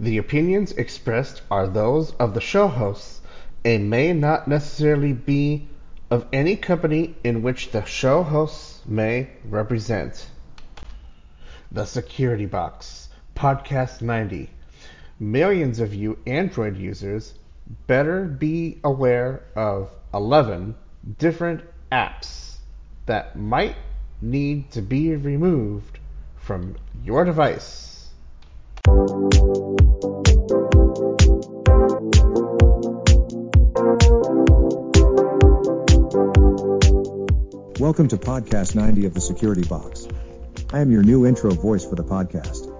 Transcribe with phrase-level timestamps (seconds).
[0.00, 3.20] The opinions expressed are those of the show hosts
[3.64, 5.68] and may not necessarily be
[6.10, 10.26] of any company in which the show hosts may represent.
[11.70, 14.50] The Security Box, Podcast 90.
[15.20, 17.34] Millions of you Android users
[17.86, 20.74] better be aware of 11
[21.18, 22.56] different apps
[23.06, 23.76] that might
[24.20, 25.98] need to be removed
[26.36, 28.10] from your device.
[37.80, 40.06] Welcome to Podcast 90 of the Security Box.
[40.72, 42.70] I am your new intro voice for the podcast.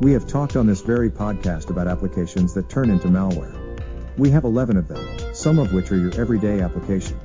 [0.00, 3.54] We have talked on this very podcast about applications that turn into malware.
[4.16, 7.18] We have 11 of them, some of which are your everyday application.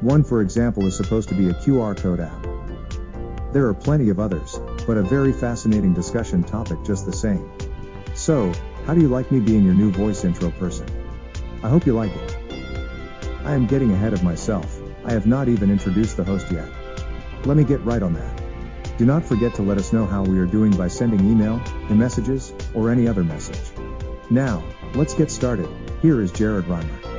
[0.00, 3.52] One, for example, is supposed to be a QR code app.
[3.52, 4.58] There are plenty of others,
[4.88, 7.48] but a very fascinating discussion topic just the same.
[8.14, 8.52] So,
[8.86, 10.88] how do you like me being your new voice intro person?
[11.62, 12.36] I hope you like it.
[13.44, 14.81] I am getting ahead of myself.
[15.04, 16.68] I have not even introduced the host yet.
[17.44, 18.42] Let me get right on that.
[18.98, 21.94] Do not forget to let us know how we are doing by sending email, the
[21.94, 23.72] messages, or any other message.
[24.30, 24.62] Now,
[24.94, 25.68] let's get started.
[26.02, 27.11] Here is Jared Reimer.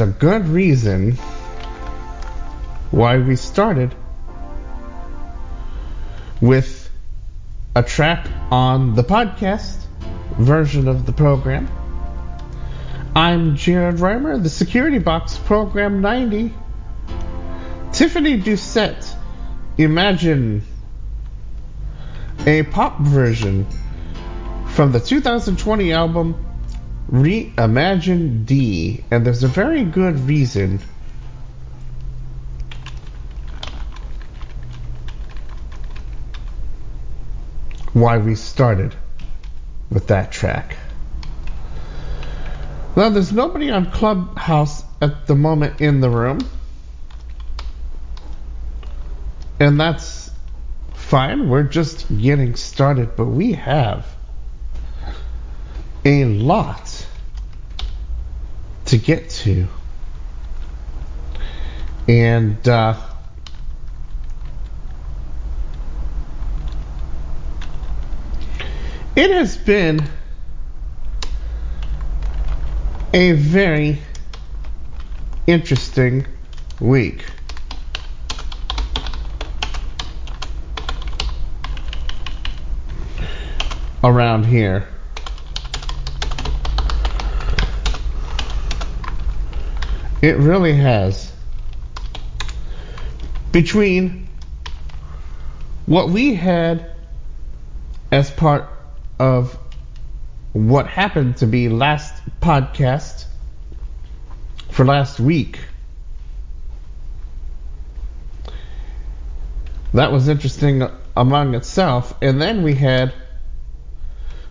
[0.00, 1.12] A good reason
[2.90, 3.94] why we started
[6.40, 6.90] with
[7.76, 9.84] a track on the podcast
[10.38, 11.68] version of the program.
[13.14, 16.54] I'm Jared Reimer, the Security Box Program 90.
[17.92, 19.16] Tiffany Doucette,
[19.76, 20.62] Imagine,
[22.46, 23.66] a pop version
[24.68, 26.49] from the 2020 album
[27.10, 30.80] Reimagine D, and there's a very good reason
[37.92, 38.94] why we started
[39.90, 40.76] with that track.
[42.94, 46.38] Now, there's nobody on Clubhouse at the moment in the room,
[49.58, 50.30] and that's
[50.94, 51.48] fine.
[51.48, 54.06] We're just getting started, but we have
[56.04, 56.99] a lot
[58.90, 59.66] to get to.
[62.08, 62.94] And, uh,
[69.16, 70.02] It has been
[73.12, 73.98] a very
[75.46, 76.24] interesting
[76.80, 77.24] week.
[84.02, 84.88] Around here.
[90.22, 91.32] It really has.
[93.52, 94.28] Between
[95.86, 96.90] what we had
[98.12, 98.68] as part
[99.18, 99.58] of
[100.52, 103.24] what happened to be last podcast
[104.70, 105.60] for last week.
[109.94, 112.14] That was interesting among itself.
[112.22, 113.12] And then we had,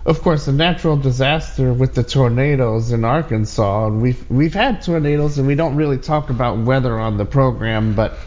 [0.10, 3.86] of course, a natural disaster with the tornadoes in Arkansas.
[3.86, 7.94] And we've we've had tornadoes, and we don't really talk about weather on the program,
[7.94, 8.18] but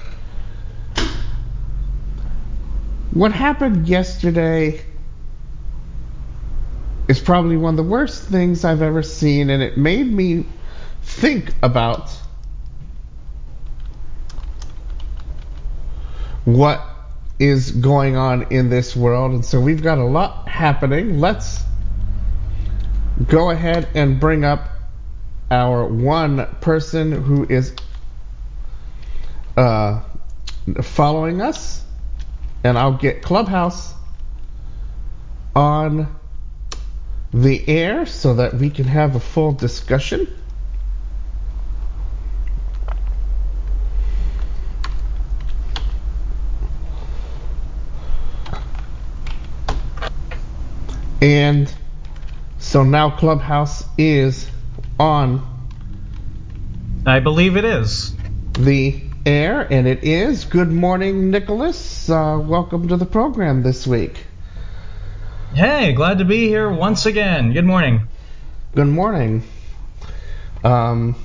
[3.11, 4.81] what happened yesterday
[7.09, 10.47] is probably one of the worst things I've ever seen, and it made me
[11.03, 12.11] think about
[16.45, 16.81] what
[17.41, 19.33] is going on in this world.
[19.33, 21.19] And so we've got a lot happening.
[21.19, 21.61] Let's
[23.27, 24.69] go ahead and bring up
[25.51, 27.75] our one person who is
[29.57, 30.03] uh,
[30.83, 31.85] following us,
[32.65, 33.95] and I'll get Clubhouse
[35.55, 36.17] on
[37.33, 40.27] the air so that we can have a full discussion.
[51.21, 51.73] And
[52.63, 54.49] so now Clubhouse is
[54.99, 55.45] on.
[57.05, 58.15] I believe it is.
[58.53, 60.45] The air, and it is.
[60.45, 62.09] Good morning, Nicholas.
[62.09, 64.25] Uh, welcome to the program this week.
[65.53, 67.53] Hey, glad to be here once again.
[67.53, 68.03] Good morning.
[68.77, 69.43] Good morning.
[70.63, 71.17] Um,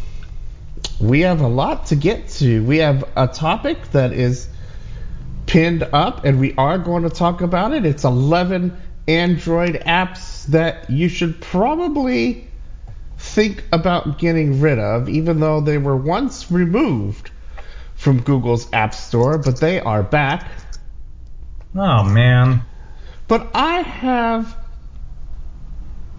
[0.99, 2.63] we have a lot to get to.
[2.65, 4.49] We have a topic that is
[5.45, 7.85] pinned up, and we are going to talk about it.
[7.85, 8.75] It's 11
[9.07, 12.47] Android apps that you should probably
[13.17, 17.31] think about getting rid of, even though they were once removed
[17.95, 20.49] from Google's App Store, but they are back.
[21.75, 22.61] Oh, man.
[23.27, 24.55] But I have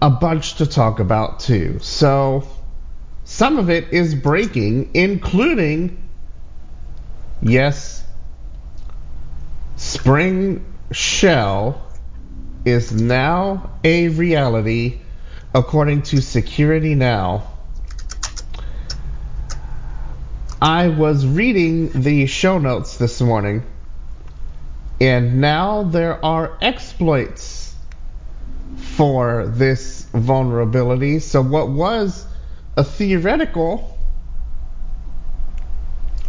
[0.01, 1.79] a bunch to talk about too.
[1.81, 2.47] So
[3.25, 6.03] some of it is breaking, including,
[7.41, 8.05] yes,
[9.77, 11.88] Spring Shell
[12.69, 15.01] is now a reality
[15.55, 17.49] according to Security Now.
[20.61, 23.63] I was reading the show notes this morning
[25.01, 27.75] and now there are exploits
[28.77, 31.21] for this vulnerability.
[31.21, 32.27] So, what was
[32.77, 33.97] a theoretical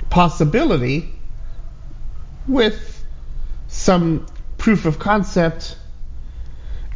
[0.10, 1.13] possibility
[2.48, 3.03] with
[3.67, 4.25] some
[4.58, 5.77] proof of concept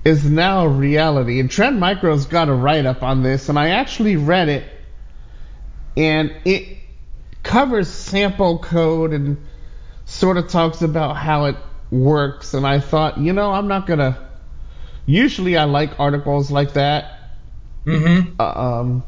[0.04, 1.40] is now reality.
[1.40, 4.66] And Trend Micro's got a write up on this, and I actually read it,
[5.96, 6.78] and it
[7.42, 9.38] covers sample code and
[10.06, 11.56] sort of talks about how it
[11.92, 14.30] works, and I thought, you know, I'm not gonna.
[15.06, 17.20] Usually, I like articles like that.
[17.86, 18.40] Mm-hmm.
[18.40, 19.04] Um,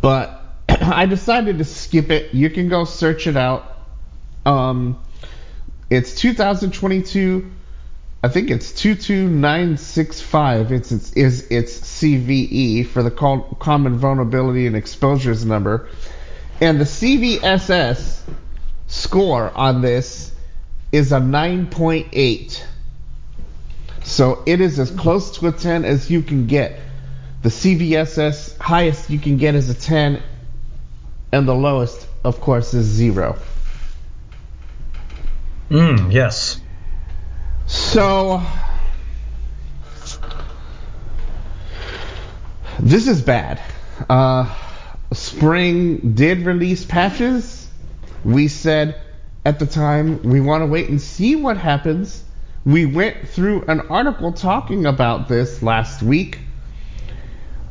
[0.00, 2.34] but I decided to skip it.
[2.34, 3.64] You can go search it out.
[4.44, 5.02] Um,
[5.90, 7.50] it's 2022
[8.22, 10.72] I think it's 22965.
[10.72, 15.88] It's, it's is its CVE for the call, common vulnerability and exposures number.
[16.60, 18.22] And the CVSS
[18.88, 20.32] score on this
[20.90, 22.64] is a 9.8.
[24.02, 26.80] So it is as close to a 10 as you can get.
[27.42, 30.20] The CVSS highest you can get is a 10,
[31.30, 33.38] and the lowest, of course, is 0.
[35.70, 36.60] Mm, yes.
[37.68, 38.42] So
[42.80, 43.60] this is bad.
[44.08, 44.54] Uh,
[45.12, 47.68] Spring did release patches.
[48.24, 48.98] We said
[49.44, 52.24] at the time we want to wait and see what happens.
[52.64, 56.38] We went through an article talking about this last week.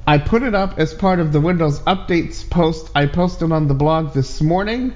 [0.05, 3.73] I put it up as part of the Windows updates post I posted on the
[3.73, 4.93] blog this morning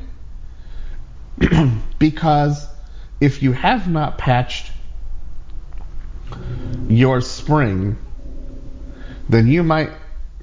[1.99, 2.67] because
[3.19, 4.70] if you have not patched
[6.87, 7.97] your spring,
[9.29, 9.91] then you might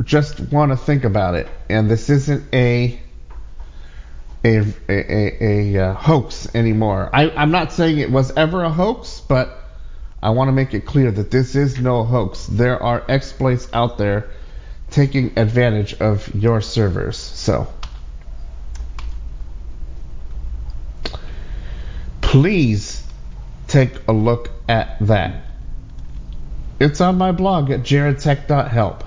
[0.02, 1.48] just want to think about it.
[1.68, 3.00] And this isn't a
[4.44, 7.10] a a, a, a uh, hoax anymore.
[7.12, 9.58] I, I'm not saying it was ever a hoax, but
[10.22, 12.46] I want to make it clear that this is no hoax.
[12.46, 14.30] There are exploits out there
[14.90, 17.16] taking advantage of your servers.
[17.16, 17.68] So
[22.20, 23.04] please
[23.68, 25.47] take a look at that.
[26.80, 29.04] It's on my blog at jaredtech.help.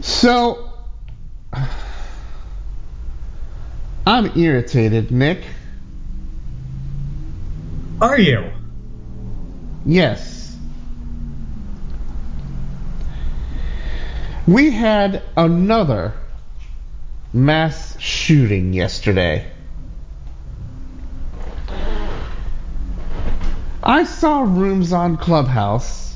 [0.00, 0.70] So,
[4.06, 5.44] I'm irritated, Nick.
[8.00, 8.50] Are you?
[9.84, 10.56] Yes.
[14.46, 16.14] We had another
[17.34, 19.50] mass shooting yesterday.
[23.88, 26.14] I saw rooms on Clubhouse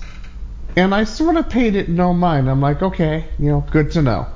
[0.76, 2.50] and I sort of paid it no mind.
[2.50, 4.26] I'm like, okay, you know, good to know.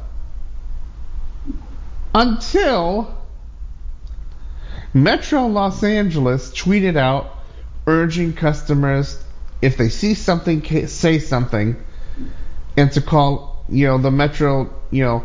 [2.15, 3.15] Until
[4.95, 7.31] Metro Los Angeles tweeted out
[7.87, 9.23] urging customers
[9.61, 11.77] if they see something, say something,
[12.79, 15.25] and to call, you know, the Metro, you know,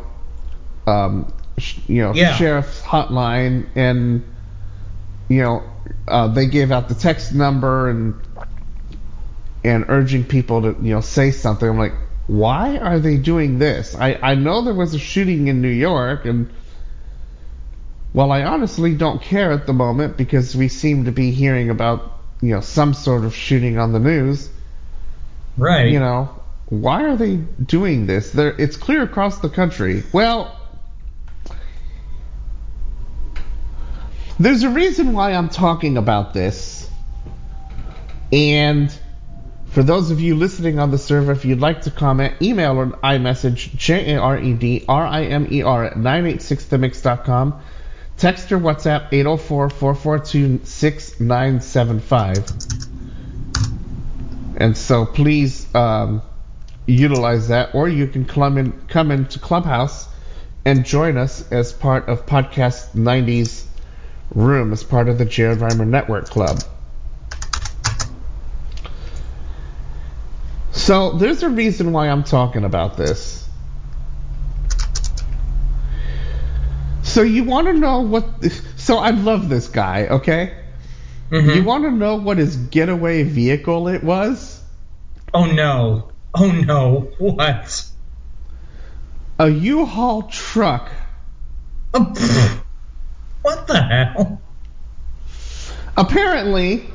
[0.85, 2.35] um, sh- you know, Yeah.
[2.35, 4.23] sheriff's hotline, and
[5.29, 5.63] you know,
[6.07, 8.15] uh, they gave out the text number and
[9.63, 11.69] and urging people to, you know, say something.
[11.69, 11.93] I'm like,
[12.27, 13.95] why are they doing this?
[13.95, 16.49] I I know there was a shooting in New York, and
[18.13, 22.11] well, I honestly don't care at the moment because we seem to be hearing about,
[22.41, 24.49] you know, some sort of shooting on the news
[25.57, 25.89] Right.
[25.91, 26.29] you know,
[26.67, 28.31] why are they doing this?
[28.31, 30.03] There, it's clear across the country.
[30.13, 30.57] Well,
[34.41, 36.89] there's a reason why I'm talking about this.
[38.31, 38.91] And
[39.67, 42.87] for those of you listening on the server, if you'd like to comment, email or
[42.87, 47.61] iMessage J A R E D R I M E R at 986themix.com.
[48.17, 52.49] Text or WhatsApp 804 442 6975.
[54.57, 56.21] And so please um,
[56.85, 60.07] utilize that, or you can come, in, come into Clubhouse
[60.65, 63.65] and join us as part of Podcast 90's
[64.33, 66.61] room, as part of the Jared Reimer Network Club.
[70.71, 73.47] So there's a reason why I'm talking about this.
[77.03, 78.25] So you want to know what?
[78.77, 80.07] So I love this guy.
[80.07, 80.53] Okay,
[81.29, 81.55] Mhm.
[81.55, 84.59] you want to know what his getaway vehicle it was?
[85.33, 86.09] oh no.
[86.33, 87.09] Oh no.
[87.17, 87.85] What?
[89.39, 90.89] A U-Haul truck
[91.93, 92.61] Oh.
[93.41, 94.41] What the hell?
[95.97, 96.85] Apparently,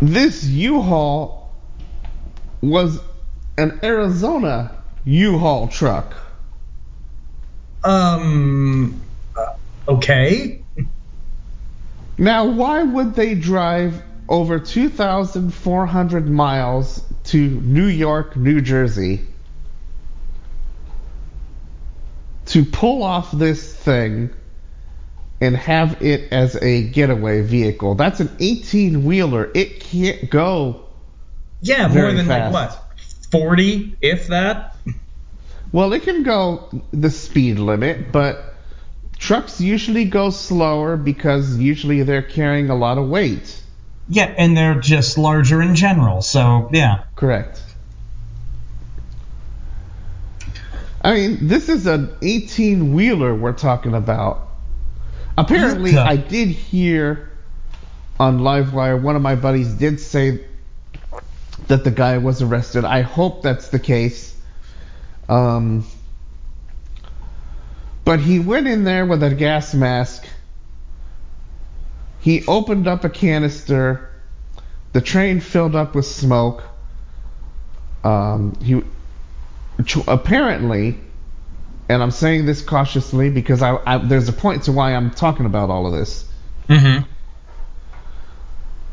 [0.00, 1.52] this U-Haul
[2.60, 3.00] was
[3.56, 6.14] an Arizona U-Haul truck.
[7.84, 9.00] Um.
[9.36, 9.54] uh,
[9.88, 10.62] okay.
[12.18, 19.26] Now, why would they drive over 2,400 miles to New York, New Jersey
[22.46, 24.30] to pull off this thing
[25.40, 27.94] and have it as a getaway vehicle?
[27.94, 29.50] That's an 18 wheeler.
[29.54, 30.84] It can't go.
[31.60, 32.52] Yeah, more than fast.
[32.54, 32.84] like what?
[33.30, 34.76] Forty, if that.
[35.70, 38.54] Well, it can go the speed limit, but
[39.18, 43.62] trucks usually go slower because usually they're carrying a lot of weight.
[44.08, 46.22] Yeah, and they're just larger in general.
[46.22, 47.04] So yeah.
[47.16, 47.62] Correct.
[51.02, 54.47] I mean, this is an 18 wheeler we're talking about.
[55.38, 57.30] Apparently, I did hear
[58.18, 60.44] on Livewire, one of my buddies did say
[61.68, 62.84] that the guy was arrested.
[62.84, 64.36] I hope that's the case.
[65.28, 65.86] Um,
[68.04, 70.26] but he went in there with a gas mask.
[72.20, 74.10] He opened up a canister.
[74.92, 76.64] The train filled up with smoke.
[78.02, 78.82] Um, he
[80.08, 80.98] apparently,
[81.88, 85.46] and I'm saying this cautiously because I, I, there's a point to why I'm talking
[85.46, 86.24] about all of this.
[86.68, 87.08] Mm-hmm.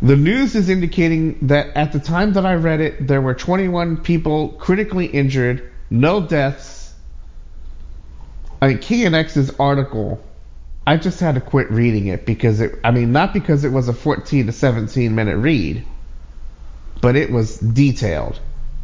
[0.05, 3.97] The news is indicating that at the time that I read it, there were 21
[3.97, 6.93] people critically injured, no deaths.
[8.61, 10.23] I mean, KNX's article,
[10.87, 13.87] I just had to quit reading it because it, I mean, not because it was
[13.87, 15.85] a 14 to 17 minute read,
[17.01, 18.39] but it was detailed,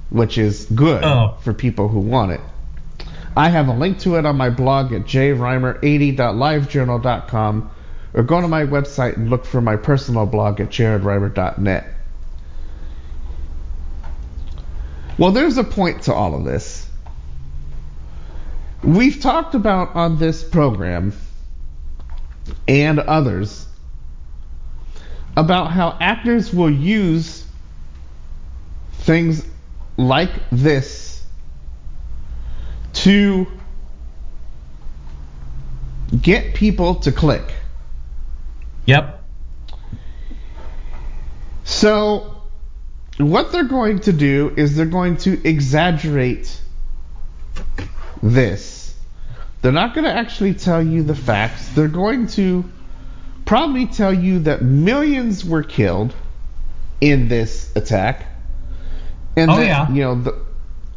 [0.09, 1.37] which is good Oh.
[1.41, 2.41] for people who want it.
[3.35, 7.71] I have a link to it on my blog at jreimer80.livejournal.com
[8.13, 11.88] or go to my website and look for my personal blog at jaredreimer.net.
[15.17, 16.89] Well, there's a point to all of this.
[18.83, 21.13] We've talked about on this program
[22.67, 23.65] and others
[25.38, 27.45] about how actors will use
[28.91, 29.45] things
[29.97, 31.10] like this
[33.03, 33.48] to
[36.20, 37.53] get people to click.
[38.86, 39.24] Yep.
[41.63, 42.43] So,
[43.17, 46.60] what they're going to do is they're going to exaggerate
[48.22, 48.93] this.
[49.62, 51.70] They're not going to actually tell you the facts.
[51.70, 52.65] They're going to
[53.46, 56.13] probably tell you that millions were killed
[57.00, 58.25] in this attack.
[59.36, 59.91] And Oh, that, yeah.
[59.91, 60.46] you know, the,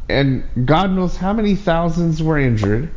[0.07, 2.91] and God knows how many thousands were injured.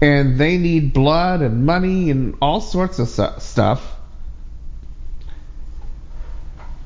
[0.00, 3.94] And they need blood and money and all sorts of su- stuff.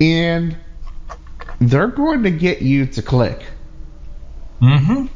[0.01, 0.57] And
[1.61, 3.43] they're going to get you to click.
[4.61, 5.07] Mm-hmm.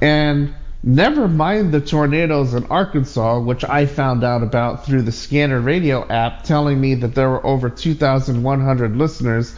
[0.00, 5.60] And never mind the tornadoes in Arkansas, which I found out about through the Scanner
[5.60, 9.54] Radio app, telling me that there were over 2,100 listeners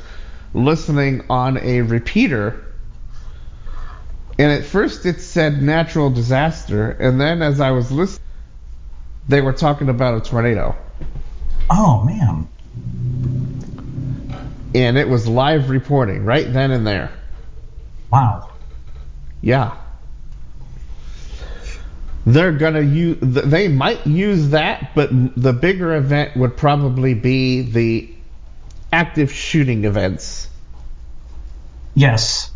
[0.55, 2.66] listening on a repeater.
[4.39, 8.23] And at first it said natural disaster, and then as I was listening,
[9.29, 10.77] they were talking about a tornado.
[11.71, 12.49] Oh man.
[14.75, 17.11] And it was live reporting right then and there.
[18.13, 18.51] Wow.
[19.41, 19.77] Yeah.
[22.27, 23.19] They're gonna use.
[23.21, 28.11] They might use that, but the bigger event would probably be the
[28.93, 30.49] active shooting events.
[31.95, 32.51] Yes.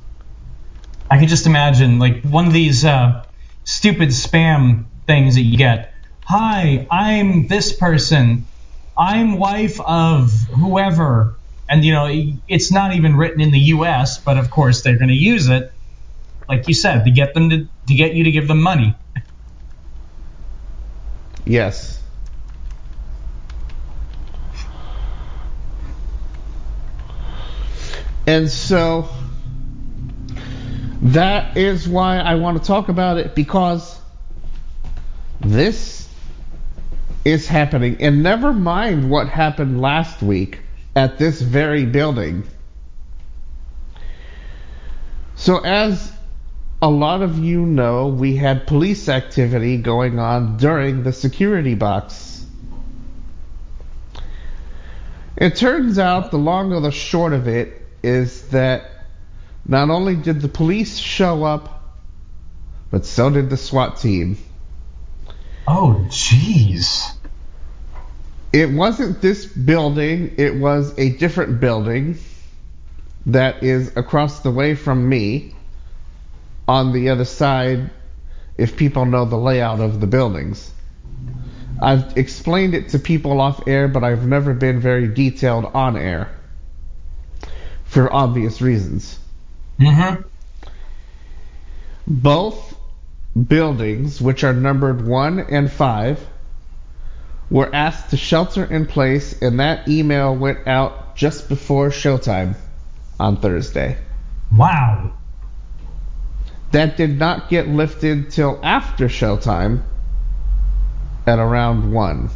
[1.10, 3.24] I could just imagine like one of these uh,
[3.64, 5.92] stupid spam things that you get.
[6.22, 8.46] Hi, I'm this person.
[8.96, 11.36] I'm wife of whoever.
[11.68, 12.08] And you know,
[12.46, 15.72] it's not even written in the US, but of course they're going to use it
[16.48, 18.94] like you said to get them to to get you to give them money.
[21.44, 22.00] Yes.
[28.26, 29.08] And so
[31.02, 33.98] that is why I want to talk about it because
[35.40, 36.08] this
[37.24, 37.96] is happening.
[38.00, 40.60] And never mind what happened last week
[40.94, 42.46] at this very building.
[45.36, 46.12] So, as
[46.82, 52.44] a lot of you know, we had police activity going on during the security box.
[55.36, 58.90] It turns out the long or the short of it is that
[59.66, 61.98] not only did the police show up,
[62.90, 64.36] but so did the SWAT team.
[65.66, 67.14] Oh, jeez.
[68.52, 72.18] It wasn't this building, it was a different building
[73.26, 75.54] that is across the way from me
[76.66, 77.90] on the other side
[78.58, 80.72] if people know the layout of the buildings.
[81.80, 86.28] I've explained it to people off air, but I've never been very detailed on air
[87.84, 89.19] for obvious reasons.
[89.80, 90.22] Mm-hmm.
[92.06, 92.76] Both
[93.48, 96.26] buildings, which are numbered 1 and 5,
[97.50, 102.56] were asked to shelter in place, and that email went out just before showtime
[103.18, 103.96] on Thursday.
[104.54, 105.12] Wow.
[106.72, 109.82] That did not get lifted till after showtime
[111.26, 112.30] at around 1.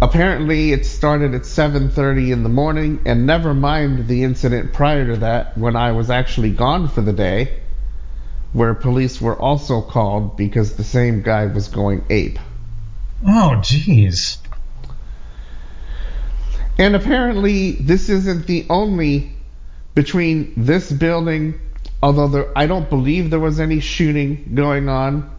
[0.00, 5.16] Apparently it started at 7:30 in the morning and never mind the incident prior to
[5.18, 7.60] that when I was actually gone for the day
[8.52, 12.38] where police were also called because the same guy was going ape.
[13.26, 14.36] Oh, jeez.
[16.78, 19.32] And apparently, this isn't the only
[19.94, 21.58] between this building,
[22.02, 25.30] although there, I don't believe there was any shooting going on.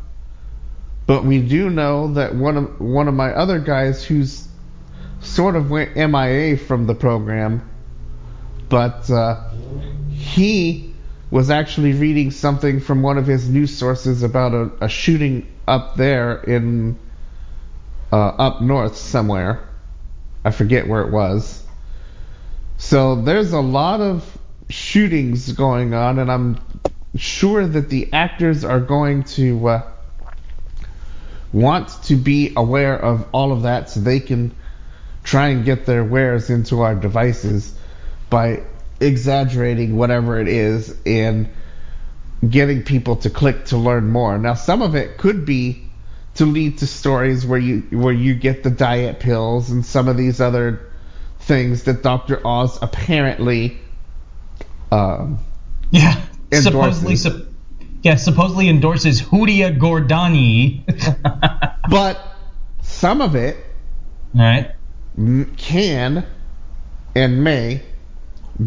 [1.06, 4.47] But we do know that one of one of my other guys who's
[5.28, 7.70] sort of went MIA from the program,
[8.70, 9.50] but uh,
[10.10, 10.94] he
[11.30, 15.96] was actually reading something from one of his news sources about a, a shooting up
[15.96, 16.98] there in
[18.12, 19.68] uh, up north somewhere.
[20.46, 21.64] I forget where it was.
[22.78, 24.38] So there's a lot of
[24.70, 26.60] shootings going on, and I'm
[27.16, 29.92] sure that the actors are going to uh,
[31.52, 34.56] want to be aware of all of that so they can
[35.28, 37.78] try and get their wares into our devices
[38.30, 38.64] by
[39.02, 41.50] exaggerating whatever it is and
[42.48, 44.38] getting people to click to learn more.
[44.38, 45.84] Now some of it could be
[46.36, 50.16] to lead to stories where you where you get the diet pills and some of
[50.16, 50.90] these other
[51.40, 52.40] things that Dr.
[52.48, 53.78] Oz apparently
[54.94, 55.40] um,
[55.92, 56.24] Yeah.
[56.54, 56.64] Endorses.
[56.64, 57.48] Supposedly, sup-
[58.02, 60.86] yeah, supposedly endorses Hoodia Gordonii.
[61.90, 62.18] but
[62.82, 63.58] some of it
[64.34, 64.72] All right.
[65.58, 66.26] Can
[67.16, 67.82] and may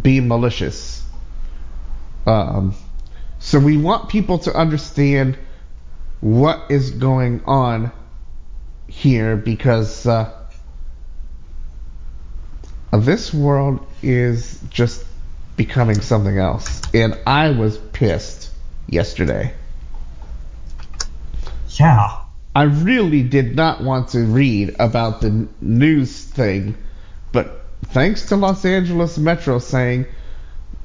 [0.03, 1.05] be malicious.
[2.27, 2.75] Um,
[3.39, 5.39] so we want people to understand
[6.21, 7.93] what is going on
[8.87, 10.33] here because uh,
[12.93, 15.05] this world is just
[15.57, 16.83] becoming something else.
[16.93, 18.51] And I was pissed
[18.89, 19.55] yesterday.
[21.69, 22.25] Yeah.
[22.55, 26.77] I really did not want to read about the news thing,
[27.33, 30.07] but thanks to Los Angeles Metro saying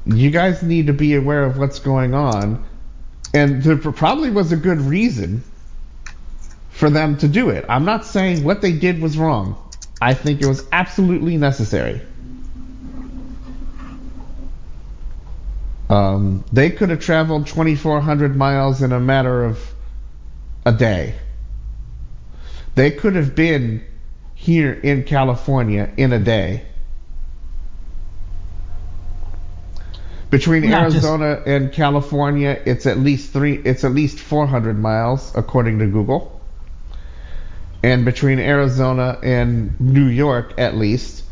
[0.05, 2.63] you guys need to be aware of what's going on,
[3.33, 5.43] and there probably was a good reason
[6.69, 7.65] for them to do it.
[7.67, 9.57] I'm not saying what they did was wrong.
[9.99, 12.01] I think it was absolutely necessary.
[15.89, 19.73] Um, they could have traveled 2,400 miles in a matter of
[20.65, 21.15] a day.
[22.75, 23.83] They could have been
[24.33, 26.63] here in California in a day.
[30.29, 33.53] Between Not just- Arizona and California, it's at least three.
[33.63, 36.41] It's at least 400 miles, according to Google.
[37.81, 41.23] And between Arizona and New York, at least,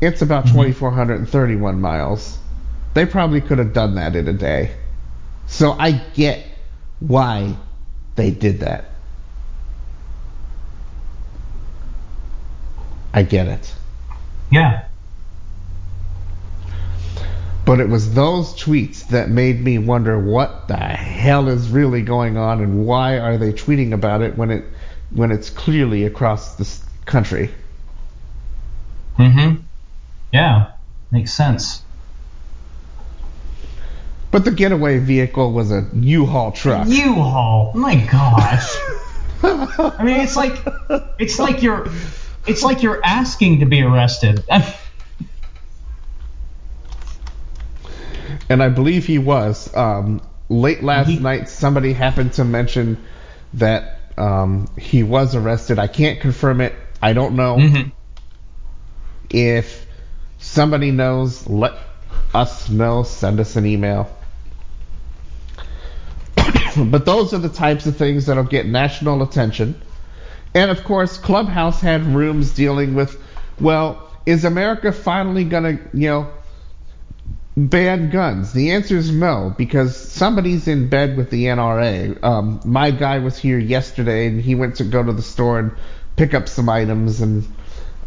[0.00, 0.62] it's about mm-hmm.
[0.62, 2.38] 2,431 miles.
[2.94, 4.74] They probably could have done that in a day.
[5.46, 6.44] So I get
[7.00, 7.56] why
[8.16, 8.86] they did that.
[13.14, 13.72] I get it.
[14.50, 14.86] Yeah.
[17.64, 22.36] But it was those tweets that made me wonder what the hell is really going
[22.36, 24.64] on and why are they tweeting about it when it
[25.10, 26.68] when it's clearly across the
[27.06, 27.50] country.
[29.16, 29.62] Mm-hmm.
[30.32, 30.72] Yeah.
[31.12, 31.82] Makes sense.
[34.32, 36.88] But the getaway vehicle was a U-Haul truck.
[36.88, 37.70] U-Haul.
[37.76, 38.76] My gosh.
[39.44, 40.58] I mean, it's like
[41.20, 41.88] it's like you're
[42.46, 44.44] it's like you're asking to be arrested.
[48.48, 49.74] and I believe he was.
[49.74, 52.98] Um, late last He- night, somebody happened to mention
[53.54, 55.78] that um, he was arrested.
[55.78, 56.74] I can't confirm it.
[57.02, 57.56] I don't know.
[57.56, 57.92] Mhm.
[59.30, 59.86] If
[60.38, 61.72] somebody knows, let
[62.34, 63.02] us know.
[63.02, 64.08] Send us an email.
[66.76, 69.80] but those are the types of things that'll get national attention.
[70.54, 73.20] And of course, Clubhouse had rooms dealing with,
[73.60, 76.30] well, is America finally going to, you know,
[77.56, 78.52] ban guns?
[78.52, 82.22] The answer is no, because somebody's in bed with the NRA.
[82.22, 85.72] Um, my guy was here yesterday, and he went to go to the store and
[86.16, 87.46] pick up some items and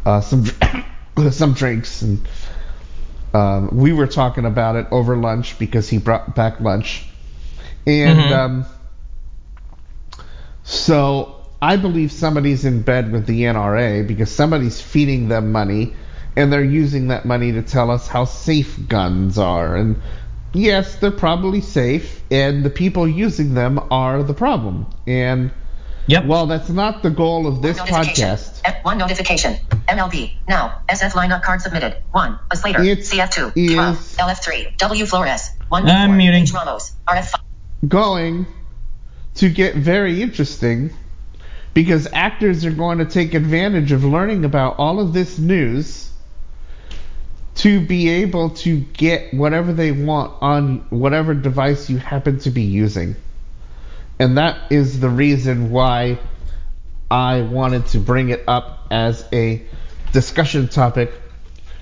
[0.06, 0.46] uh, some
[1.32, 2.28] some drinks, and
[3.34, 7.06] um, we were talking about it over lunch because he brought back lunch,
[7.86, 8.32] and Mhm.
[8.32, 8.66] um,
[10.64, 15.93] so I believe somebody's in bed with the NRA because somebody's feeding them money
[16.36, 19.76] and they're using that money to tell us how safe guns are.
[19.76, 20.00] And
[20.54, 24.86] yes, they're probably safe, and the people using them are the problem.
[25.08, 25.50] And
[26.06, 26.26] Yep.
[26.28, 28.28] well, that's not the goal of this Notification.
[28.30, 28.62] podcast.
[28.63, 29.58] F- one notification.
[29.89, 30.32] MLB.
[30.48, 30.76] Now.
[30.88, 31.98] SF lineup card submitted.
[32.12, 32.38] One.
[32.52, 32.82] A Slater.
[32.84, 33.52] It's- CF2.
[33.56, 34.15] is- 12.
[34.20, 34.78] LF3.
[34.78, 35.50] W Flores.
[35.70, 35.89] 1.
[35.89, 36.43] I'm B4, muting.
[36.43, 36.91] H Ramos.
[37.08, 37.39] RF5.
[37.88, 38.46] Going
[39.36, 40.91] to get very interesting
[41.78, 46.10] because actors are going to take advantage of learning about all of this news
[47.54, 52.63] to be able to get whatever they want on whatever device you happen to be
[52.63, 53.16] using.
[54.18, 56.18] And that is the reason why
[57.12, 59.62] I wanted to bring it up as a
[60.13, 61.13] discussion topic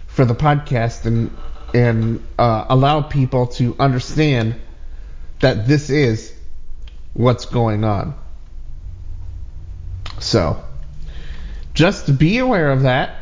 [0.08, 1.31] for the podcast and
[1.73, 4.55] and uh, allow people to understand
[5.39, 6.34] that this is
[7.13, 8.13] what's going on.
[10.19, 10.63] So,
[11.73, 13.15] just be aware of that.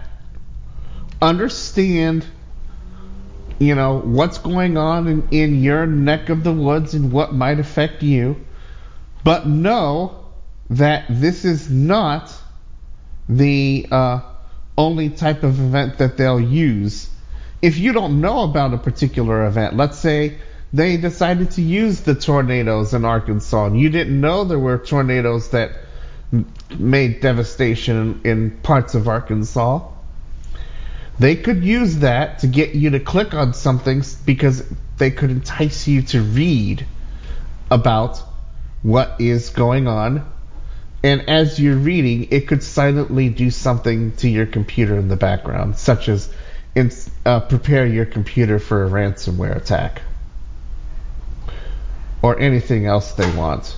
[1.21, 2.25] Understand,
[3.59, 7.59] you know, what's going on in, in your neck of the woods and what might
[7.59, 8.37] affect you.
[9.23, 10.25] But know
[10.69, 12.33] that this is not
[13.29, 14.21] the uh,
[14.77, 17.09] only type of event that they'll use.
[17.61, 20.37] If you don't know about a particular event, let's say
[20.73, 25.49] they decided to use the tornadoes in Arkansas and you didn't know there were tornadoes
[25.51, 25.71] that
[26.79, 29.87] made devastation in parts of Arkansas.
[31.19, 34.63] They could use that to get you to click on something because
[34.97, 36.85] they could entice you to read
[37.69, 38.21] about
[38.81, 40.29] what is going on.
[41.03, 45.77] And as you're reading, it could silently do something to your computer in the background,
[45.77, 46.33] such as
[47.25, 50.01] uh, prepare your computer for a ransomware attack
[52.21, 53.77] or anything else they want.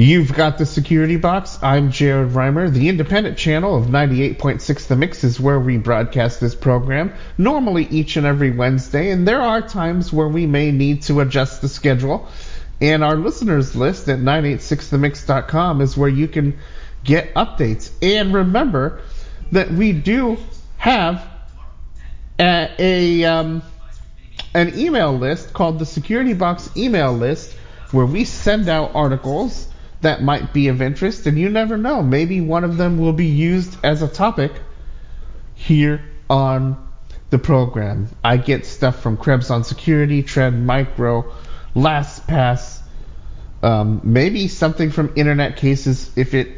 [0.00, 1.58] You've got the security box.
[1.60, 2.72] I'm Jared Reimer.
[2.72, 8.16] The independent channel of 98.6 The Mix is where we broadcast this program, normally each
[8.16, 12.28] and every Wednesday, and there are times where we may need to adjust the schedule.
[12.80, 16.56] And our listeners list at 986themix.com is where you can
[17.02, 17.90] get updates.
[18.00, 19.00] And remember
[19.50, 20.38] that we do
[20.76, 21.28] have
[22.38, 23.62] a, a um,
[24.54, 27.52] an email list called the Security Box email list
[27.90, 29.66] where we send out articles
[30.00, 32.02] that might be of interest, and you never know.
[32.02, 34.52] Maybe one of them will be used as a topic
[35.54, 36.88] here on
[37.30, 38.08] the program.
[38.22, 41.32] I get stuff from Krebs on Security, Trend Micro,
[41.74, 42.80] LastPass,
[43.62, 46.48] um, maybe something from Internet Cases if it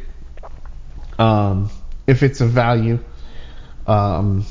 [1.18, 1.70] um,
[2.06, 2.98] if it's of value.
[3.86, 4.44] Um,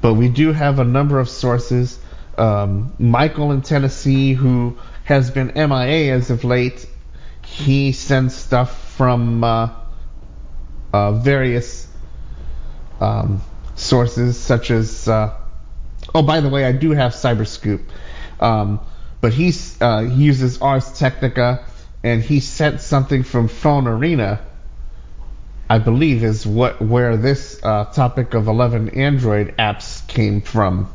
[0.00, 1.98] but we do have a number of sources.
[2.36, 6.86] Um, Michael in Tennessee, who has been MIA as of late.
[7.44, 9.70] He sends stuff from uh,
[10.92, 11.86] uh, various
[13.00, 13.42] um,
[13.74, 15.06] sources, such as.
[15.06, 15.36] Uh,
[16.14, 17.82] oh, by the way, I do have Cyberscoop,
[18.40, 18.80] um,
[19.20, 21.64] but uh, he uses Ars Technica,
[22.02, 24.40] and he sent something from Phone Arena.
[25.68, 30.93] I believe is what where this uh, topic of 11 Android apps came from.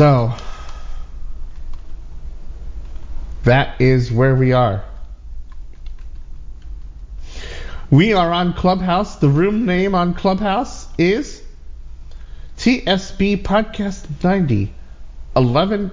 [0.00, 0.32] So,
[3.42, 4.82] that is where we are.
[7.90, 9.16] We are on Clubhouse.
[9.16, 11.42] The room name on Clubhouse is
[12.56, 14.72] TSB Podcast 90.
[15.36, 15.90] 11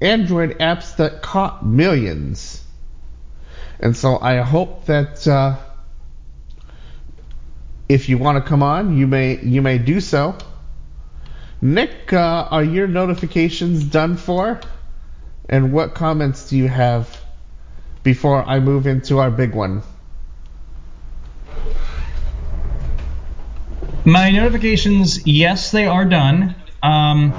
[0.00, 2.62] Android apps that caught millions.
[3.80, 5.56] And so I hope that uh,
[7.88, 10.36] if you want to come on, you may you may do so.
[11.64, 14.60] Nick, uh, are your notifications done for?
[15.48, 17.20] And what comments do you have
[18.02, 19.82] before I move into our big one?
[24.04, 26.56] My notifications, yes, they are done.
[26.82, 27.32] Um,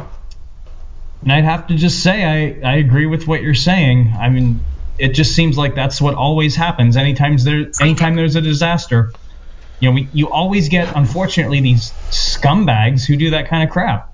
[1.22, 4.16] and I'd have to just say I, I agree with what you're saying.
[4.18, 4.62] I mean,
[4.98, 6.96] it just seems like that's what always happens.
[6.96, 9.12] Anytime there, anytime there's a disaster,
[9.82, 14.13] you know, we, you always get, unfortunately, these scumbags who do that kind of crap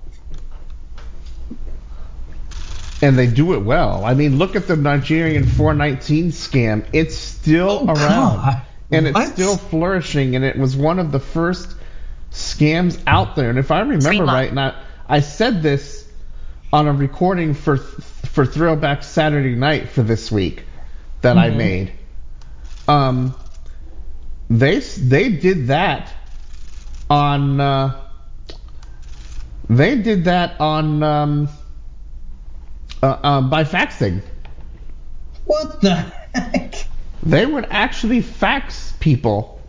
[3.02, 4.04] and they do it well.
[4.04, 6.86] I mean, look at the Nigerian 419 scam.
[6.92, 8.36] It's still oh, around.
[8.36, 8.62] God.
[8.92, 9.22] And what?
[9.22, 11.76] it's still flourishing, and it was one of the first
[12.32, 13.48] scams out there.
[13.48, 16.08] And if I remember right, and I, I said this
[16.72, 20.64] on a recording for for Throwback Saturday Night for this week
[21.22, 21.54] that mm-hmm.
[21.54, 21.92] I made.
[22.88, 23.34] Um,
[24.48, 26.12] they they did that
[27.08, 27.60] on.
[27.60, 28.00] Uh,
[29.68, 31.02] they did that on.
[31.02, 31.48] Um,
[33.02, 34.22] uh, uh, by faxing.
[35.44, 36.74] What the heck?
[37.22, 39.60] They would actually fax people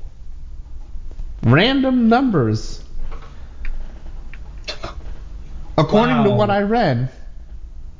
[1.43, 2.81] random numbers.
[5.77, 6.23] According wow.
[6.23, 7.11] to what I read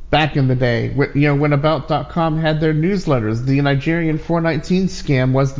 [0.10, 5.34] back in the day, you know, when About.com had their newsletters, the Nigerian 419 scam
[5.34, 5.60] was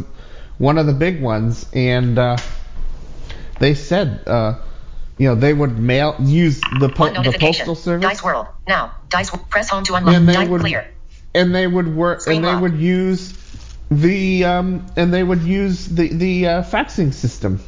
[0.58, 2.38] one of the big ones, and uh,
[3.60, 4.60] they said uh,
[5.18, 8.04] you know, they would mail use the po- the postal service.
[8.04, 8.94] Dice World now.
[9.10, 10.16] Dice press home to unlock.
[10.16, 10.90] And they would clear.
[11.34, 12.22] And they would work.
[12.22, 13.34] Screen and they would use
[13.90, 17.60] the um and they would use the the uh, faxing system.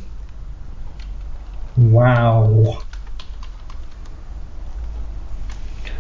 [1.76, 2.84] Wow.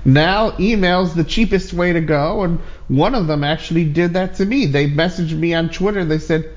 [0.05, 4.45] now email's the cheapest way to go, and one of them actually did that to
[4.45, 4.65] me.
[4.65, 6.05] They messaged me on Twitter.
[6.05, 6.49] They said,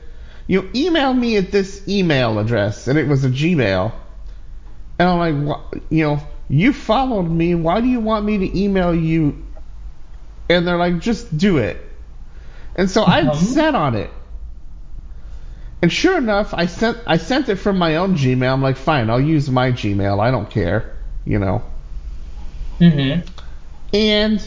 [0.47, 3.93] "You email me at this email address," and it was a Gmail.
[4.99, 7.55] And I'm like, "Wha- you know, you followed me.
[7.55, 9.45] Why do you want me to email you?
[10.49, 11.77] And they're like, just do it.
[12.77, 13.35] And so I Mhm.
[13.35, 14.11] sat on it.
[15.83, 18.53] And sure enough, I sent I sent it from my own Gmail.
[18.53, 20.21] I'm like, fine, I'll use my Gmail.
[20.21, 20.93] I don't care,
[21.25, 21.63] you know.
[22.81, 23.21] Mm-hmm.
[23.93, 24.43] And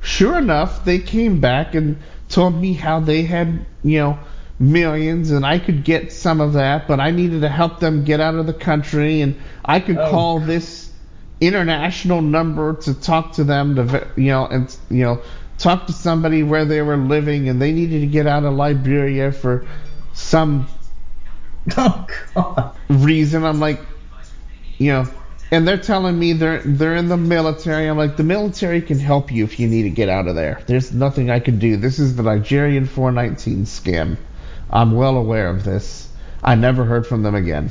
[0.00, 4.18] sure enough, they came back and told me how they had, you know,
[4.62, 8.20] millions and I could get some of that, but I needed to help them get
[8.20, 10.10] out of the country and I could Oh.
[10.10, 10.90] call this
[11.40, 15.20] international number to talk to them to, you know, and, you know,
[15.58, 19.32] talk to somebody where they were living and they needed to get out of Liberia
[19.32, 19.66] for
[20.12, 20.68] some
[21.76, 22.76] Oh God.
[22.88, 23.44] reason.
[23.44, 23.80] I'm like,
[24.78, 25.06] you know,
[25.50, 27.88] and they're telling me they're they're in the military.
[27.88, 30.60] I'm like, the military can help you if you need to get out of there.
[30.66, 31.76] There's nothing I can do.
[31.76, 34.16] This is the Nigerian 419 scam.
[34.72, 36.10] I'm well aware of this.
[36.42, 37.70] I never heard from them again.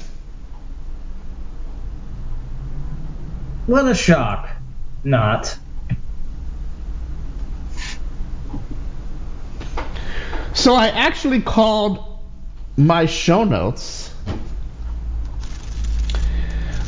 [3.66, 4.50] What a shock.
[5.04, 5.58] Not.
[10.54, 12.20] So I actually called
[12.78, 14.14] my show notes.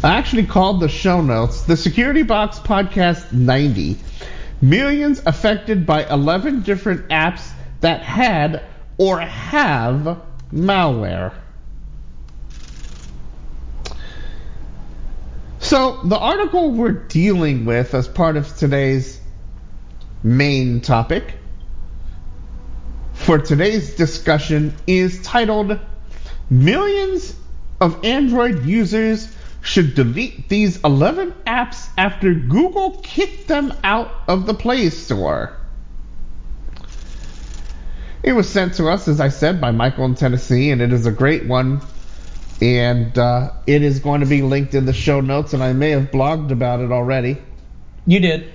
[0.04, 3.98] I actually called the show notes the Security Box Podcast 90.
[4.62, 7.50] Millions affected by 11 different apps
[7.82, 8.64] that had
[8.98, 11.34] or have malware.
[15.60, 19.20] So, the article we're dealing with as part of today's
[20.22, 21.34] main topic
[23.14, 25.80] for today's discussion is titled
[26.50, 27.36] Millions
[27.80, 34.54] of Android users should delete these 11 apps after Google kicked them out of the
[34.54, 35.58] Play Store.
[38.24, 41.06] It was sent to us, as I said, by Michael in Tennessee, and it is
[41.06, 41.82] a great one.
[42.62, 45.90] And uh, it is going to be linked in the show notes, and I may
[45.90, 47.38] have blogged about it already.
[48.06, 48.54] You did.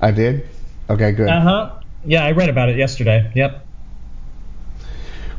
[0.00, 0.48] I did?
[0.90, 1.28] Okay, good.
[1.28, 1.70] Uh huh.
[2.04, 3.30] Yeah, I read about it yesterday.
[3.36, 3.64] Yep.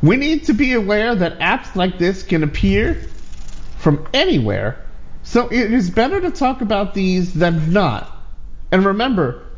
[0.01, 3.05] We need to be aware that apps like this can appear
[3.77, 4.85] from anywhere,
[5.23, 8.09] so it is better to talk about these than not.
[8.71, 9.48] And remember,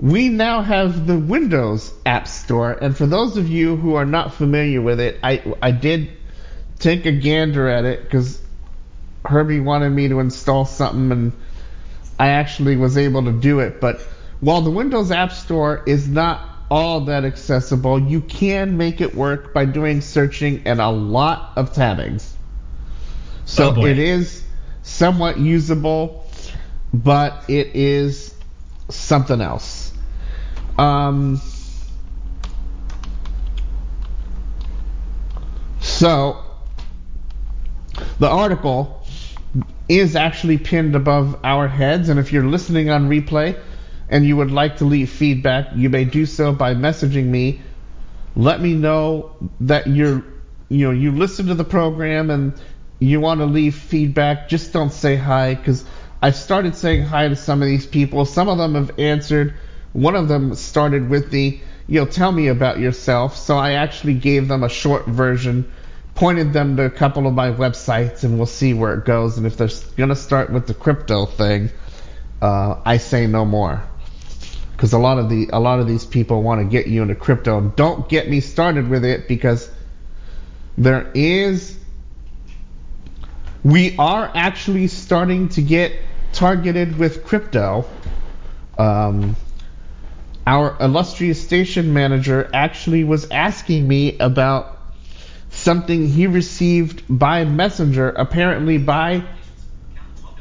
[0.00, 4.34] we now have the Windows App Store, and for those of you who are not
[4.34, 6.10] familiar with it, I I did
[6.78, 8.40] take a gander at it because
[9.24, 11.32] Herbie wanted me to install something, and
[12.18, 13.80] I actually was able to do it.
[13.80, 14.00] But
[14.40, 19.52] while the Windows App Store is not all that accessible, you can make it work
[19.52, 22.34] by doing searching and a lot of tabbings.
[23.46, 24.44] So Oh, it is
[24.82, 26.26] somewhat usable,
[26.92, 28.34] but it is
[28.90, 29.77] something else.
[30.78, 31.40] Um,
[35.80, 36.44] so
[38.20, 39.04] the article
[39.88, 43.58] is actually pinned above our heads, and if you're listening on replay
[44.08, 47.60] and you would like to leave feedback, you may do so by messaging me.
[48.36, 50.24] Let me know that you're,
[50.68, 52.52] you know, you listen to the program and
[53.00, 54.48] you want to leave feedback.
[54.48, 55.84] Just don't say hi because
[56.22, 58.24] I started saying hi to some of these people.
[58.24, 59.54] Some of them have answered.
[59.92, 63.36] One of them started with the, you know, tell me about yourself.
[63.36, 65.70] So I actually gave them a short version
[66.18, 69.38] pointed them to a couple of my websites and we'll see where it goes.
[69.38, 71.70] And if they're going to start with the crypto thing,
[72.42, 73.80] uh, I say no more.
[74.72, 77.14] Because a lot of the a lot of these people want to get you into
[77.14, 77.60] crypto.
[77.60, 79.70] Don't get me started with it because
[80.76, 81.78] there is
[83.64, 85.92] we are actually starting to get
[86.32, 87.84] targeted with crypto.
[88.76, 89.36] Um,
[90.48, 94.78] our illustrious station manager actually was asking me about
[95.50, 99.22] something he received by messenger, apparently by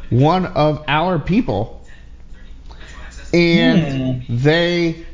[0.09, 1.85] one of our people.
[3.33, 4.37] And hmm.
[4.37, 5.05] they,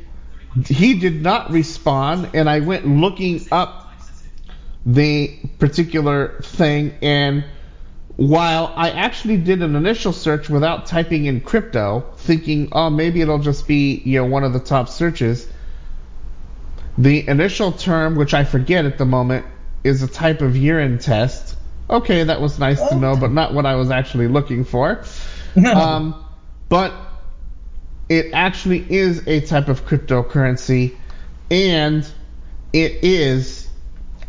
[0.64, 3.92] he did not respond, and I went looking up
[4.86, 7.44] the particular thing, and
[8.16, 13.40] while I actually did an initial search without typing in crypto, thinking, oh, maybe it'll
[13.40, 15.48] just be, you know, one of the top searches,
[16.96, 19.46] the initial term, which I forget at the moment,
[19.82, 21.56] is a type of urine test.
[21.90, 25.04] Okay, that was nice to know, but not what I was actually looking for.
[25.56, 26.24] Um,
[26.68, 26.92] but
[28.08, 30.96] it actually is a type of cryptocurrency,
[31.48, 32.04] and
[32.72, 33.63] it is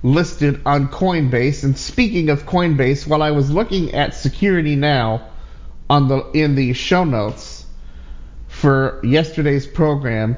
[0.06, 1.64] listed on Coinbase.
[1.64, 5.30] And speaking of Coinbase, while I was looking at Security Now
[5.89, 7.66] on the in the show notes,
[8.47, 10.38] for yesterday's program,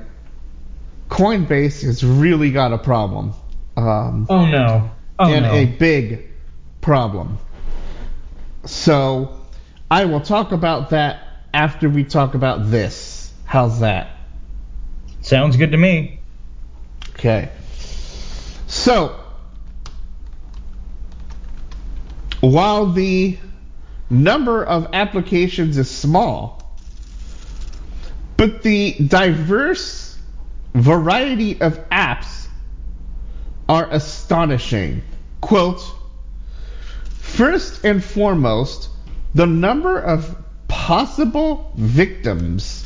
[1.09, 3.33] Coinbase has really got a problem.
[3.75, 4.89] Um, Oh no.
[5.19, 5.51] Oh and no.
[5.51, 6.29] a big
[6.81, 7.37] problem.
[8.65, 9.39] So
[9.91, 11.21] I will talk about that
[11.53, 13.31] after we talk about this.
[13.45, 14.09] How's that?
[15.21, 16.19] Sounds good to me.
[17.11, 17.49] Okay.
[18.67, 19.15] So
[22.41, 23.37] while the
[24.09, 26.75] number of applications is small,
[28.37, 30.17] but the diverse
[30.73, 32.47] variety of apps
[33.67, 35.01] are astonishing.
[35.41, 35.83] Quote,
[37.19, 38.89] first and foremost,
[39.33, 42.85] the number of possible victims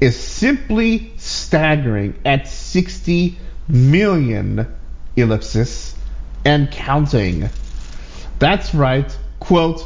[0.00, 4.66] is simply staggering at 60 million
[5.16, 5.94] ellipsis
[6.44, 7.48] and counting.
[8.38, 9.82] That's right, quote,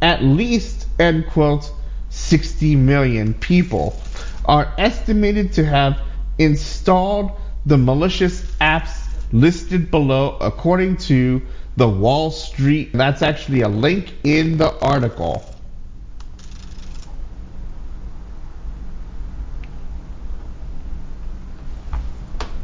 [0.00, 1.70] at least, end quote,
[2.08, 4.00] 60 million people
[4.46, 6.00] are estimated to have
[6.38, 7.32] installed
[7.66, 11.42] the malicious apps listed below according to
[11.76, 12.90] the Wall Street.
[12.92, 15.44] That's actually a link in the article.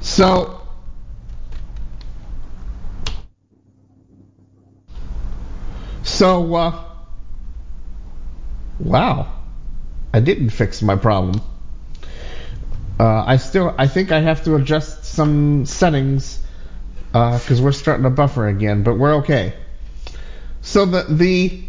[0.01, 0.56] So,
[6.17, 6.85] so, uh,
[8.81, 9.33] wow,
[10.14, 11.43] I didn't fix my problem.
[12.99, 16.41] Uh, I still, I think I have to adjust some settings
[17.12, 19.53] because we're starting to buffer again, but we're okay.
[20.62, 21.62] So the the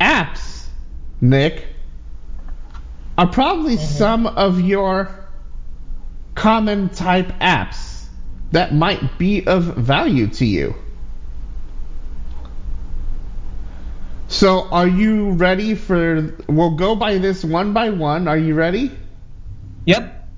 [0.00, 0.66] apps,
[1.20, 1.64] Nick,
[3.16, 5.14] are probably some of your
[6.34, 8.06] common type apps
[8.50, 10.74] that might be of value to you.
[14.28, 16.34] So are you ready for?
[16.46, 18.28] We'll go by this one by one.
[18.28, 18.92] Are you ready?
[19.86, 20.28] Yep.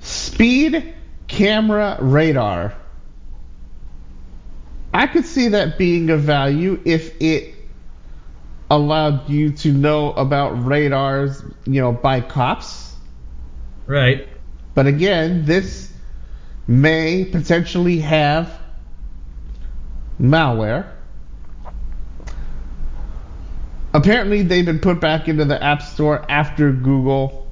[0.00, 0.94] Speed
[1.28, 2.74] camera radar.
[4.92, 7.54] I could see that being of value if it
[8.68, 12.96] allowed you to know about radars, you know, by cops.
[13.86, 14.28] Right.
[14.74, 15.92] But again, this
[16.66, 18.52] may potentially have
[20.20, 20.97] malware.
[23.94, 27.46] Apparently, they've been put back into the App Store after Google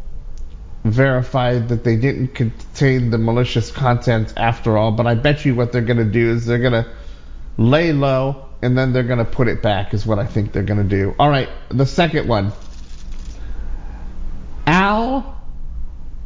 [0.84, 4.92] verified that they didn't contain the malicious content after all.
[4.92, 6.86] But I bet you what they're going to do is they're going to
[7.56, 10.62] lay low and then they're going to put it back, is what I think they're
[10.62, 11.14] going to do.
[11.18, 12.52] All right, the second one
[14.66, 15.40] Al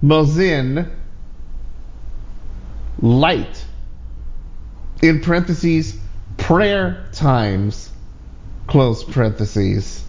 [0.02, 0.90] Moazin
[3.02, 3.64] Light,
[5.02, 5.98] in parentheses,
[6.36, 7.89] prayer times,
[8.70, 10.04] close parentheses.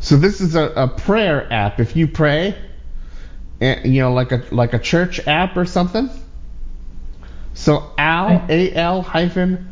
[0.00, 1.80] So this is a, a prayer app.
[1.80, 2.54] If you pray,
[3.60, 6.08] eh, you know, like a like a church app or something.
[7.54, 9.68] So Al A L hyphen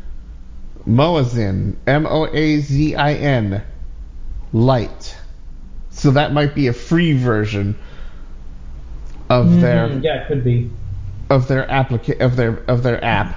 [0.86, 3.62] Moazin M O A Z I N
[4.52, 5.16] light.
[5.90, 7.76] So that might be a free version
[9.30, 10.70] of their Mhm, Yeah, it could be.
[11.30, 13.36] of their applica- of their of their app.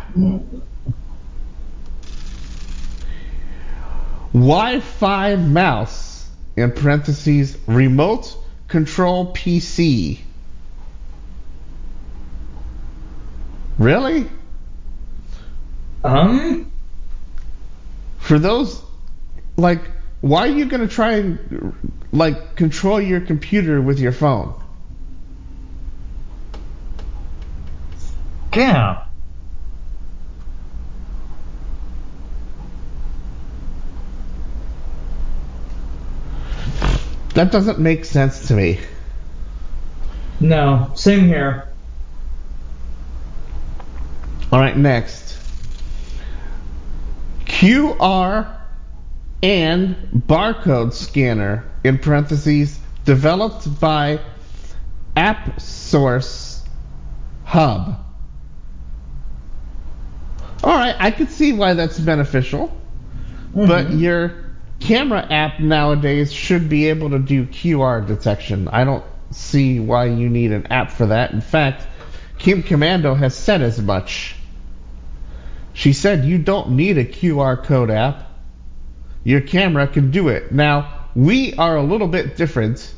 [4.34, 10.20] Wi-Fi mouse in parentheses remote control PC.
[13.78, 14.28] Really?
[16.04, 16.72] Um.
[18.20, 18.82] For those
[19.58, 19.82] like
[20.22, 24.54] why are you going to try and like control your computer with your phone?
[28.54, 29.06] Yeah.
[37.40, 38.82] That doesn't make sense to me.
[40.42, 40.92] No.
[40.94, 41.70] Same here.
[44.52, 45.38] All right, next.
[47.46, 48.58] QR
[49.42, 54.20] and barcode scanner in parentheses developed by
[55.16, 56.60] AppSource
[57.46, 58.06] Hub.
[60.62, 62.78] All right, I could see why that's beneficial,
[63.56, 64.00] but mm-hmm.
[64.00, 64.49] your
[64.80, 68.68] camera app nowadays should be able to do QR detection.
[68.68, 71.32] I don't see why you need an app for that.
[71.32, 71.86] In fact,
[72.38, 74.36] Kim Komando has said as much.
[75.74, 78.28] She said you don't need a QR code app.
[79.24, 80.52] Your camera can do it.
[80.52, 82.94] Now, we are a little bit different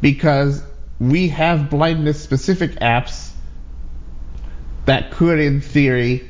[0.00, 0.62] because
[1.00, 3.30] we have blindness specific apps
[4.84, 6.28] that could, in theory,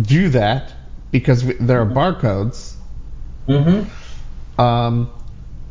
[0.00, 0.72] do that
[1.10, 2.69] because there are barcodes.
[3.48, 4.60] Mm-hmm.
[4.60, 5.10] Um,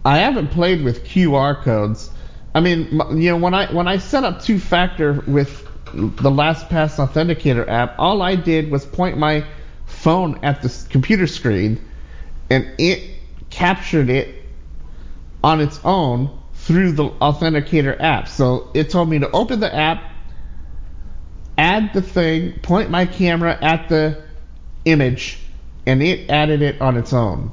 [0.03, 2.09] I haven't played with QR codes.
[2.55, 6.97] I mean, you know, when I when I set up two factor with the LastPass
[6.97, 9.45] Authenticator app, all I did was point my
[9.85, 11.83] phone at the computer screen,
[12.49, 13.17] and it
[13.49, 14.35] captured it
[15.43, 18.27] on its own through the Authenticator app.
[18.27, 20.03] So it told me to open the app,
[21.57, 24.23] add the thing, point my camera at the
[24.85, 25.39] image,
[25.85, 27.51] and it added it on its own.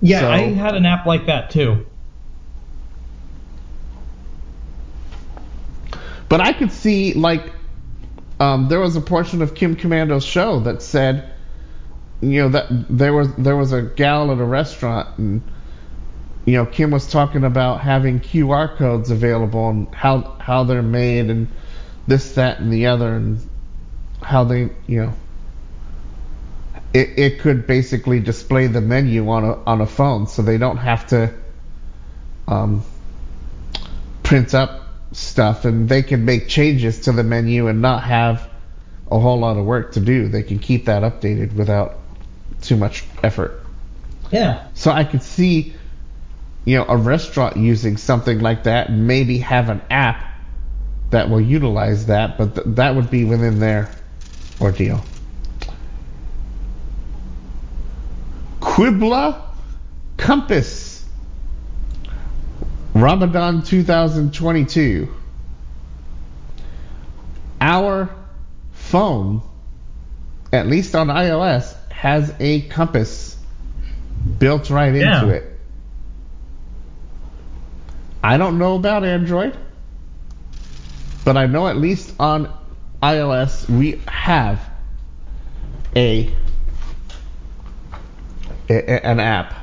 [0.00, 1.86] Yeah, So- I had an app like that too.
[6.28, 7.52] But I could see like
[8.40, 11.32] um, there was a portion of Kim Komando's show that said,
[12.20, 15.42] you know, that there was there was a gal at a restaurant and
[16.44, 21.30] you know Kim was talking about having QR codes available and how how they're made
[21.30, 21.48] and
[22.06, 23.38] this that and the other and
[24.22, 25.12] how they you know
[26.94, 30.76] it, it could basically display the menu on a on a phone so they don't
[30.76, 31.34] have to
[32.46, 32.84] um,
[34.22, 34.82] print up
[35.12, 38.48] stuff and they can make changes to the menu and not have
[39.10, 40.28] a whole lot of work to do.
[40.28, 41.96] They can keep that updated without
[42.62, 43.60] too much effort.
[44.30, 44.68] Yeah.
[44.74, 45.74] So I could see,
[46.64, 50.24] you know, a restaurant using something like that and maybe have an app
[51.10, 53.90] that will utilize that, but th- that would be within their
[54.60, 55.04] ordeal.
[58.74, 59.40] Qibla
[60.16, 61.04] Compass
[62.92, 65.08] Ramadan 2022.
[67.60, 68.10] Our
[68.72, 69.42] phone,
[70.52, 73.36] at least on iOS, has a compass
[74.40, 75.20] built right Yeah.
[75.22, 75.60] into it.
[78.24, 79.56] I don't know about Android,
[81.24, 82.48] but I know at least on
[83.00, 84.60] iOS we have
[85.94, 86.34] a,
[88.68, 89.54] an app.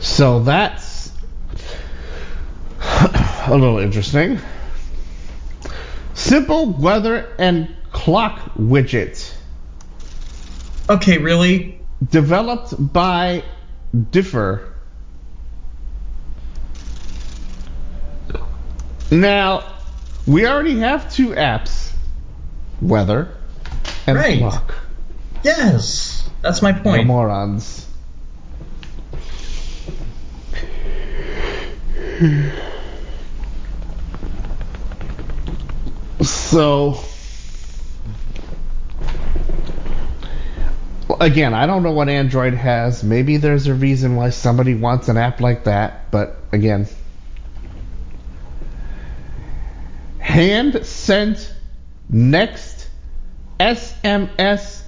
[0.00, 1.10] So that's
[2.80, 4.38] a little interesting.
[6.14, 9.34] Simple weather and clock widget
[10.90, 11.80] Okay, really?
[12.10, 13.42] developed by
[14.10, 14.73] Differ.
[19.14, 19.62] Now,
[20.26, 21.92] we already have two apps
[22.82, 23.28] weather
[24.08, 24.38] and Right.
[24.38, 24.74] clock.
[25.44, 26.28] Yes.
[26.42, 27.06] That's my No point.
[27.06, 27.86] morons.
[36.22, 36.98] So,
[41.20, 43.02] again, I don't know what Android has.
[43.04, 46.86] Maybe there's a reason why somebody wants an app like that, but again,
[50.34, 51.48] Handcent
[52.08, 52.88] next
[53.60, 54.82] SMS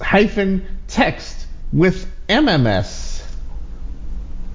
[0.00, 3.24] hyphen text with MMS.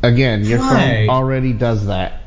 [0.01, 2.21] Again, your phone already does that.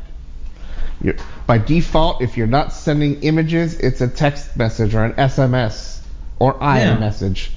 [1.01, 1.15] You're,
[1.47, 6.03] by default, if you're not sending images, it's a text message or an SMS
[6.39, 7.49] or iMessage.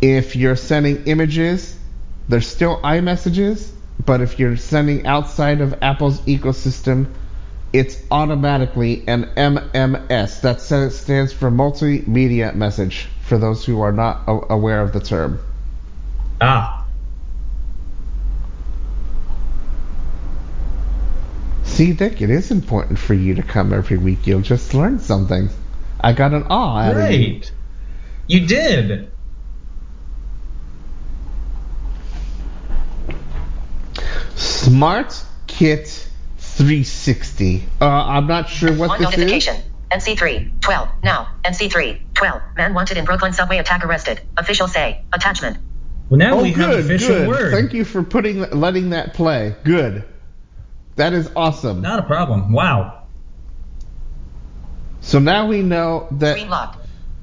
[0.00, 1.78] If you're sending images,
[2.28, 3.70] there's still iMessages,
[4.04, 7.06] but if you're sending outside of Apple's ecosystem,
[7.74, 10.40] it's automatically an MMS.
[10.42, 15.40] That stands for multimedia message for those who are not a- aware of the term.
[16.40, 16.86] Ah.
[21.64, 24.24] See, Dick, it is important for you to come every week.
[24.24, 25.48] You'll just learn something.
[26.00, 27.40] I got an awe out of you.
[28.28, 29.10] You did.
[34.36, 36.03] Smart Kit
[36.56, 37.62] 360.
[37.80, 39.56] Uh, I'm not sure what One this notification.
[39.56, 39.62] is.
[39.90, 44.20] NC3, 12, now, NC3, 12, man wanted in Brooklyn subway attack arrested.
[44.36, 45.58] Official say, attachment.
[46.08, 47.28] Well, now Oh, we have good, official good.
[47.28, 47.52] word.
[47.52, 49.54] Thank you for putting, letting that play.
[49.64, 50.04] Good.
[50.96, 51.80] That is awesome.
[51.80, 52.52] Not a problem.
[52.52, 53.04] Wow.
[55.00, 56.52] So now we know that Screen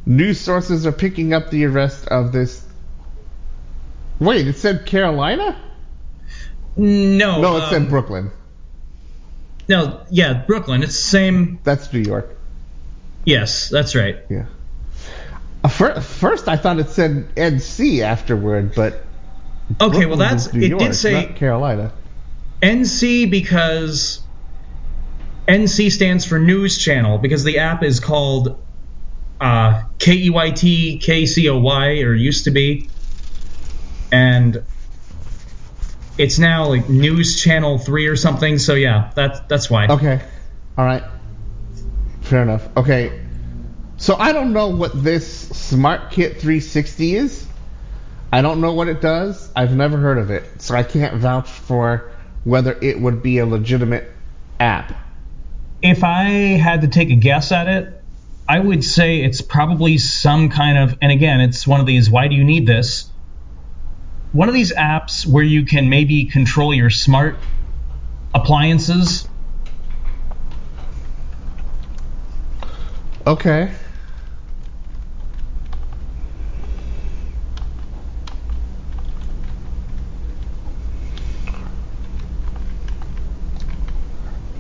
[0.05, 2.65] news sources are picking up the arrest of this.
[4.19, 5.59] Wait, it said Carolina?
[6.77, 7.41] No.
[7.41, 8.31] No, it said um, Brooklyn.
[9.71, 10.83] No, yeah, Brooklyn.
[10.83, 11.59] It's the same.
[11.63, 12.37] That's New York.
[13.25, 14.17] Yes, that's right.
[14.29, 14.47] Yeah.
[15.63, 15.69] Uh,
[16.01, 19.05] First, I thought it said NC afterward, but
[19.79, 20.69] Okay, well that's New it.
[20.71, 21.93] York, did say Carolina.
[22.61, 24.19] NC because
[25.47, 28.61] NC stands for News Channel because the app is called
[29.39, 32.89] uh, K E Y T K C O Y or used to be,
[34.11, 34.63] and
[36.17, 38.57] it's now like News Channel Three or something.
[38.57, 39.87] So yeah, that's that's why.
[39.87, 40.21] Okay.
[40.77, 41.03] All right.
[42.21, 42.67] Fair enough.
[42.77, 43.21] Okay.
[43.97, 47.47] So I don't know what this SmartKit 360 is.
[48.33, 49.51] I don't know what it does.
[49.55, 52.11] I've never heard of it, so I can't vouch for
[52.43, 54.09] whether it would be a legitimate
[54.59, 54.93] app.
[55.81, 56.23] If I
[56.57, 58.01] had to take a guess at it,
[58.47, 62.27] I would say it's probably some kind of, and again, it's one of these why
[62.27, 63.10] do you need this?
[64.31, 67.37] One of these apps where you can maybe control your smart
[68.33, 69.27] appliances.
[73.27, 73.71] Okay.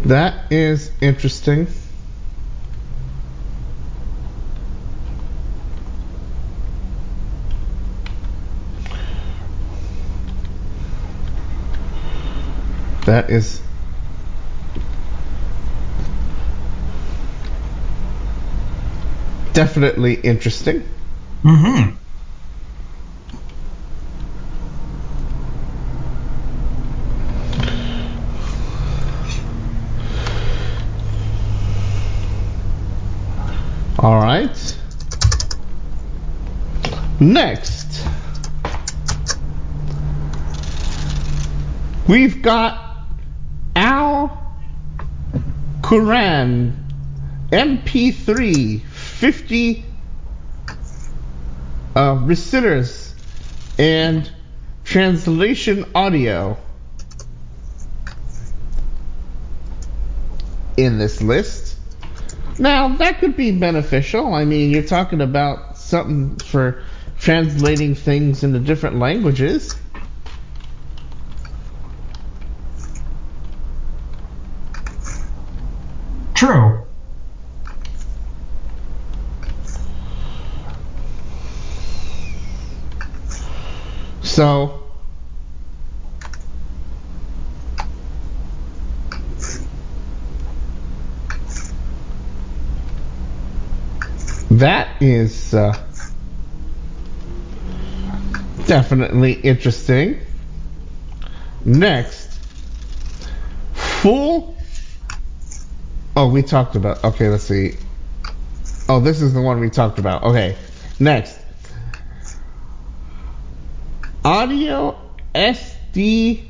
[0.03, 1.67] That is interesting.
[13.05, 13.61] That is
[19.53, 20.87] definitely interesting.
[21.43, 21.97] Mm-hmm.
[33.99, 34.77] All right.
[37.19, 38.03] Next,
[42.07, 42.90] we've got
[43.81, 44.37] Al
[45.81, 46.75] Quran
[47.49, 49.85] MP3 50
[51.95, 53.15] uh, reciters
[53.79, 54.31] and
[54.83, 56.59] translation audio
[60.77, 61.75] in this list.
[62.59, 64.31] Now, that could be beneficial.
[64.35, 66.83] I mean, you're talking about something for
[67.17, 69.75] translating things into different languages.
[76.41, 76.87] True.
[84.23, 84.81] So,
[94.49, 95.77] that is uh,
[98.65, 100.17] definitely interesting.
[101.65, 102.39] Next,
[103.75, 104.50] full.
[106.15, 107.03] Oh, we talked about.
[107.03, 107.75] Okay, let's see.
[108.89, 110.23] Oh, this is the one we talked about.
[110.23, 110.57] Okay,
[110.99, 111.39] next.
[114.23, 114.99] Audio
[115.33, 116.43] SD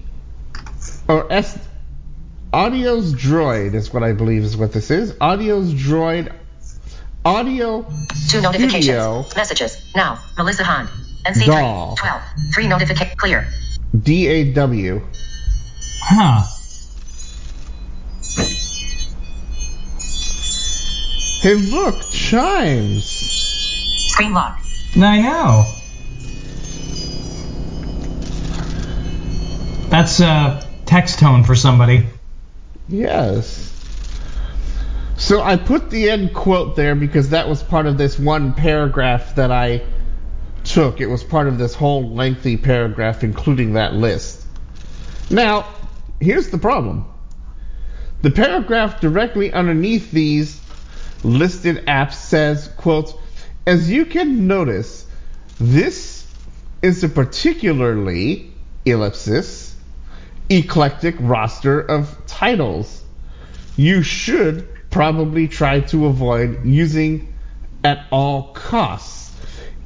[1.08, 1.58] or S
[2.52, 5.14] Audiosdroid is what I believe is what this is.
[5.14, 6.34] Audiosdroid
[7.24, 7.84] Audio
[8.30, 8.86] Two notifications.
[8.86, 9.92] Studio Messages.
[9.96, 10.20] Now.
[10.38, 10.88] Melissa Hahn.
[11.26, 11.46] NC3.
[11.46, 11.96] Doll.
[11.98, 12.22] 12.
[12.54, 13.16] Three notification.
[13.18, 13.48] Clear.
[13.96, 15.00] DAW.
[16.04, 16.48] Huh.
[21.42, 23.04] Hey, look, chimes.
[24.12, 24.60] Screen lock.
[24.96, 25.66] I know.
[29.90, 32.06] That's a text tone for somebody.
[32.88, 33.70] Yes.
[35.18, 39.34] So I put the end quote there because that was part of this one paragraph
[39.34, 39.82] that I
[40.64, 41.02] took.
[41.02, 44.46] It was part of this whole lengthy paragraph, including that list.
[45.32, 45.68] Now,
[46.20, 47.06] here's the problem.
[48.22, 50.61] The paragraph directly underneath these
[51.24, 53.14] listed apps says, quote,
[53.66, 55.06] as you can notice,
[55.60, 56.28] this
[56.82, 58.52] is a particularly
[58.86, 59.76] ellipsis
[60.50, 63.04] eclectic roster of titles
[63.78, 67.34] you should probably try to avoid using
[67.84, 69.34] at all costs,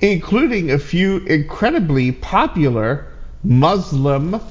[0.02, 3.12] including a few incredibly popular
[3.44, 4.42] Muslim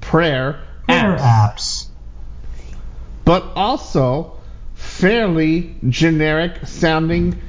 [0.00, 1.86] prayer Prayer apps apps.
[3.24, 4.37] but also
[4.98, 7.40] fairly generic sounding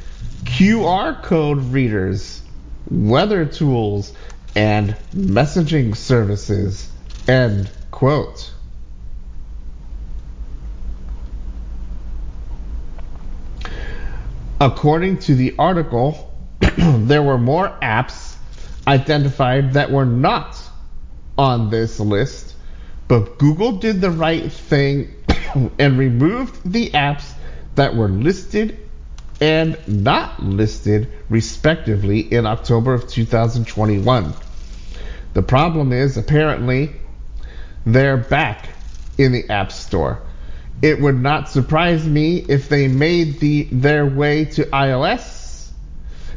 [0.44, 2.44] QR code readers,
[2.92, 4.14] weather tools,
[4.56, 6.92] and messaging services.
[7.28, 8.54] End quote.
[14.62, 16.32] According to the article,
[16.78, 18.36] there were more apps
[18.86, 20.56] identified that were not
[21.36, 22.54] on this list,
[23.08, 25.16] but Google did the right thing
[25.80, 27.34] and removed the apps
[27.80, 28.78] that were listed
[29.40, 34.34] and not listed, respectively, in October of 2021.
[35.34, 36.92] The problem is, apparently,
[37.86, 38.68] they're back
[39.18, 40.22] in the App Store.
[40.82, 45.70] It would not surprise me if they made the their way to iOS,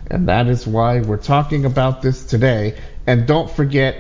[0.07, 2.79] and that is why we're talking about this today.
[3.05, 3.97] And don't forget,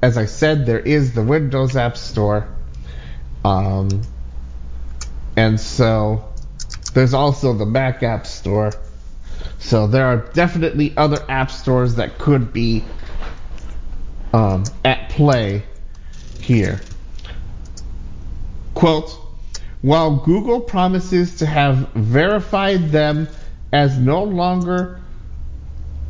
[0.00, 2.48] as I said, there is the Windows App Store.
[3.44, 4.00] Um,
[5.36, 6.24] and so
[6.98, 8.72] there's also the Mac App Store.
[9.60, 12.84] So there are definitely other app stores that could be
[14.32, 15.62] um, at play
[16.40, 16.80] here.
[18.74, 19.16] Quote,
[19.80, 23.28] while Google promises to have verified them
[23.72, 25.00] as no longer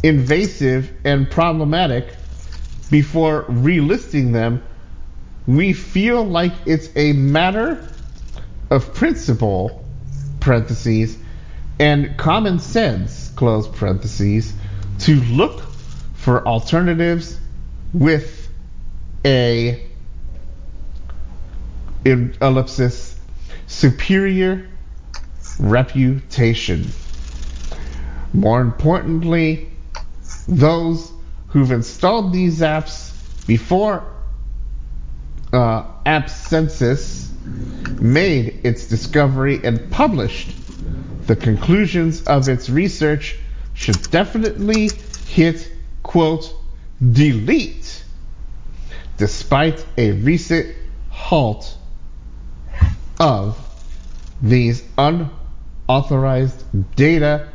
[0.02, 2.14] invasive and problematic
[2.90, 4.62] before relisting them,
[5.46, 7.92] we feel like it's a matter
[8.70, 9.84] of principle,
[10.48, 11.18] parentheses,
[11.78, 14.54] and common sense, close parentheses,
[14.98, 15.60] to look
[16.14, 17.38] for alternatives
[17.92, 18.48] with
[19.26, 19.86] a
[22.06, 23.20] ellipsis
[23.66, 24.66] superior
[25.58, 26.86] reputation.
[28.32, 29.68] More importantly,
[30.48, 31.12] those
[31.48, 33.12] who've installed these apps
[33.46, 34.02] before
[35.52, 37.27] uh, AppCensus
[38.00, 40.54] made its discovery and published
[41.26, 43.36] the conclusions of its research
[43.74, 44.88] should definitely
[45.24, 45.70] hit
[46.02, 46.54] quote
[47.12, 48.04] delete
[49.16, 50.74] despite a recent
[51.10, 51.76] halt
[53.18, 53.58] of
[54.40, 56.64] these unauthorized
[56.96, 57.48] data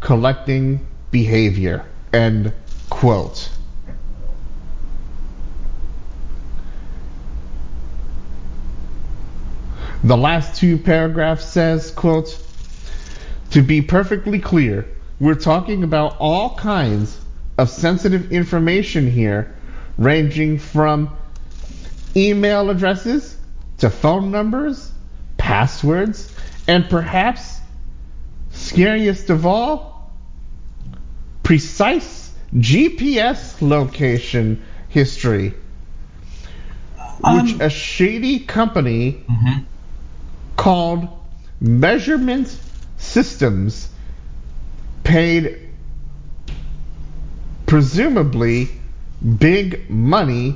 [0.00, 2.52] collecting behavior end
[2.88, 3.50] quote
[10.02, 12.38] the last two paragraphs says quote
[13.50, 14.86] to be perfectly clear
[15.18, 17.18] we're talking about all kinds
[17.58, 19.54] of sensitive information here
[19.98, 21.14] ranging from
[22.16, 23.36] email addresses
[23.78, 24.90] to phone numbers
[25.36, 26.34] passwords
[26.66, 27.60] and perhaps
[28.52, 30.10] scariest of all
[31.42, 35.54] precise gps location history
[37.22, 39.64] which Um, a shady company mhm.
[40.60, 41.08] Called
[41.58, 42.54] Measurement
[42.98, 43.88] Systems
[45.02, 45.58] paid
[47.64, 48.68] presumably
[49.38, 50.54] big money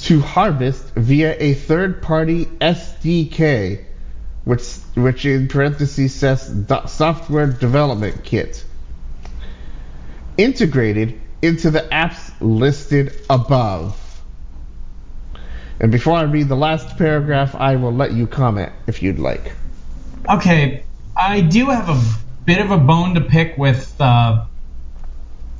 [0.00, 3.86] to harvest via a third party SDK,
[4.44, 8.62] which, which in parentheses says software development kit,
[10.36, 13.98] integrated into the apps listed above.
[15.80, 19.52] And before I read the last paragraph, I will let you comment if you'd like.
[20.28, 20.84] Okay,
[21.16, 22.02] I do have a
[22.44, 24.46] bit of a bone to pick with uh,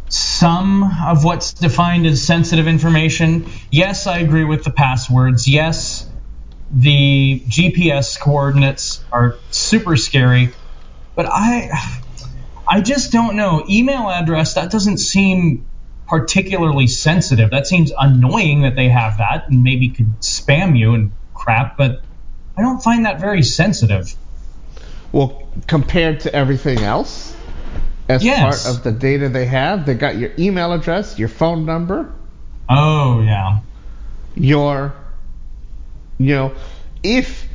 [0.09, 3.47] some of what's defined as sensitive information.
[3.71, 5.47] Yes, I agree with the passwords.
[5.47, 6.09] Yes,
[6.71, 10.53] the GPS coordinates are super scary,
[11.15, 11.71] but I
[12.67, 13.65] I just don't know.
[13.69, 15.68] Email address that doesn't seem
[16.09, 17.51] particularly sensitive.
[17.51, 22.03] That seems annoying that they have that and maybe could spam you and crap, but
[22.57, 24.15] I don't find that very sensitive.
[25.13, 27.35] Well, compared to everything else,
[28.09, 28.65] as Yes.
[28.65, 32.11] part of the data they have, they got your email address, your phone number,
[32.69, 33.61] Oh yeah.
[34.35, 34.95] your,
[36.19, 36.53] you know,
[37.03, 37.47] if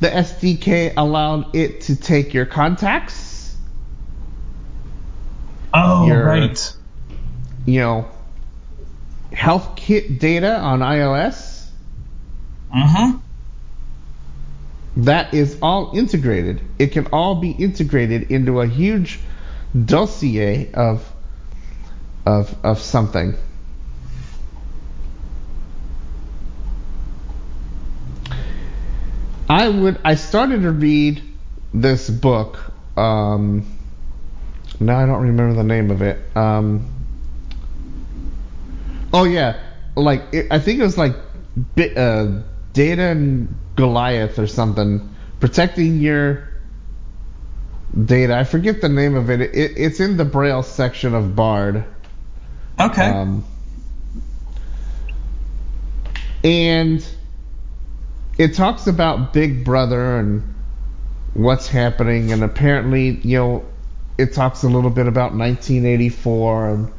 [0.00, 3.56] the SDK allowed it to take your contacts,
[5.74, 6.74] Oh Your- right.
[7.66, 8.08] You know,
[9.32, 11.66] health kit data on iOS,
[12.74, 13.18] Uh-huh.
[14.96, 16.60] that is all integrated.
[16.78, 19.20] It can all be integrated into a huge
[19.86, 21.10] dossier of
[22.26, 23.34] of of something.
[29.48, 31.22] I would I started to read
[31.74, 32.58] this book
[32.96, 33.64] um
[34.80, 36.18] now I don't remember the name of it.
[36.36, 36.91] Um
[39.12, 39.60] Oh yeah,
[39.96, 41.14] like it, I think it was like
[41.96, 42.40] uh,
[42.72, 46.48] Data and Goliath or something, protecting your
[48.04, 48.36] data.
[48.36, 49.40] I forget the name of it.
[49.40, 51.84] it it's in the Braille section of Bard.
[52.80, 53.06] Okay.
[53.06, 53.44] Um,
[56.42, 57.06] and
[58.38, 60.54] it talks about Big Brother and
[61.34, 63.64] what's happening, and apparently, you know,
[64.18, 66.92] it talks a little bit about 1984 and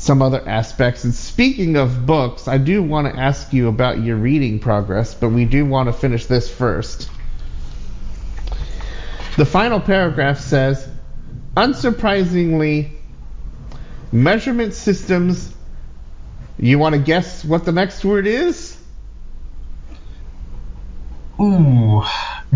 [0.00, 1.04] some other aspects.
[1.04, 5.28] And speaking of books, I do want to ask you about your reading progress, but
[5.28, 7.10] we do want to finish this first.
[9.36, 10.88] The final paragraph says,
[11.54, 12.92] unsurprisingly,
[14.10, 15.54] measurement systems.
[16.58, 18.78] You want to guess what the next word is?
[21.38, 22.02] Ooh.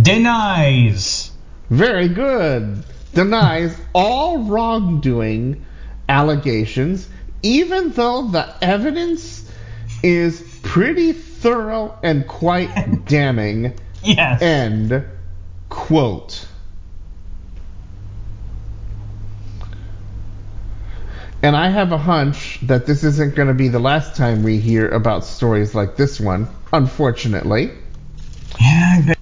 [0.00, 1.30] Denies.
[1.68, 2.84] Very good.
[3.12, 5.66] Denies all wrongdoing
[6.08, 7.08] allegations,
[7.44, 9.48] even though the evidence
[10.02, 13.74] is pretty thorough and quite damning.
[14.02, 14.42] Yes.
[14.42, 15.04] End
[15.68, 16.48] quote.
[21.42, 24.58] And I have a hunch that this isn't going to be the last time we
[24.58, 27.70] hear about stories like this one, unfortunately.
[28.58, 29.14] Yeah, I.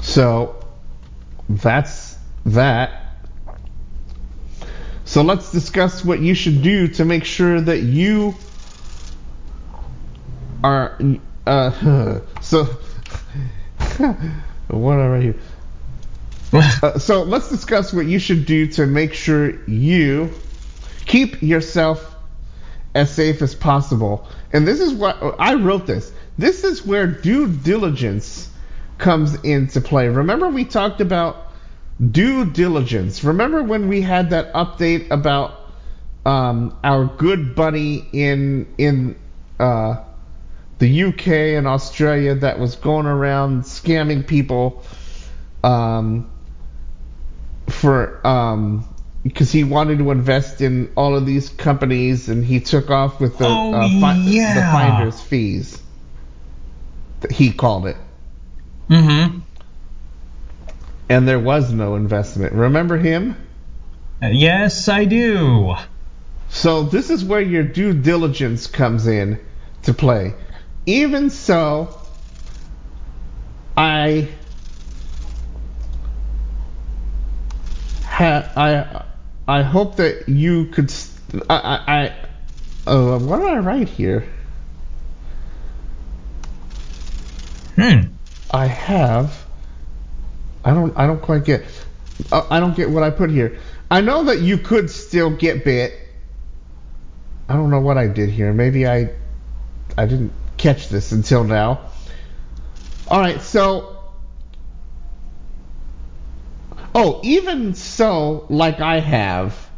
[0.00, 0.56] So
[1.48, 3.05] that's that.
[5.06, 8.34] So let's discuss what you should do to make sure that you
[10.62, 10.98] are
[11.46, 12.64] uh so
[14.68, 15.38] what are you
[16.52, 20.32] uh, so let's discuss what you should do to make sure you
[21.06, 22.14] keep yourself
[22.94, 24.26] as safe as possible.
[24.52, 26.12] And this is what I wrote this.
[26.38, 28.50] This is where due diligence
[28.98, 30.08] comes into play.
[30.08, 31.45] Remember we talked about
[32.00, 33.24] due diligence.
[33.24, 35.60] Remember when we had that update about
[36.24, 39.16] um, our good buddy in in
[39.60, 40.02] uh,
[40.78, 44.82] the UK and Australia that was going around scamming people
[45.64, 46.30] um,
[47.68, 48.86] for um,
[49.22, 53.38] because he wanted to invest in all of these companies and he took off with
[53.38, 54.54] the Oh, uh, fi- yeah.
[54.54, 55.82] the finder's fees.
[57.30, 57.96] He called it.
[58.90, 59.38] Mm-hmm.
[61.08, 62.52] And there was no investment.
[62.52, 63.36] Remember him?
[64.20, 65.74] Yes, I do.
[66.48, 69.40] So this is where your due diligence comes in
[69.82, 70.34] to play.
[70.86, 72.00] Even so,
[73.76, 74.28] I
[78.02, 79.04] ha- I
[79.46, 80.90] I hope that you could.
[80.90, 82.04] St- I I,
[82.86, 84.26] I uh, what did I write here?
[87.76, 88.14] Hmm.
[88.50, 89.45] I have.
[90.66, 90.98] I don't.
[90.98, 91.64] I don't quite get.
[92.32, 93.60] Uh, I don't get what I put here.
[93.88, 95.92] I know that you could still get bit.
[97.48, 98.52] I don't know what I did here.
[98.52, 99.10] Maybe I.
[99.96, 101.92] I didn't catch this until now.
[103.06, 103.40] All right.
[103.40, 103.96] So.
[106.96, 109.68] Oh, even so, like I have.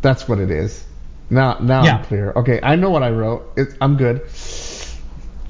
[0.00, 0.84] That's what it is.
[1.30, 1.98] Now, now Yeah.
[1.98, 2.32] I'm clear.
[2.34, 3.52] Okay, I know what I wrote.
[3.56, 4.28] It, I'm good.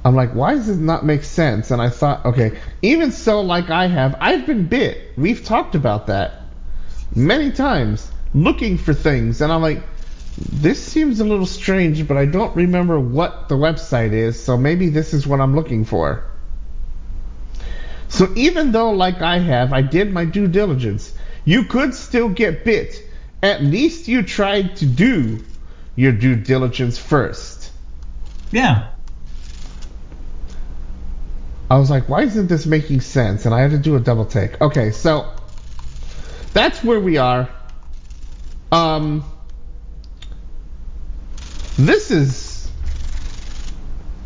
[0.04, 1.70] I'm like, why does it not make sense?
[1.70, 5.16] And I thought, okay, even so, like I have, I've been bit.
[5.16, 6.42] We've talked about that
[7.14, 9.82] many times, looking for things, and I'm like,
[10.36, 14.88] this seems a little strange, but I don't remember what the website is, so maybe
[14.88, 16.24] this is what I'm looking for.
[18.08, 22.64] So even though, like I have, I did my due diligence, you could still get
[22.64, 23.02] bit.
[23.42, 25.44] At least you tried to do
[25.96, 27.70] your due diligence first.
[28.50, 28.88] Yeah.
[31.72, 33.46] I was like, why isn't this making sense?
[33.46, 34.60] And I had to do a double take.
[34.60, 35.32] Okay, so
[36.52, 37.48] that's where we are.
[38.70, 39.24] Um,
[41.78, 42.70] this is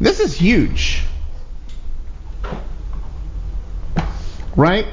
[0.00, 1.04] this is huge,
[4.56, 4.88] right?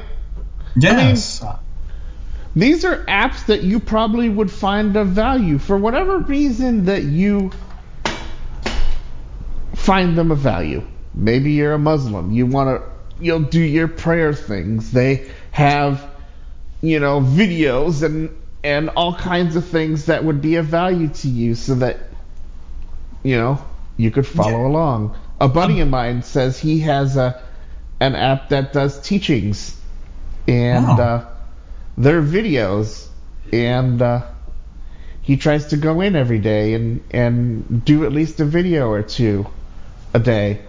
[0.75, 1.41] Yes.
[1.41, 1.57] I mean,
[2.55, 7.49] These are apps that you probably would find of value for whatever reason that you
[9.73, 10.85] find them of value.
[11.13, 12.31] Maybe you're a Muslim.
[12.31, 12.89] You want to
[13.23, 14.91] you'll do your prayer things.
[14.91, 16.03] They have
[16.81, 21.27] you know videos and and all kinds of things that would be of value to
[21.27, 21.99] you so that
[23.23, 23.63] you know
[23.97, 24.67] you could follow Yeah.
[24.67, 25.15] along.
[25.39, 27.41] A buddy of mine says he has a
[27.99, 29.79] an app that does teachings
[30.47, 31.03] and Oh.
[31.03, 31.25] uh,
[31.97, 33.07] their videos
[33.51, 34.21] and uh,
[35.21, 39.03] he tries to go in every day and and do at least a video or
[39.03, 39.45] two
[40.13, 40.59] a day.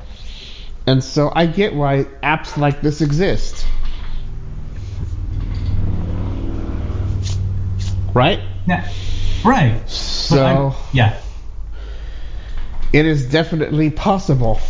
[0.87, 3.67] And so I get why apps like this exist.
[8.13, 8.41] Right?
[8.67, 8.89] Yeah.
[9.45, 9.89] Right.
[9.89, 11.19] So yeah.
[12.93, 14.61] it is definitely possible.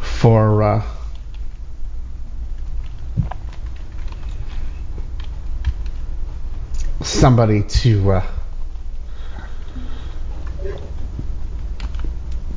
[0.00, 0.95] For uh,
[7.02, 8.26] somebody to uh,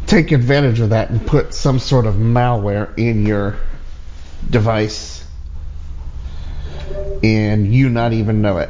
[0.07, 3.57] take advantage of that and put some sort of malware in your
[4.49, 5.23] device
[7.23, 8.69] and you not even know it.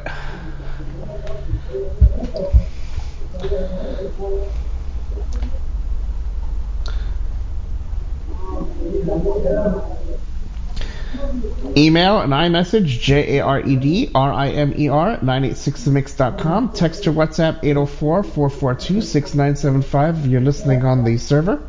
[11.78, 16.74] Email and iMessage, J A R E D R I M E R, 986themix.com.
[16.74, 21.61] Text or WhatsApp 804 442 6975 if you're listening on the server.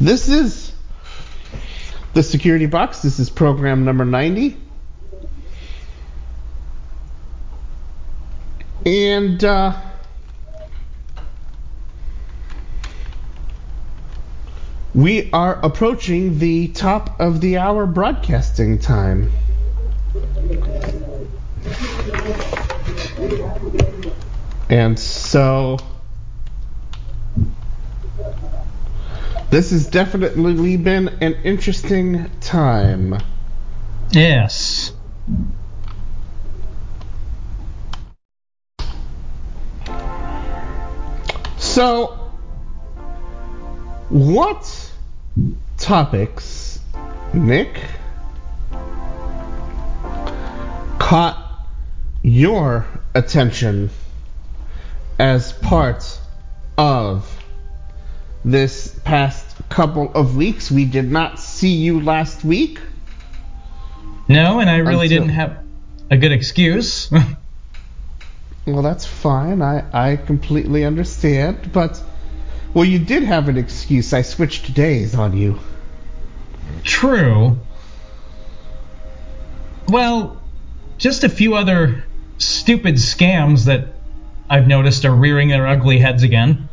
[0.00, 0.72] This is
[2.14, 3.02] the security box.
[3.02, 4.56] This is program number 90.
[8.86, 9.78] And uh,
[14.94, 19.30] We are approaching the top of the hour broadcasting time.
[24.68, 25.78] And so
[29.50, 33.18] this has definitely been an interesting time.
[34.10, 34.92] Yes.
[41.58, 42.19] So,
[44.10, 44.92] what
[45.78, 46.78] topics,
[47.32, 47.80] Nick,
[50.98, 51.66] caught
[52.22, 53.90] your attention
[55.18, 56.18] as part
[56.76, 57.42] of
[58.44, 60.70] this past couple of weeks?
[60.70, 62.80] We did not see you last week.
[64.28, 65.58] No, and I really Until- didn't have
[66.10, 67.10] a good excuse.
[68.66, 69.62] Well, that's fine.
[69.62, 71.72] I, I completely understand.
[71.72, 72.00] But,
[72.74, 74.12] well, you did have an excuse.
[74.12, 75.58] I switched days on you.
[76.84, 77.58] True.
[79.88, 80.40] Well,
[80.98, 82.04] just a few other
[82.38, 83.88] stupid scams that
[84.48, 86.68] I've noticed are rearing their ugly heads again.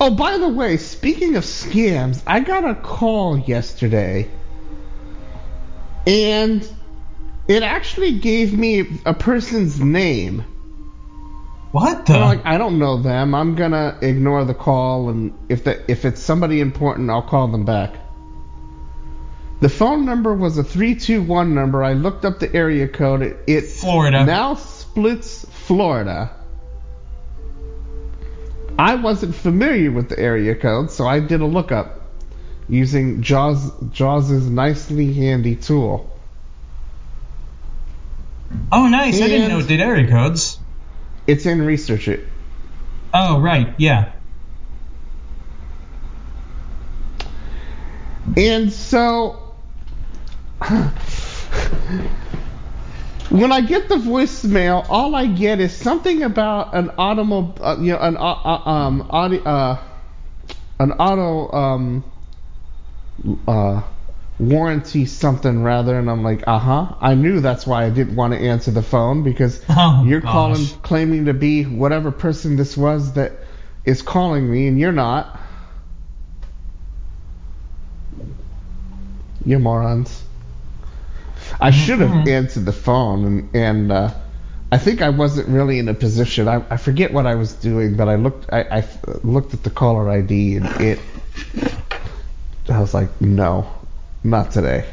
[0.00, 4.28] Oh, by the way, speaking of scams, I got a call yesterday.
[6.06, 6.66] And
[7.46, 10.44] it actually gave me a person's name.
[11.72, 12.18] What the?
[12.18, 13.34] Like, I don't know them.
[13.34, 17.64] I'm gonna ignore the call, and if the, if it's somebody important, I'll call them
[17.64, 17.94] back.
[19.60, 21.84] The phone number was a three two one number.
[21.84, 23.22] I looked up the area code.
[23.22, 24.24] It, it Florida.
[24.24, 26.34] now splits Florida.
[28.78, 32.00] I wasn't familiar with the area code, so I did a lookup
[32.68, 36.10] using Jaws Jaws's nicely handy tool.
[38.72, 39.20] oh, nice.
[39.20, 40.59] I didn't know it did area codes.
[41.30, 42.26] It's in research it.
[43.14, 43.72] Oh, right.
[43.78, 44.10] Yeah.
[48.36, 49.54] And so
[53.30, 57.92] when I get the voicemail, all I get is something about an automo, uh, you
[57.92, 59.78] know, an uh, uh, um, audio, uh,
[60.80, 62.04] an auto um,
[63.46, 63.82] uh,
[64.40, 66.94] warranty something rather, and I'm like, uh huh.
[67.00, 70.32] I knew that's why I didn't want to answer the phone because Oh, you're gosh.
[70.32, 73.32] calling, claiming to be whatever person this was that
[73.84, 75.38] is calling me, and you're not.
[79.44, 80.22] You morons.
[81.60, 84.14] I should have answered the phone, and, and uh,
[84.70, 86.46] I think I wasn't really in a position.
[86.48, 88.52] I, I forget what I was doing, but I looked.
[88.52, 88.88] I, I
[89.22, 90.98] looked at the caller ID, and it.
[92.68, 93.68] I was like, no,
[94.22, 94.84] not today.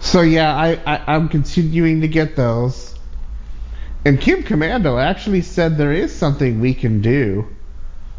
[0.00, 2.94] So yeah, I, I I'm continuing to get those.
[4.04, 7.46] And Kim Komando actually said there is something we can do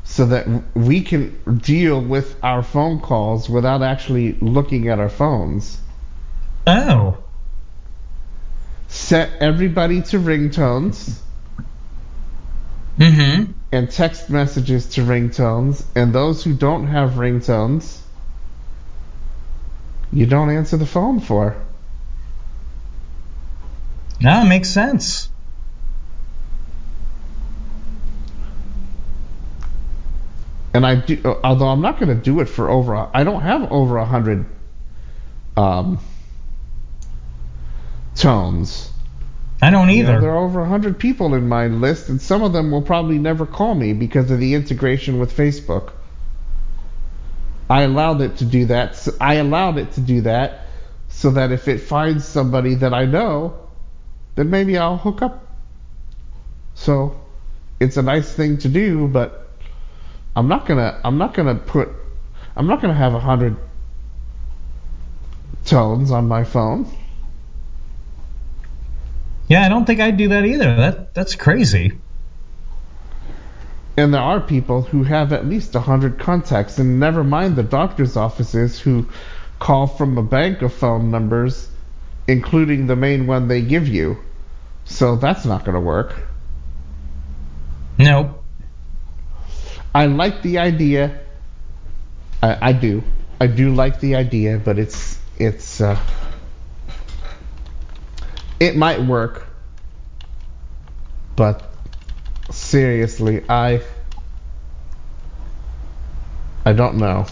[0.04, 5.80] so that we can deal with our phone calls without actually looking at our phones.
[6.68, 7.18] Oh.
[8.88, 11.20] Set everybody to ringtones
[13.00, 13.54] Mm-hmm.
[13.72, 18.00] And text messages to ringtones, and those who don't have ringtones,
[20.12, 21.56] you don't answer the phone for.
[24.22, 25.30] No, it makes sense.
[30.74, 33.10] And I do, although I'm not going to do it for over.
[33.14, 34.46] I don't have over a hundred
[35.58, 36.00] um,
[38.16, 38.89] tones.
[39.62, 40.22] I don't You know, either.
[40.22, 43.46] there are over 100 people in my list, and some of them will probably never
[43.46, 45.92] call me because of the integration with Facebook.
[47.70, 48.96] I allowed it to do that.
[48.96, 50.62] So I allowed it to do that
[51.10, 53.68] so that if it finds somebody that I know,
[54.36, 55.46] then maybe I'll hook up.
[56.74, 57.20] So
[57.80, 59.50] it's a nice thing to do, but
[60.36, 61.00] I'm not gonna.
[61.04, 61.90] I'm not gonna put.
[62.56, 63.58] I'm not gonna have a hundred
[65.66, 66.88] tones on my phone.
[69.50, 70.76] Yeah, I don't think I'd do that either.
[70.76, 72.00] That that's crazy.
[73.98, 78.16] And there are people who have at least 100 contacts, and never mind the doctor's
[78.16, 79.08] offices who
[79.58, 81.68] call from a bank of phone numbers,
[82.28, 84.18] including the main one they give you.
[84.86, 86.16] So that's not going to work.
[87.98, 88.42] Nope.
[89.94, 91.20] I like the idea.
[92.42, 93.04] I, I do.
[93.42, 96.00] I do like the idea, but it's it's uh,
[98.60, 99.48] it might work,
[101.36, 101.64] but
[102.52, 103.82] seriously, I
[106.66, 107.26] I don't know.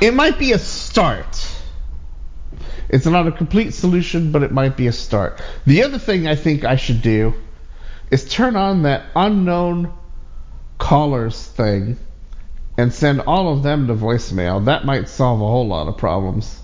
[0.00, 1.52] It might be a start.
[2.88, 5.42] It's not a complete solution, but it might be a start.
[5.66, 7.34] The other thing I think I should do
[8.10, 9.92] is turn on that unknown
[10.78, 11.96] callers thing
[12.78, 14.66] and send all of them to voicemail.
[14.66, 16.60] That might solve a whole lot of problems.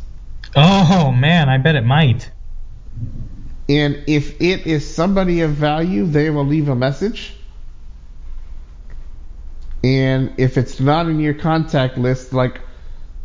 [0.55, 2.31] Oh man, I bet it might.
[3.69, 7.35] And if it is somebody of value, they will leave a message.
[9.83, 12.61] And if it's not in your contact list, like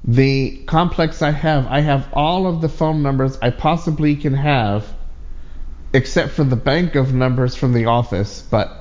[0.03, 4.88] the complex I have, I have all of the phone numbers I possibly can have,
[5.93, 8.41] except for the bank of numbers from the office.
[8.41, 8.71] But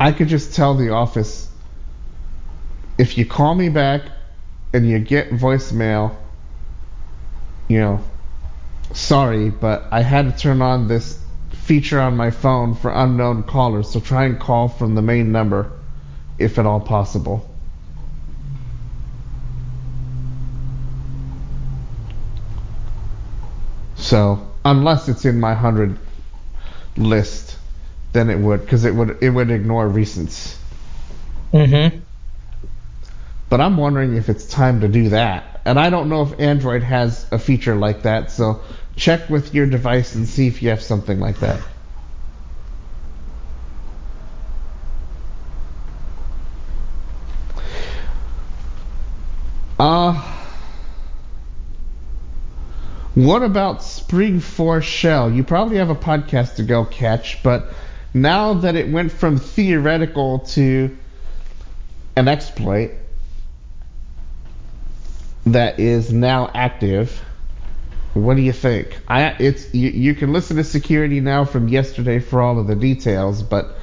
[0.00, 1.48] I could just tell the office
[2.98, 4.02] if you call me back
[4.74, 6.16] and you get voicemail,
[7.68, 8.00] you know,
[8.92, 11.18] sorry, but I had to turn on this
[11.52, 15.70] feature on my phone for unknown callers, so try and call from the main number
[16.38, 17.48] if at all possible.
[23.94, 25.96] So, unless it's in my 100
[26.96, 27.56] list,
[28.12, 30.56] then it would cuz it would it would ignore recents.
[31.52, 32.00] Mm-hmm.
[33.54, 35.60] But I'm wondering if it's time to do that.
[35.64, 38.60] And I don't know if Android has a feature like that, so
[38.96, 41.60] check with your device and see if you have something like that.
[49.78, 50.20] Uh
[53.14, 55.30] what about Spring4Shell?
[55.32, 57.72] You probably have a podcast to go catch, but
[58.12, 60.98] now that it went from theoretical to
[62.16, 62.90] an exploit
[65.46, 67.22] that is now active,
[68.14, 69.00] what do you think?
[69.08, 72.76] I it's you, you can listen to security now from yesterday for all of the
[72.76, 73.76] details, but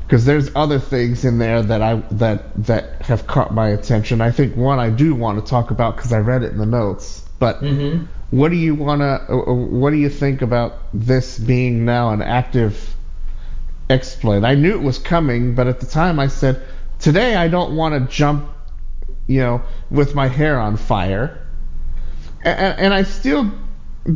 [0.00, 4.20] because there's other things in there that I that that have caught my attention.
[4.20, 6.66] I think one I do want to talk about because I read it in the
[6.66, 7.22] notes.
[7.38, 8.04] But Mm-hmm.
[8.30, 9.20] what do you wanna?
[9.28, 12.94] uh, uh, What do you think about this being now an active
[13.90, 14.44] exploit?
[14.44, 16.62] I knew it was coming, but at the time I said,
[16.98, 18.48] today I don't want to jump,
[19.26, 21.46] you know, with my hair on fire,
[22.44, 23.50] and, and I still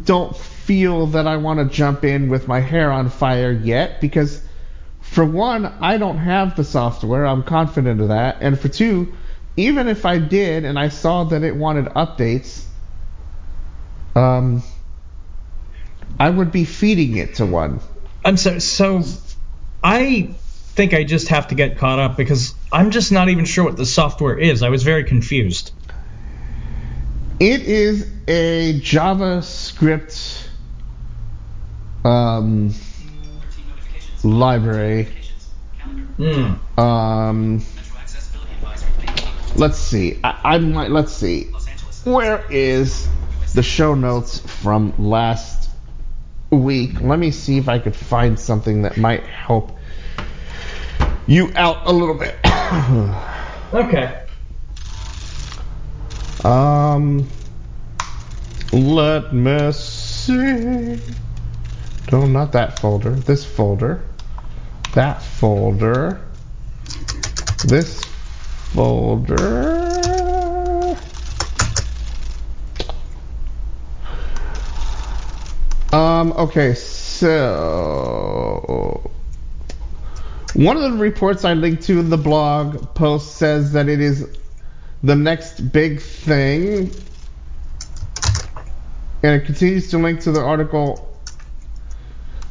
[0.04, 4.42] don't feel that I want to jump in with my hair on fire yet because.
[5.00, 7.26] For one, I don't have the software.
[7.26, 8.38] I'm confident of that.
[8.42, 9.14] And for two,
[9.56, 12.64] even if I did and I saw that it wanted updates,
[14.14, 14.62] um,
[16.20, 17.80] I would be feeding it to one.
[18.24, 18.60] I'm sorry.
[18.60, 19.02] So,
[19.82, 20.30] I
[20.78, 23.76] think I just have to get caught up because I'm just not even sure what
[23.76, 24.62] the software is.
[24.62, 25.72] I was very confused.
[27.40, 30.46] It is a JavaScript
[32.04, 32.72] um,
[34.22, 35.08] library.
[36.16, 36.78] Hmm.
[36.78, 37.64] Um,
[39.56, 40.20] let's see.
[40.22, 40.92] I, I might.
[40.92, 41.50] Let's see.
[42.04, 43.08] Where is
[43.52, 45.70] the show notes from last
[46.50, 47.00] week?
[47.00, 49.77] Let me see if I could find something that might help
[51.28, 52.36] you out a little bit.
[53.70, 54.24] Okay.
[56.42, 57.28] Um,
[58.72, 60.98] let me see.
[62.10, 63.10] No, not that folder.
[63.10, 64.02] This folder.
[64.94, 66.22] That folder.
[67.66, 68.02] This
[68.72, 69.98] folder.
[75.92, 77.98] Um, okay, so.
[80.58, 84.26] One of the reports I linked to in the blog post says that it is
[85.04, 86.90] the next big thing.
[89.22, 91.16] And it continues to link to the article.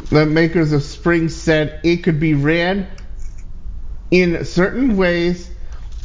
[0.09, 2.87] The makers of Spring said it could be ran
[4.09, 5.51] in certain ways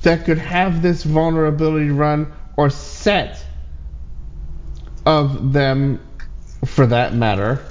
[0.03, 3.47] that could have this vulnerability run or set
[5.07, 6.01] of them
[6.67, 7.65] for that matter.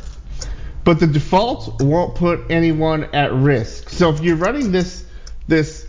[0.83, 3.89] But the default won't put anyone at risk.
[3.89, 5.05] So if you're running this
[5.47, 5.85] this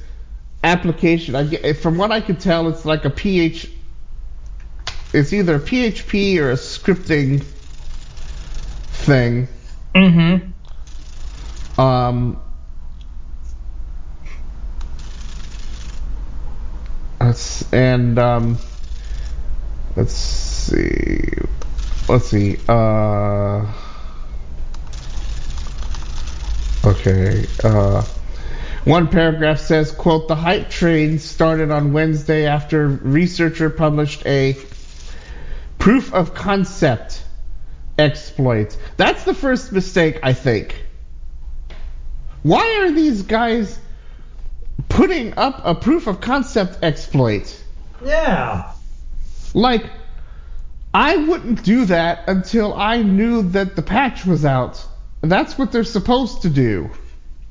[0.65, 3.71] application, I get, from what I could tell, it's like a PH.
[5.15, 7.43] It's either a PHP or a scripting
[9.03, 9.49] thing.
[9.95, 11.81] Mm-hmm.
[11.81, 12.41] Um,
[17.21, 18.59] let's and um,
[19.97, 21.29] let's see,
[22.09, 22.59] let's see.
[22.69, 23.67] Uh,
[26.85, 27.47] okay.
[27.63, 28.03] Uh,
[28.85, 34.57] one paragraph says, "quote The hype train started on Wednesday after researcher published a
[35.79, 37.23] proof of concept
[37.99, 38.77] exploit.
[38.97, 40.75] That's the first mistake, I think."
[42.43, 43.79] Why are these guys
[44.89, 47.57] putting up a proof of concept exploit?
[48.05, 48.73] Yeah.
[49.55, 49.87] Like,
[50.93, 54.85] I wouldn't do that until I knew that the patch was out.
[55.23, 56.91] That's what they're supposed to do.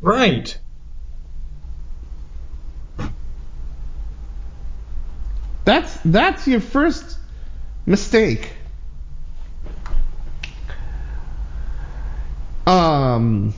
[0.01, 0.57] Right.
[5.63, 7.17] That's that's your first
[7.85, 8.51] mistake.
[12.67, 13.53] Um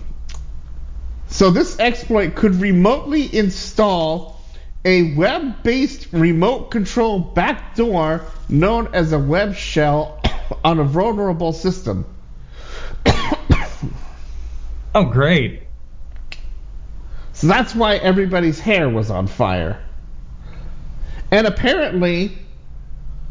[1.27, 4.39] so this exploit could remotely install
[4.85, 10.21] a web-based remote control backdoor known as a web shell
[10.63, 12.05] on a vulnerable system.
[14.95, 15.63] Oh, great.
[17.33, 19.83] So that's why everybody's hair was on fire.
[21.31, 22.37] And apparently,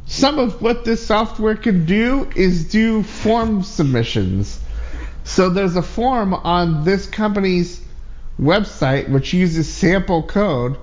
[0.07, 4.61] some of what this software can do is do form submissions.
[5.23, 7.81] So there's a form on this company's
[8.41, 10.77] website which uses sample code,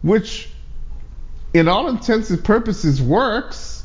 [0.00, 0.48] which,
[1.52, 3.84] in all intents and purposes, works,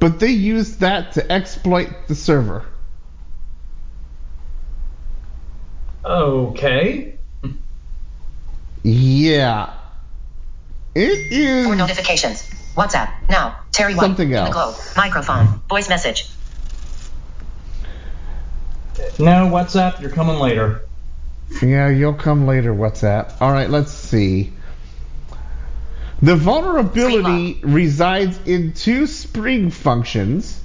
[0.00, 2.64] but they use that to exploit the server.
[6.08, 7.18] Okay.
[8.82, 9.74] Yeah.
[10.94, 11.66] It is.
[11.66, 12.48] For notifications.
[12.74, 13.12] WhatsApp.
[13.28, 13.58] Now.
[13.72, 14.04] Terry White.
[14.04, 14.52] Something In the else.
[14.54, 14.74] globe.
[14.96, 15.60] Microphone.
[15.68, 16.26] Voice message.
[19.18, 20.82] No, WhatsApp, you're coming later.
[21.62, 23.40] Yeah, you'll come later, WhatsApp.
[23.40, 24.52] All right, let's see.
[26.20, 30.60] The vulnerability resides in two Spring functions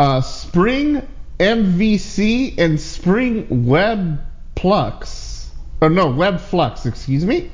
[0.00, 1.06] uh, Spring
[1.40, 4.20] MVC and Spring Web
[4.56, 5.50] Flux.
[5.80, 7.50] Or no, Web Flux, excuse me,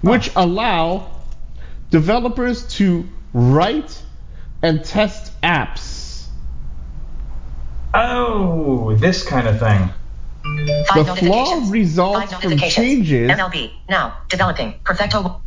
[0.00, 1.10] which allow
[1.90, 4.02] developers to write
[4.62, 6.26] and test apps.
[7.92, 9.90] Oh, this kind of thing.
[10.88, 12.74] Five The flaw results Five from notifications.
[12.86, 13.72] changes MLB.
[13.90, 14.16] Now.
[14.30, 14.74] Developing.
[14.82, 15.42] Perfecto.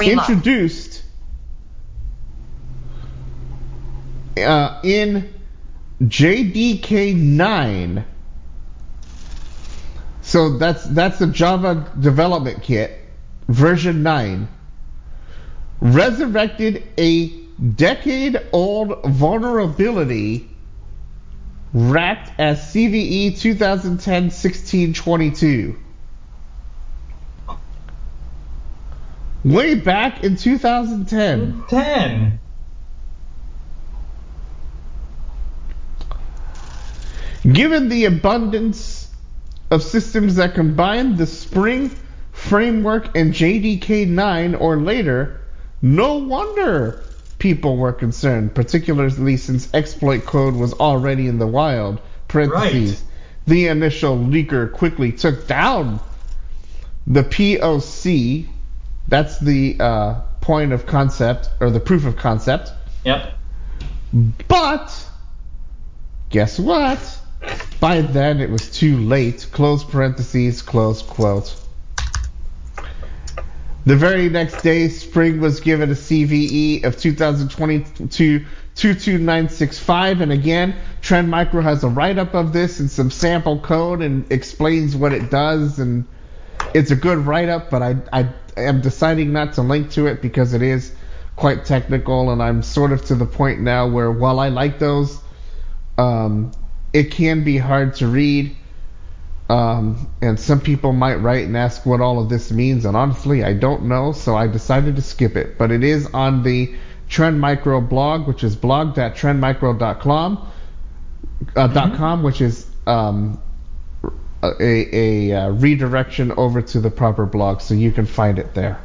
[0.00, 1.04] Introduced
[4.36, 5.32] uh, in
[6.02, 8.04] JDK9.
[10.22, 12.98] So that's that's the Java development kit
[13.48, 14.46] version 9.
[15.80, 17.28] Resurrected a
[17.74, 20.50] decade-old vulnerability
[21.72, 25.76] racked as CVE 2010-1622.
[29.44, 31.62] Way back in 2010.
[31.68, 32.40] 10.
[37.52, 39.08] Given the abundance
[39.70, 41.90] of systems that combine the Spring
[42.32, 45.40] framework and JDK 9 or later,
[45.80, 47.02] no wonder
[47.38, 52.00] people were concerned, particularly since exploit code was already in the wild.
[52.26, 53.00] Parentheses.
[53.00, 53.04] Right.
[53.46, 56.00] The initial leaker quickly took down
[57.06, 58.46] the POC.
[59.06, 62.72] That's the uh, point of concept or the proof of concept.
[63.04, 63.32] Yep.
[64.48, 65.06] But
[66.28, 67.20] guess what?
[67.80, 69.46] By then it was too late.
[69.52, 71.54] Close parentheses, close quote.
[73.86, 78.44] The very next day, Spring was given a CVE of 2022
[78.78, 84.02] 22965, and again, Trend Micro has a write up of this and some sample code
[84.02, 86.04] and explains what it does, and
[86.74, 90.22] it's a good write up, but I, I am deciding not to link to it
[90.22, 90.94] because it is
[91.34, 95.18] quite technical, and I'm sort of to the point now where while I like those,
[95.96, 96.52] um,
[96.92, 98.56] it can be hard to read.
[99.48, 103.42] Um, and some people might write and ask what all of this means, and honestly,
[103.44, 105.56] I don't know, so I decided to skip it.
[105.56, 106.74] But it is on the
[107.08, 110.52] Trend Micro blog, which is blog.trendmicro.com,
[111.56, 113.40] uh, dot .com, which is um,
[114.42, 118.78] a, a, uh, redirection over to the proper blog, so you can find it there.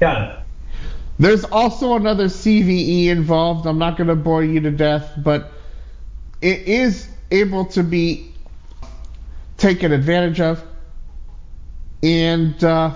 [0.00, 0.36] Got it.
[1.20, 3.66] There's also another CVE involved.
[3.66, 5.52] I'm not going to bore you to death, but
[6.40, 8.34] it is able to be
[9.56, 10.62] taken advantage of.
[12.02, 12.94] And uh,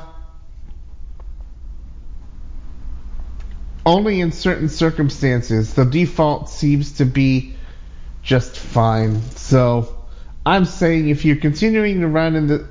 [3.87, 5.75] only in certain circumstances.
[5.75, 7.55] The default seems to be
[8.23, 9.21] just fine.
[9.37, 9.95] So
[10.47, 12.69] I'm saying if you're continuing to run in the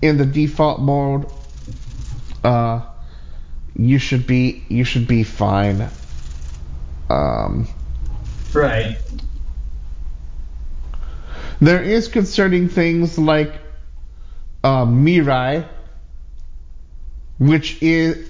[0.00, 1.26] in the default mode,
[2.44, 2.82] uh,
[3.74, 5.88] you should be you should be fine.
[7.10, 7.68] Um,
[8.52, 8.98] Right.
[11.62, 13.52] There is concerning things like
[14.64, 15.68] uh, Mirai,
[17.38, 18.28] which is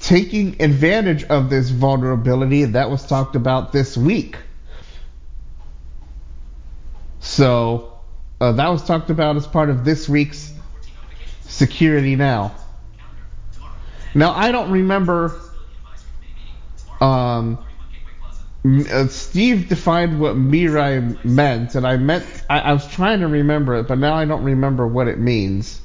[0.00, 4.36] taking advantage of this vulnerability that was talked about this week.
[7.20, 7.92] So
[8.40, 10.52] uh, that was talked about as part of this week's
[11.42, 12.56] Security Now.
[14.16, 15.40] Now I don't remember
[17.00, 17.64] um,
[18.64, 23.74] uh, Steve defined what Mirai meant, and I meant I, I was trying to remember
[23.74, 25.80] it, but now I don't remember what it means.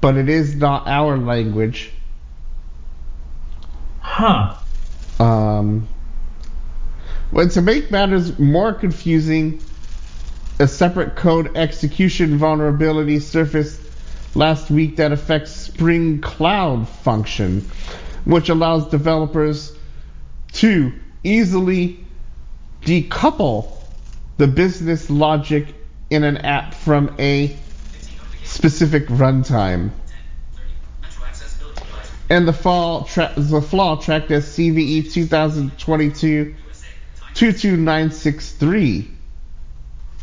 [0.00, 1.90] But it is not our language.
[4.00, 4.54] Huh.
[5.18, 5.88] Um,
[7.32, 9.60] well, to make matters more confusing,
[10.60, 13.80] a separate code execution vulnerability surfaced
[14.36, 17.68] last week that affects Spring Cloud function,
[18.24, 19.72] which allows developers
[20.52, 20.92] to
[21.26, 21.98] easily
[22.82, 23.70] decouple
[24.36, 25.74] the business logic
[26.10, 27.56] in an app from a
[28.44, 29.90] specific runtime.
[32.28, 36.54] And the, fall tra- the flaw tracked as CVE 2022
[37.34, 39.10] 22963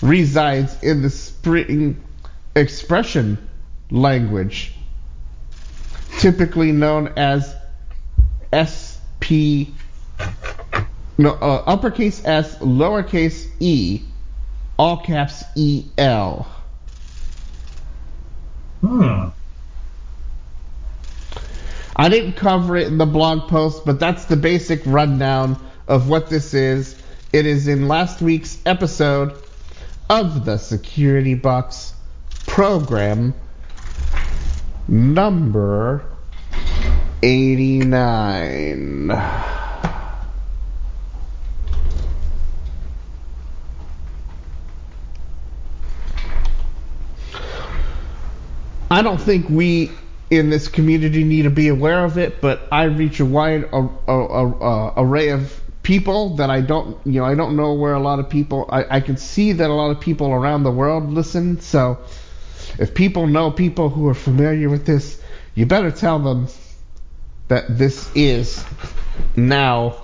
[0.02, 2.04] resides in the Spring
[2.56, 3.38] expression
[3.92, 4.74] language,
[6.18, 7.56] typically known as
[8.52, 9.70] SP,
[11.18, 14.02] no, uh, uppercase S, lowercase e,
[14.78, 16.48] all caps EL.
[18.82, 19.30] Hmm.
[21.96, 25.58] I didn't cover it in the blog post, but that's the basic rundown
[25.88, 27.00] of what this is.
[27.32, 29.38] It is in last week's episode
[30.10, 31.94] of the Security Box
[32.48, 33.34] program
[34.88, 36.04] number
[37.22, 39.53] 89.
[48.94, 49.90] I don't think we
[50.30, 53.90] in this community need to be aware of it, but I reach a wide a,
[54.08, 58.00] a, a, array of people that I don't, you know, I don't know where a
[58.00, 58.70] lot of people.
[58.70, 61.60] I, I can see that a lot of people around the world listen.
[61.60, 61.98] So,
[62.78, 65.20] if people know people who are familiar with this,
[65.56, 66.48] you better tell them
[67.48, 68.64] that this is
[69.36, 70.04] now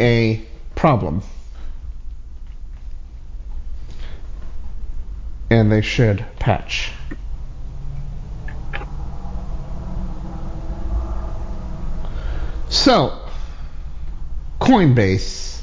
[0.00, 0.42] a
[0.76, 1.22] problem.
[5.50, 6.90] And they should patch.
[12.72, 13.12] So,
[14.58, 15.60] Coinbase,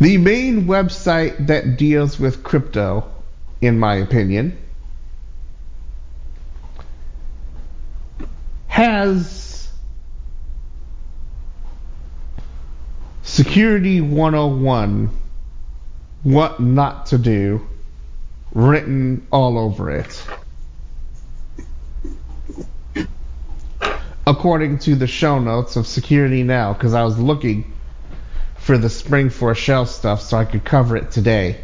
[0.00, 3.04] the main website that deals with crypto,
[3.60, 4.56] in my opinion,
[8.66, 9.68] has
[13.22, 15.10] Security 101
[16.22, 17.60] what not to do
[18.54, 20.24] written all over it.
[24.26, 27.72] According to the show notes of Security Now, because I was looking
[28.58, 31.56] for the Spring4Shell stuff so I could cover it today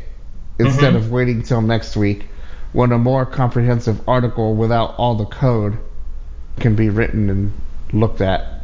[0.58, 0.96] instead Mhm.
[0.96, 2.28] of waiting till next week
[2.72, 5.76] when a more comprehensive article without all the code
[6.58, 7.52] can be written and
[7.92, 8.62] looked at.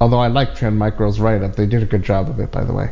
[0.00, 2.64] Although I like Trend Micro's write up, they did a good job of it, by
[2.64, 2.90] the way.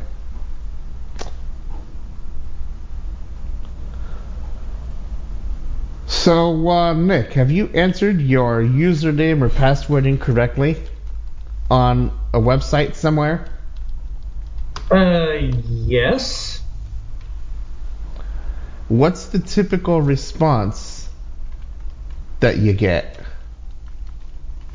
[6.29, 10.77] So, uh, Nick, have you entered your username or password incorrectly
[11.71, 13.47] on a website somewhere?
[14.91, 15.39] Uh,
[15.71, 16.61] yes.
[18.89, 21.09] What's the typical response
[22.41, 23.19] that you get?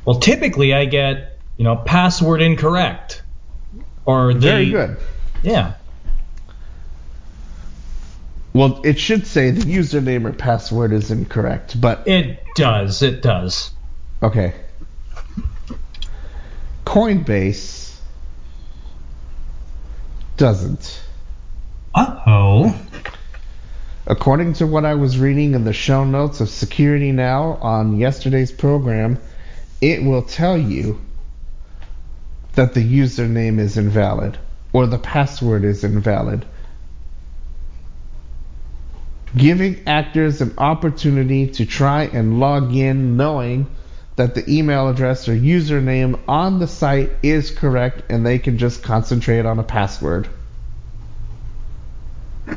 [0.05, 3.21] Well, typically I get, you know, password incorrect.
[4.07, 4.97] Or the, Very good.
[5.43, 5.75] Yeah.
[8.53, 13.01] Well, it should say the username or password is incorrect, but It does.
[13.01, 13.71] It does.
[14.21, 14.53] okay.
[16.85, 17.95] Coinbase
[20.37, 21.01] doesn't.
[21.95, 22.79] Uh oh.
[24.05, 28.51] According to what I was reading in the show notes of Security Now on yesterday's
[28.51, 29.19] program,
[29.81, 30.99] it will tell you
[32.53, 34.37] that the username is invalid
[34.73, 36.45] or the password is invalid.
[39.35, 43.67] Giving actors an opportunity to try and log in knowing
[44.15, 48.83] that the email address or username on the site is correct and they can just
[48.83, 50.27] concentrate on a password.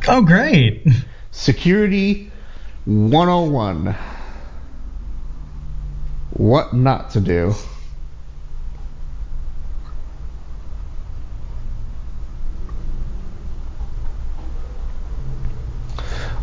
[0.06, 0.86] Oh, great.
[1.30, 2.30] Security
[2.84, 3.94] 101.
[6.32, 7.54] What not to do.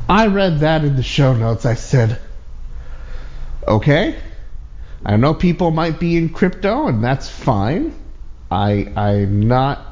[0.09, 1.65] I read that in the show notes.
[1.65, 2.19] I said,
[3.67, 4.15] okay,
[5.05, 7.93] I know people might be in crypto, and that's fine.
[8.51, 9.85] I I'm not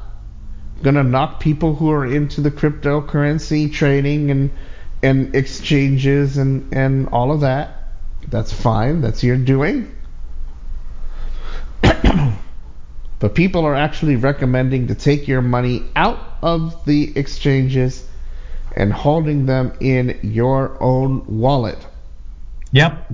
[0.82, 4.50] gonna knock people who are into the cryptocurrency trading and
[5.02, 7.78] and exchanges and and all of that.
[8.28, 9.00] That's fine.
[9.00, 9.94] That's your doing.
[11.82, 18.06] but people are actually recommending to take your money out of the exchanges
[18.76, 21.78] and holding them in your own wallet.
[22.72, 23.12] Yep.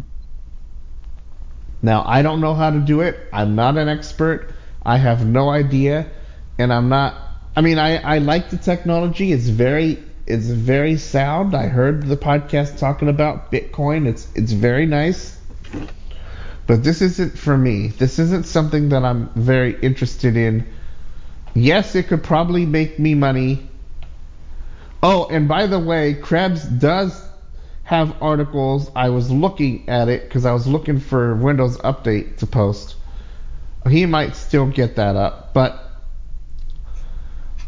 [1.83, 3.19] Now, I don't know how to do it.
[3.33, 4.53] I'm not an expert.
[4.85, 6.11] I have no idea,
[6.59, 7.15] and I'm not.
[7.55, 9.33] I mean, I, I like the technology.
[9.33, 11.55] It's very it's very sound.
[11.55, 14.07] I heard the podcast talking about Bitcoin.
[14.07, 15.39] It's it's very nice.
[16.67, 17.89] But this isn't for me.
[17.89, 20.67] This isn't something that I'm very interested in.
[21.55, 23.68] Yes, it could probably make me money.
[25.03, 27.25] Oh, and by the way, Krebs does
[27.85, 28.91] have articles.
[28.97, 32.97] I was looking at it because I was looking for Windows Update to post.
[33.89, 35.89] He might still get that up, but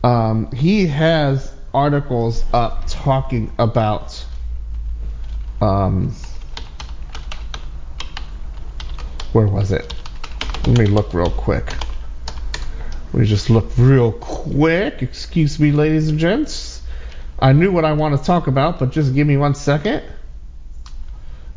[0.02, 4.24] um, he has articles up talking about
[5.60, 6.14] um,
[9.32, 9.94] where was it?
[10.66, 11.72] Let me look real quick.
[13.12, 15.02] Let me just look real quick.
[15.02, 16.79] Excuse me, ladies and gents.
[17.40, 20.02] I knew what I want to talk about, but just give me one second.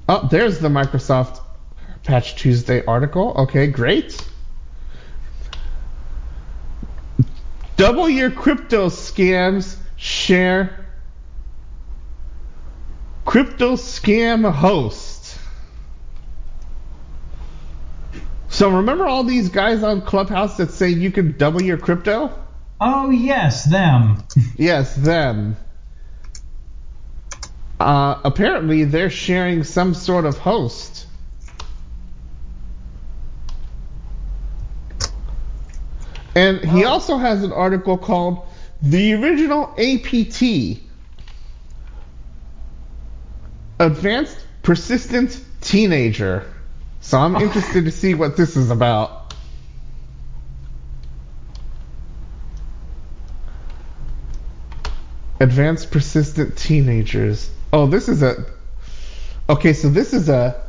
[0.08, 1.42] Oh, there's the Microsoft
[2.04, 3.34] Patch Tuesday article.
[3.38, 4.18] Okay, great.
[7.76, 10.86] Double your crypto scams share
[13.26, 15.40] crypto scam host.
[18.50, 22.32] So remember all these guys on Clubhouse that say you can double your crypto?
[22.80, 24.24] Oh yes, them.
[24.58, 25.58] Yes, them.
[27.80, 31.08] Uh, apparently, they're sharing some sort of host.
[36.36, 38.48] And he also has an article called
[38.82, 40.82] The Original APT
[43.80, 46.52] Advanced Persistent Teenager.
[47.02, 49.23] So I'm interested to see what this is about.
[55.44, 57.52] Advanced Persistent Teenagers.
[57.74, 58.46] Oh, this is a.
[59.50, 60.64] Okay, so this is a.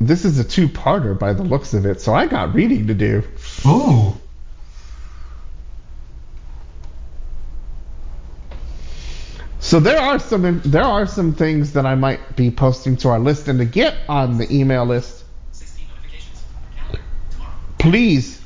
[0.00, 2.00] This is a two-parter by the looks of it.
[2.00, 3.22] So I got reading to do.
[3.66, 4.14] Ooh.
[9.60, 13.20] So there are some there are some things that I might be posting to our
[13.20, 15.24] list, and to get on the email list,
[17.78, 18.40] please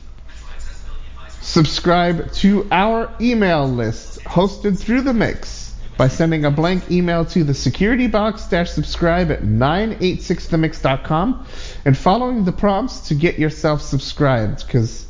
[1.41, 7.43] subscribe to our email list hosted through the mix by sending a blank email to
[7.43, 11.47] the security box subscribe at 986themix.com
[11.85, 15.07] and following the prompts to get yourself subscribed because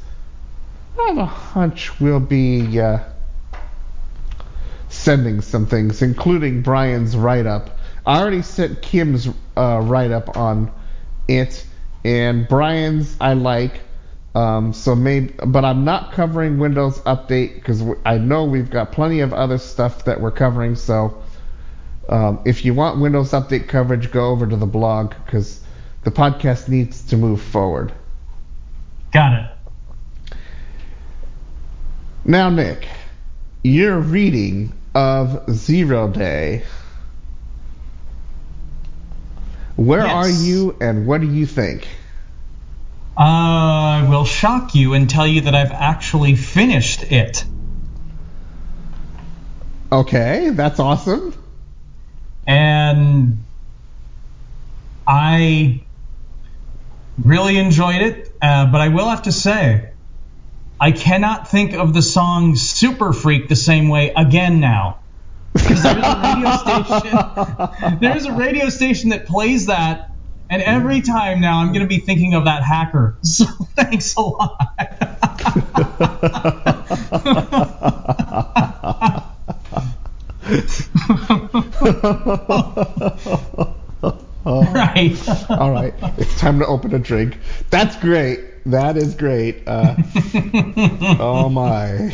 [0.98, 3.00] I have a hunch we'll be uh,
[4.88, 7.78] sending some things, including Brian's write up.
[8.04, 10.72] I already sent Kim's uh, write up on
[11.28, 11.64] it,
[12.04, 13.80] and Brian's I like.
[14.36, 19.20] Um, so maybe, but I'm not covering Windows Update because I know we've got plenty
[19.20, 20.74] of other stuff that we're covering.
[20.74, 21.22] So
[22.10, 25.64] um, if you want Windows Update coverage, go over to the blog because
[26.04, 27.92] the podcast needs to move forward.
[29.10, 30.36] Got it.
[32.26, 32.86] Now, Nick,
[33.64, 36.62] you're reading of Zero Day.
[39.76, 40.14] Where Yes.
[40.14, 41.88] are you and what do you think?
[43.16, 47.44] I will shock you and tell you that I've actually finished it.
[49.90, 51.34] Okay, that's awesome.
[52.46, 53.38] and
[55.06, 55.86] I
[57.22, 58.28] really enjoyed it.
[58.42, 59.92] Uh, but I will have to say,
[60.78, 65.00] I cannot think of the song "Super Freak" the same way again now.
[65.54, 70.10] Because there's a radio station, there's a radio station that plays that,
[70.48, 73.18] and every time now I'm going to be thinking of that hacker.
[73.24, 73.44] So
[73.74, 74.56] thanks a lot.
[84.72, 85.50] right.
[85.50, 87.38] All right, it's time to open a drink.
[87.70, 88.40] That's great.
[88.66, 89.66] That is great.
[89.66, 89.96] Uh,
[91.20, 92.12] oh my.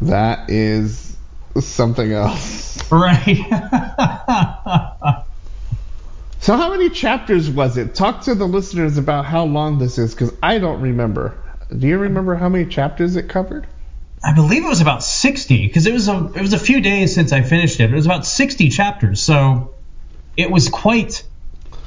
[0.00, 1.16] That is
[1.58, 2.75] something else.
[2.90, 3.38] Right.
[6.38, 7.94] So, how many chapters was it?
[7.96, 11.36] Talk to the listeners about how long this is, because I don't remember.
[11.76, 13.66] Do you remember how many chapters it covered?
[14.22, 17.14] I believe it was about 60 because it was a it was a few days
[17.14, 17.90] since I finished it.
[17.90, 19.74] It was about 60 chapters, so
[20.36, 21.24] it was quite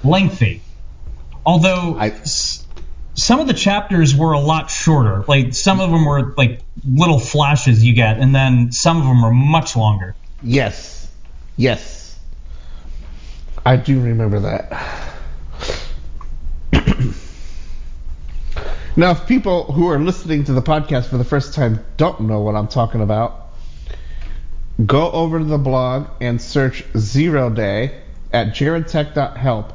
[0.04, 0.62] lengthy.
[1.46, 2.66] Although I- s-
[3.14, 5.24] some of the chapters were a lot shorter.
[5.28, 9.22] Like some of them were like little flashes you get, and then some of them
[9.22, 10.16] were much longer.
[10.42, 11.12] Yes.
[11.58, 12.18] Yes.
[13.66, 15.16] I do remember that.
[18.96, 22.42] Now, if people who are listening to the podcast for the first time don't know
[22.42, 23.48] what I'm talking about,
[24.86, 28.02] go over to the blog and search Zero Day
[28.34, 29.72] at jaredtech.help,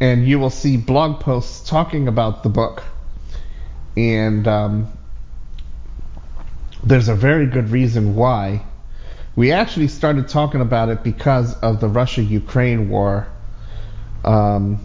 [0.00, 2.82] and you will see blog posts talking about the book.
[3.96, 4.92] And um,
[6.84, 8.64] there's a very good reason why.
[9.38, 13.28] We actually started talking about it because of the Russia Ukraine war.
[14.24, 14.80] Um,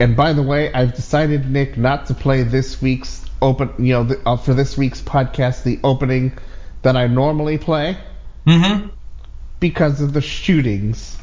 [0.00, 4.02] and by the way, I've decided, Nick, not to play this week's open, you know,
[4.02, 6.32] the, uh, for this week's podcast, the opening
[6.82, 7.96] that I normally play
[8.44, 8.88] Mm-hmm.
[9.60, 11.16] because of the shootings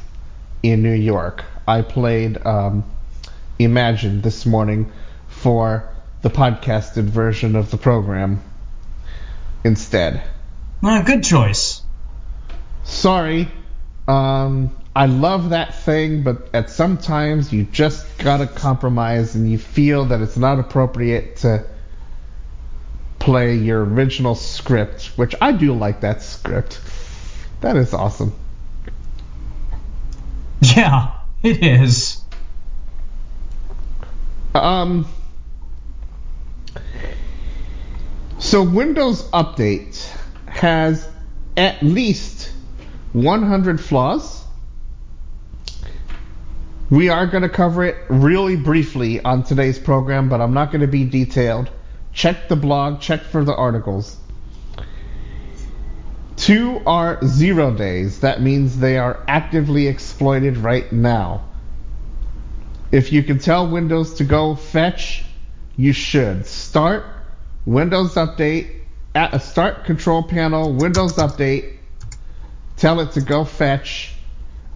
[0.64, 1.44] in New York.
[1.68, 2.86] I played um,
[3.60, 4.90] Imagine this morning
[5.28, 5.90] for
[6.22, 8.42] the podcasted version of the program
[9.66, 10.24] instead.
[10.82, 11.83] Well, good choice.
[12.84, 13.50] Sorry.
[14.08, 19.58] Um, I love that thing, but at some times you just gotta compromise and you
[19.58, 21.66] feel that it's not appropriate to
[23.20, 26.80] play your original script, which I do like that script.
[27.62, 28.34] That is awesome.
[30.62, 31.12] Yeah,
[31.42, 32.22] it is.
[34.54, 35.08] Um,
[38.40, 40.06] so Windows Update
[40.48, 41.08] has
[41.58, 42.43] at least
[43.14, 44.44] 100 flaws.
[46.90, 50.82] We are going to cover it really briefly on today's program, but I'm not going
[50.82, 51.72] to be detailed.
[52.12, 54.18] Check the blog, check for the articles.
[56.36, 58.20] Two are zero days.
[58.20, 61.46] That means they are actively exploited right now.
[62.92, 65.24] If you can tell Windows to go fetch,
[65.78, 66.46] you should.
[66.46, 67.06] Start
[67.66, 68.82] Windows Update
[69.16, 71.78] at a Start Control Panel Windows Update.
[72.84, 74.12] Tell it to go fetch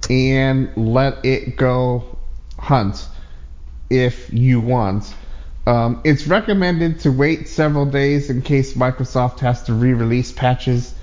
[0.10, 2.18] and let it go
[2.58, 3.06] hunt
[3.90, 5.14] if you want.
[5.66, 10.96] Um, it's recommended to wait several days in case Microsoft has to re-release patches,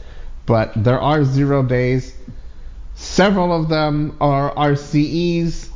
[0.46, 2.16] but there are zero days.
[2.94, 5.68] Several of them are RCEs.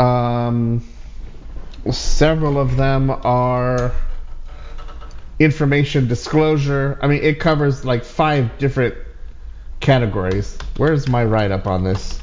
[0.00, 0.82] Um,
[1.90, 3.92] several of them are
[5.38, 6.98] information disclosure.
[7.02, 8.94] I mean, it covers like five different
[9.80, 10.58] categories.
[10.76, 12.20] Where's my write up on this?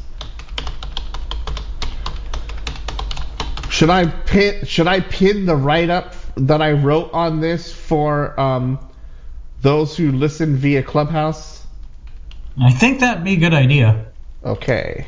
[3.69, 8.39] Should I pin should I pin the write up that I wrote on this for
[8.39, 8.79] um,
[9.61, 11.65] those who listen via Clubhouse?
[12.61, 14.05] I think that'd be a good idea.
[14.45, 15.07] Okay.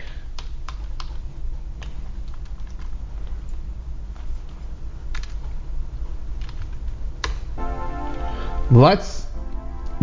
[8.72, 9.27] Let's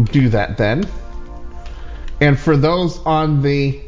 [0.04, 0.88] do that then.
[2.22, 3.80] And for those on the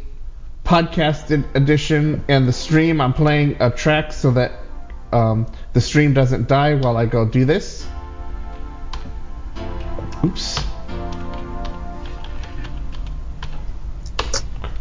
[0.65, 4.51] podcasted edition and the stream, I'm playing a track so that
[5.12, 7.86] um, the stream doesn't die while I go do this.
[10.24, 10.59] Oops.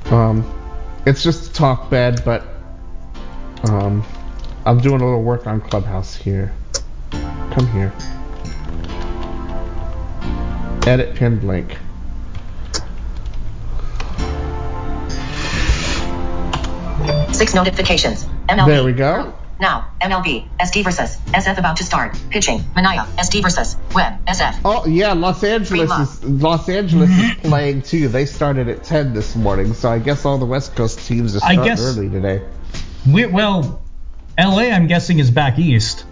[0.06, 0.44] Um,
[1.06, 2.42] it's just a talk bed, but
[3.66, 4.04] um,
[4.66, 6.56] I'm doing a little work on Clubhouse here.
[7.12, 7.94] Come here.
[10.88, 11.78] Edit pinned link.
[17.34, 18.26] Six notifications.
[18.48, 18.66] MLB.
[18.68, 19.34] There we go.
[19.60, 22.18] Now, MLB, SD versus SF about to start.
[22.30, 24.60] Pitching, Mania, SD versus Web, SF.
[24.66, 28.08] Oh yeah, Los Angeles is Los Angeles is playing too.
[28.08, 31.40] They started at 10 this morning, so I guess all the West Coast teams are
[31.44, 32.42] I starting guess- early today.
[33.10, 33.82] We, well,
[34.40, 36.06] LA, I'm guessing, is back east.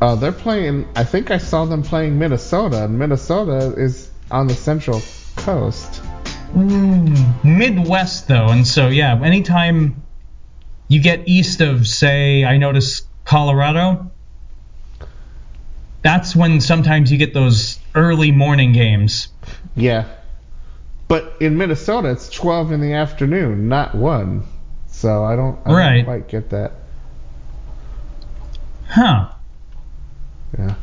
[0.00, 0.86] Uh, they're playing.
[0.96, 5.00] I think I saw them playing Minnesota, and Minnesota is on the Central
[5.36, 6.02] Coast.
[7.42, 10.03] Midwest, though, and so, yeah, anytime
[10.94, 14.12] you get east of, say, I notice Colorado,
[16.02, 19.28] that's when sometimes you get those early morning games.
[19.74, 20.06] Yeah,
[21.08, 24.46] but in Minnesota it's 12 in the afternoon, not one.
[24.86, 26.72] So I don't, I don't quite get that.
[28.88, 29.30] Huh.
[30.56, 30.74] Yeah.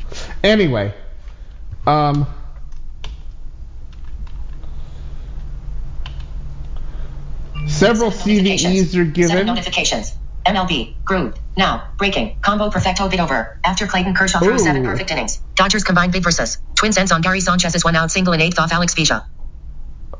[0.43, 0.93] Anyway,
[1.87, 2.27] um,
[7.67, 9.45] several CVEs are Seven given.
[9.45, 10.13] notifications.
[10.45, 13.59] MLB, Groove, now, breaking, combo perfecto bid over.
[13.63, 15.39] After Clayton Kershaw threw seven perfect innings.
[15.55, 16.57] Dodgers combined bid versus.
[16.75, 19.23] Twins ends on Gary Sanchez's one out single in eighth off Alex Vesia.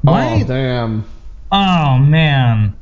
[0.05, 1.05] Oh damn!
[1.51, 2.76] Oh, man.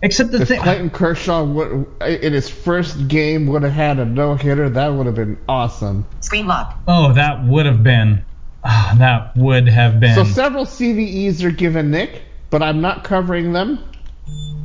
[0.00, 0.60] Except the If thing.
[0.60, 5.06] Clayton Kershaw would, in his first game would have had a no hitter, that would
[5.06, 6.06] have been awesome.
[6.20, 6.78] Screen lock.
[6.88, 8.24] Oh, that would have been.
[8.64, 10.14] ah, that would have been.
[10.14, 13.78] So several CVEs are given, Nick, but I'm not covering them.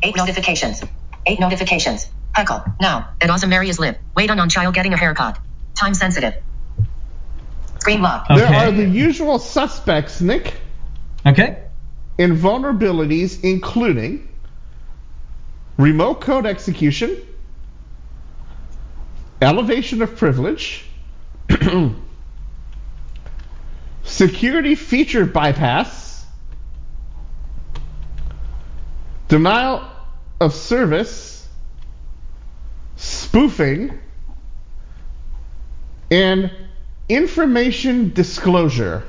[0.02, 0.82] Eight notifications.
[1.26, 2.08] Eight notifications.
[2.34, 3.98] Heckle, now, at Awesome Mary is live.
[4.16, 5.38] Wait on on child getting a haircut.
[5.76, 6.34] Time sensitive.
[7.80, 8.28] Green lock.
[8.28, 10.54] There are the usual suspects, Nick,
[11.26, 11.58] Okay.
[12.18, 14.28] in vulnerabilities, including
[15.78, 17.18] remote code execution,
[19.42, 20.86] elevation of privilege,
[24.04, 26.03] security feature bypass,
[29.34, 29.84] denial
[30.40, 31.48] of service,
[32.96, 33.92] spoofing,
[36.12, 36.52] and
[37.10, 39.02] information disclosure.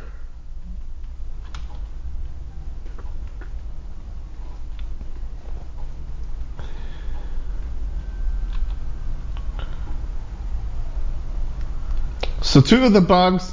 [12.40, 13.52] So two of the bugs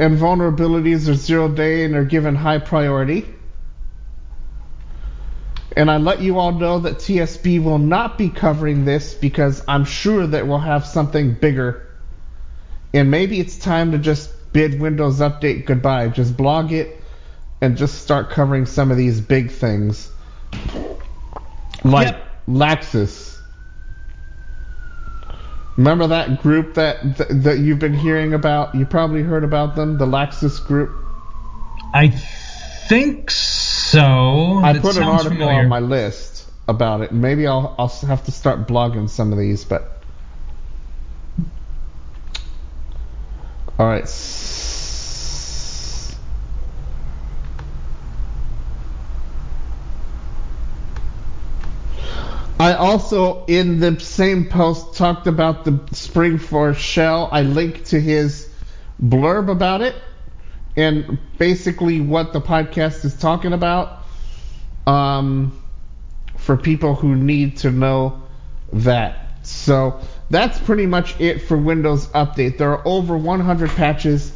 [0.00, 3.35] and vulnerabilities are zero day and are given high priority.
[5.76, 9.84] And I let you all know that TSB will not be covering this because I'm
[9.84, 11.86] sure that we'll have something bigger.
[12.94, 16.08] And maybe it's time to just bid Windows Update goodbye.
[16.08, 17.04] Just blog it
[17.60, 20.10] and just start covering some of these big things.
[21.84, 22.22] Like Yep.
[22.48, 23.38] Lapsus.
[25.76, 28.74] Remember that group that, that that you've been hearing about?
[28.74, 30.90] You probably heard about them, the Lapsus group.
[31.92, 32.08] I
[32.88, 34.60] think so.
[34.62, 35.60] I That put an article familiar.
[35.60, 37.12] on my list about it.
[37.12, 39.96] Maybe I'll I'll have to start blogging some of these, but
[43.78, 44.08] All right.
[52.58, 57.28] I also in the same post talked about the Spring Spring4Shell.
[57.30, 58.48] I linked to his
[59.02, 59.94] blurb about it
[60.76, 64.04] and basically what the podcast is talking about
[64.86, 65.58] um,
[66.36, 68.22] for people who need to know
[68.72, 69.46] that.
[69.46, 72.58] So that's pretty much it for Windows Update.
[72.58, 74.32] There are over 100 patches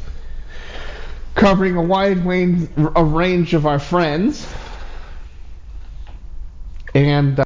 [1.34, 4.46] covering a wide range, a range of our friends.
[6.94, 7.44] And uh,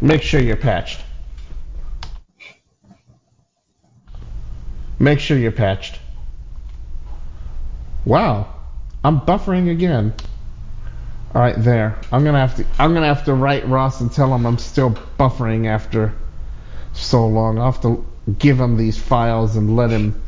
[0.00, 1.00] make sure you're patched.
[5.04, 6.00] Make sure you're patched.
[8.06, 8.46] Wow,
[9.04, 10.14] I'm buffering again.
[11.34, 11.98] All right, there.
[12.10, 12.64] I'm gonna have to.
[12.78, 16.14] I'm gonna have to write Ross and tell him I'm still buffering after
[16.94, 17.58] so long.
[17.58, 18.06] I'll have to
[18.38, 20.22] give him these files and let him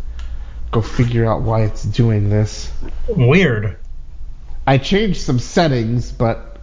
[0.73, 2.71] go figure out why it's doing this.
[3.09, 3.79] Weird.
[4.67, 6.61] I changed some settings, but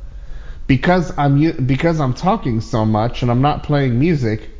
[0.67, 4.51] because I'm because I'm talking so much and I'm not playing music,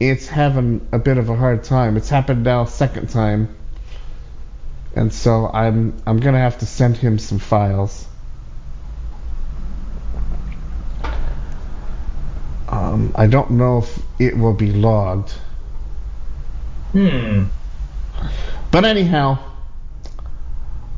[0.00, 1.98] it's having a bit of a hard time.
[1.98, 3.54] It's happened now second time,
[4.96, 8.06] and so I'm I'm gonna have to send him some files.
[12.68, 15.32] Um, I don't know if it will be logged,
[16.92, 17.44] Hmm.
[18.70, 19.38] but anyhow,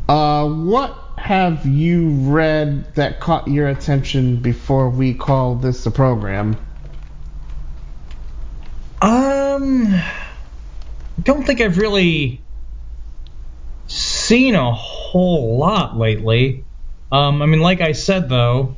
[0.08, 6.56] uh, what have you read that caught your attention before we call this a program?
[9.02, 10.00] Um,
[11.20, 12.40] don't think I've really
[13.88, 16.64] seen a whole lot lately.
[17.10, 18.76] Um, I mean, like I said though,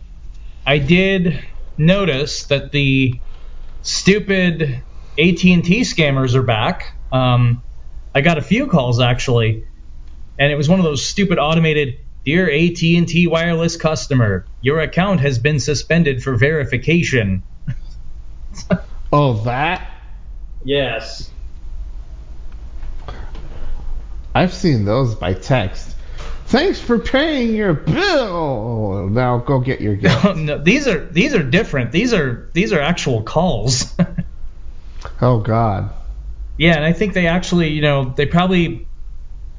[0.67, 1.45] I did
[1.77, 3.21] notice that the
[3.83, 4.63] stupid
[5.19, 6.97] AT&T scammers are back.
[7.13, 7.63] Um,
[8.15, 9.67] I got a few calls actually,
[10.39, 11.99] and it was one of those stupid automated.
[12.25, 17.43] Dear AT&T wireless customer, your account has been suspended for verification.
[19.17, 19.94] Oh, that?
[20.65, 21.31] Yes.
[24.35, 25.95] I've seen those by text.
[26.47, 29.09] Thanks for paying your bill.
[29.09, 30.37] Now go get your gift.
[30.37, 31.93] no, these are these are different.
[31.93, 33.95] These are these are actual calls.
[35.23, 35.91] oh God.
[36.59, 38.87] yeah, and I think they actually, you know, they probably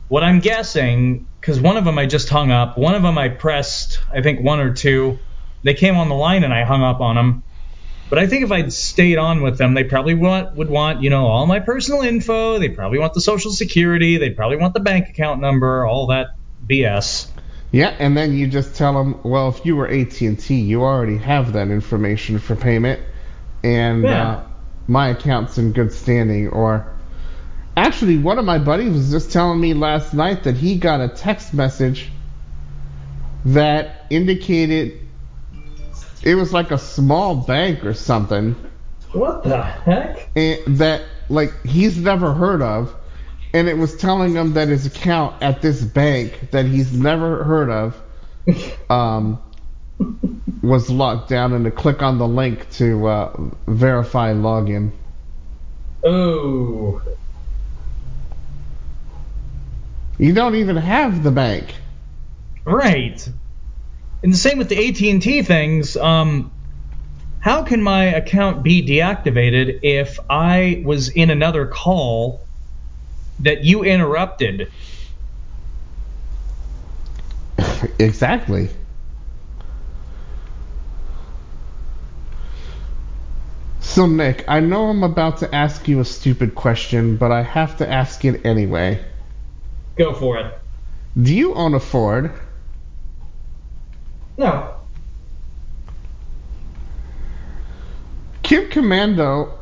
[0.08, 3.30] what I'm guessing cuz one of them I just hung up, one of them I
[3.30, 5.20] pressed, I think one or two.
[5.64, 7.44] They came on the line and I hung up on them.
[8.10, 11.10] But I think if I'd stayed on with them, they probably want, would want, you
[11.10, 12.60] know, all my personal info.
[12.60, 14.18] They probably want the social security.
[14.18, 16.28] They probably want the bank account number, all that
[16.68, 17.28] BS.
[17.72, 21.54] Yeah, and then you just tell them, well, if you were AT&T, you already have
[21.54, 23.02] that information for payment,
[23.64, 24.32] and Yeah.
[24.32, 24.44] uh,
[24.88, 26.50] my account's in good standing.
[26.50, 26.86] Or
[27.76, 31.10] actually, one of my buddies was just telling me last night that he got a
[31.10, 32.10] text message
[33.46, 35.00] that indicated
[36.26, 38.56] it was like a small bank or something
[39.14, 40.30] What the heck?
[40.36, 42.94] and that like he's never heard of
[43.54, 47.70] and it was telling him that his account at this bank that he's never heard
[47.70, 48.02] of
[48.90, 49.40] um,
[50.62, 54.92] was locked down and to click on the link to uh, verify login
[56.08, 57.02] Oh.
[60.20, 61.74] You don't even have the bank.
[62.64, 63.28] Right.
[64.26, 65.96] And the same with the AT&T things.
[65.96, 66.52] Um,
[67.42, 72.48] how can my account be deactivated if I was in another call
[73.42, 74.72] that you interrupted?
[78.00, 78.70] exactly.
[83.80, 87.78] So, Nick, I know I'm about to ask you a stupid question, but I have
[87.78, 89.06] to ask it anyway.
[90.00, 90.52] Go for it.
[91.16, 92.32] Do you own a Ford?
[94.38, 94.76] No.
[98.44, 99.58] Kim Komando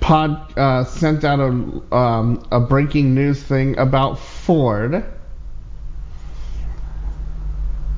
[0.00, 5.04] pod uh, sent out a um, a breaking news thing about Ford,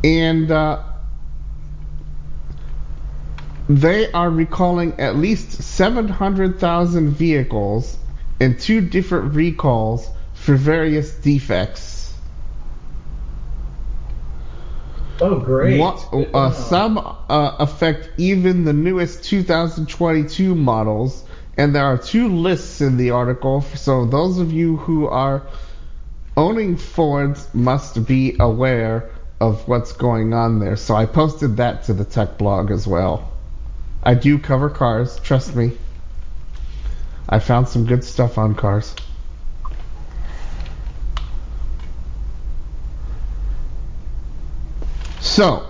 [0.03, 0.83] and uh,
[3.69, 7.97] they are recalling at least seven hundred thousand vehicles
[8.41, 11.90] in two different recalls for various defects.
[15.21, 15.79] Oh, great.
[15.79, 21.25] What, uh, some uh, affect even the newest 2022 models,
[21.57, 23.61] and there are two lists in the article.
[23.61, 25.43] So those of you who are
[26.37, 29.11] owning Fords must be aware
[29.41, 30.77] of what's going on there.
[30.77, 33.31] So I posted that to the tech blog as well.
[34.03, 35.73] I do cover cars, trust me.
[37.29, 38.95] I found some good stuff on cars.
[45.41, 45.67] So,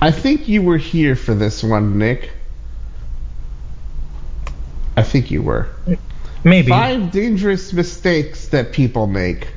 [0.00, 2.30] I think you were here for this one, Nick.
[4.96, 5.68] I think you were.
[6.42, 6.70] Maybe.
[6.70, 9.48] Five dangerous mistakes that people make.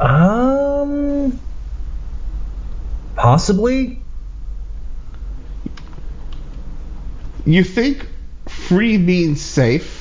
[0.00, 1.38] Um.
[3.14, 4.00] Possibly.
[7.44, 8.08] You think
[8.48, 9.95] free means safe.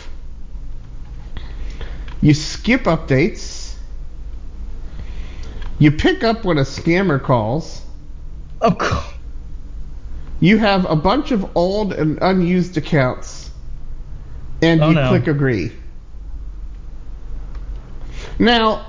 [2.25, 3.75] You skip updates.
[5.77, 7.83] You pick up when a scammer calls.
[8.63, 9.13] Oh, Course.
[10.39, 13.51] You have a bunch of old and unused accounts.
[14.59, 15.09] And Oh, you no.
[15.09, 15.71] click agree.
[18.39, 18.87] Now,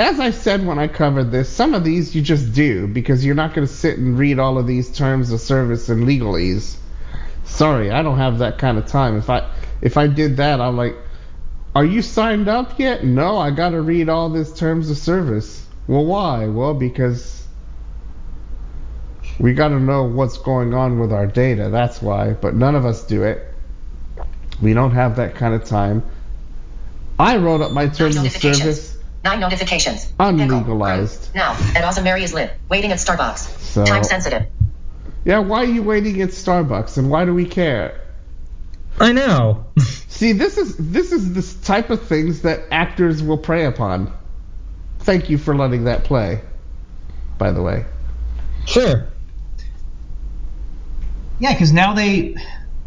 [0.00, 3.34] as I said when I covered this, some of these you just do because you're
[3.34, 6.76] not going to sit and read all of these terms of service and legalese.
[7.44, 9.18] Sorry, I don't have that kind of time.
[9.18, 9.46] If I
[9.82, 10.96] if I did that, I'm like,
[11.74, 13.04] are you signed up yet?
[13.04, 15.64] No, I got to read all this terms of service.
[15.86, 16.46] Well, why?
[16.46, 17.46] Well, because
[19.38, 21.68] we got to know what's going on with our data.
[21.70, 22.32] That's why.
[22.32, 23.44] But none of us do it.
[24.60, 26.02] We don't have that kind of time.
[27.18, 28.96] I wrote up my terms of service.
[29.24, 30.12] Nine notifications.
[30.20, 31.34] Unlegalized.
[31.34, 32.52] Now, at Awesome Mary is lit.
[32.68, 33.38] Waiting at Starbucks.
[33.60, 34.46] So- Time sensitive.
[35.24, 38.00] Yeah, why are you waiting at Starbucks and why do we care?
[39.00, 39.66] I know.
[39.78, 44.12] See, this is this is this type of things that actors will prey upon.
[45.00, 46.40] Thank you for letting that play.
[47.38, 47.84] By the way.
[48.66, 49.06] sure.
[51.40, 52.34] Yeah, because now they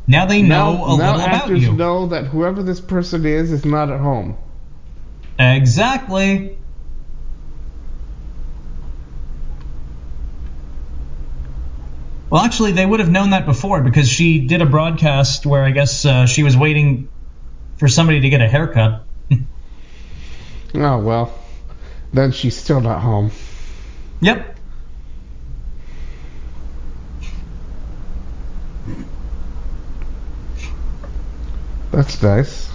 [0.08, 1.28] now they know now, a now little about you.
[1.28, 1.74] Now actors you.
[1.74, 4.38] know that whoever this person is is not at home.
[5.40, 6.58] Exactly.
[12.32, 15.72] Well, actually, they would have known that before because she did a broadcast where I
[15.72, 17.10] guess uh, she was waiting
[17.78, 19.04] for somebody to get a haircut.
[20.74, 21.38] Oh well.
[22.14, 23.32] Then she's still not home.
[24.22, 24.58] Yep.
[31.92, 32.70] That's nice.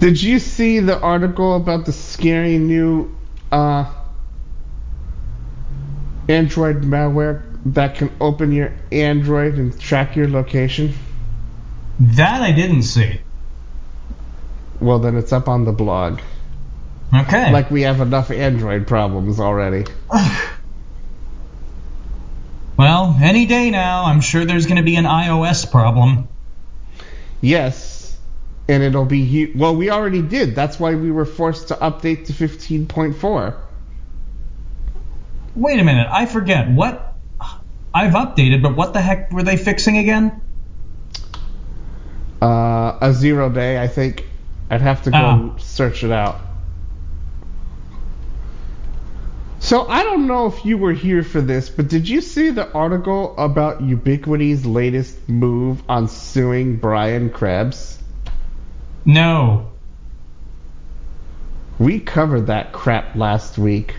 [0.00, 3.17] Did you see the article about the scary new
[3.50, 3.92] uh,
[6.28, 10.94] Android malware that can open your Android and track your location?
[12.00, 13.20] That I didn't see.
[14.80, 16.20] Well, then it's up on the blog.
[17.14, 17.52] Okay.
[17.52, 19.84] Like we have enough Android problems already.
[22.76, 26.28] well, any day now, I'm sure there's going to be an iOS problem.
[27.40, 27.97] Yes,
[28.68, 29.74] and it'll be hu- well.
[29.74, 30.54] We already did.
[30.54, 33.54] That's why we were forced to update to 15.4.
[35.56, 37.14] Wait a minute, I forget what
[37.94, 40.40] I've updated, but what the heck were they fixing again?
[42.40, 44.24] Uh, a zero day, I think.
[44.70, 45.50] I'd have to go Ah.
[45.58, 46.38] search it out.
[49.60, 52.70] So I don't know if you were here for this, but did you see the
[52.72, 57.97] article about Ubiquiti's latest move on suing Brian Krebs?
[59.08, 59.72] No.
[61.78, 63.94] We covered that crap last week.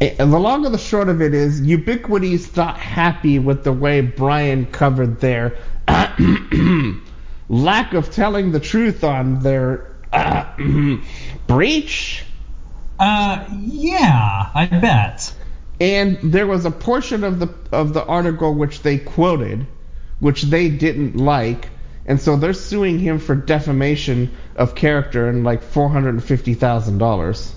[0.00, 4.00] And the long and the short of it is, Ubiquiti's not happy with the way
[4.00, 5.58] Brian covered their
[7.48, 9.96] lack of telling the truth on their
[11.48, 12.24] breach.
[13.00, 15.34] Uh, yeah, I bet.
[15.80, 19.66] And there was a portion of the of the article which they quoted,
[20.22, 21.68] which they didn't like,
[22.06, 26.54] and so they're suing him for defamation of character and like four hundred and fifty
[26.54, 27.52] thousand dollars.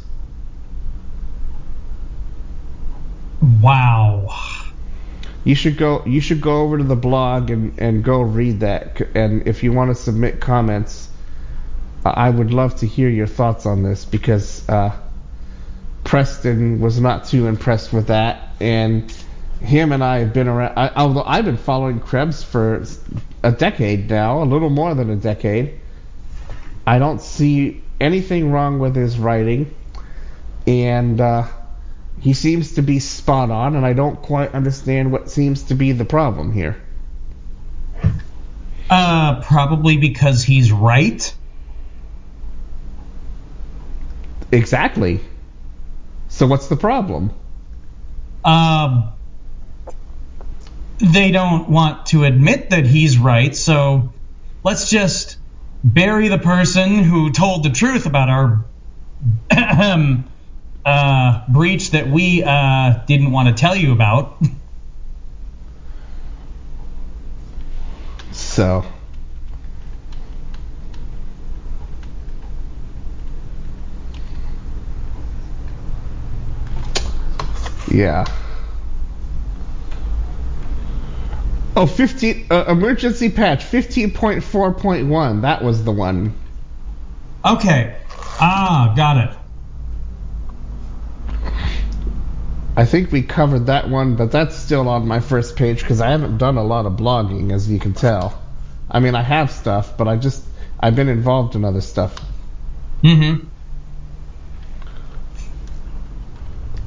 [3.62, 4.34] Wow.
[5.44, 6.04] You should go.
[6.08, 9.00] You should go over to the blog and, and go read that.
[9.14, 11.08] And if you want to submit comments,
[12.04, 14.92] I would love to hear your thoughts on this because uh,
[16.04, 19.14] Preston was not too impressed with that, and
[19.66, 20.78] him and I have been around.
[20.78, 22.86] I, although I've been following Krebs for
[23.44, 25.80] a decade now, a little more than a decade.
[26.88, 29.74] I don't see anything wrong with his writing,
[30.68, 31.48] and uh,
[32.22, 35.92] he seems to be spot on, and I don't quite understand what seems to be
[35.92, 36.82] the problem here.
[38.90, 41.34] Uh, probably because he's right.
[44.52, 45.20] Exactly.
[46.30, 47.32] So what's the problem?
[48.44, 49.12] Um,
[51.00, 54.14] they don't want to admit that he's right, so
[54.64, 55.38] let's just
[55.84, 58.66] bury the person who told the truth about our
[60.86, 64.42] uh, breach that we uh, didn't want to tell you about.
[68.32, 68.86] So.
[77.88, 78.26] Yeah.
[81.76, 85.42] Oh, 15, uh, emergency patch 15.4.1.
[85.42, 86.34] That was the one.
[87.44, 87.96] Okay.
[88.40, 89.38] Ah, got it.
[92.78, 96.12] I think we covered that one, but that's still on my first page because I
[96.12, 98.42] haven't done a lot of blogging, as you can tell.
[98.90, 100.44] I mean, I have stuff, but I just
[100.80, 102.16] I've been involved in other stuff.
[103.02, 103.48] Mm-hmm.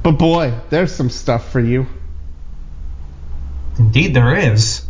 [0.03, 1.87] But boy, there's some stuff for you.
[3.79, 4.85] Indeed, there is.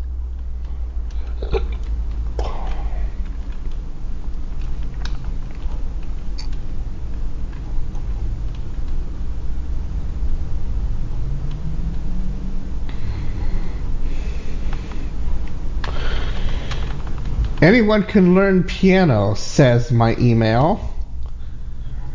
[17.61, 20.81] Anyone can learn piano, says my email.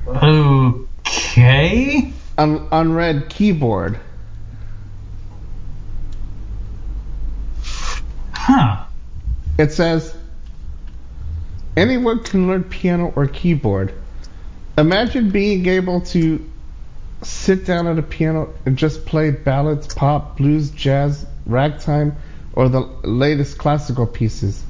[0.09, 2.12] Okay.
[2.36, 4.01] Un- unread keyboard.
[8.46, 8.84] Huh.
[9.56, 10.14] It says
[11.78, 13.94] anyone can learn piano or keyboard.
[14.76, 16.46] Imagine being able to
[17.22, 22.16] sit down at a piano and just play ballads, pop, blues, jazz, ragtime,
[22.52, 24.62] or the latest classical pieces.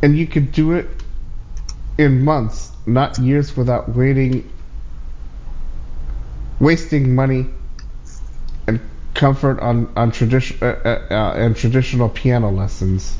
[0.00, 0.86] And you could do it
[1.98, 4.48] in months, not years, without waiting,
[6.60, 7.46] wasting money
[9.14, 13.16] comfort on on tradition uh, uh, uh, and traditional piano lessons.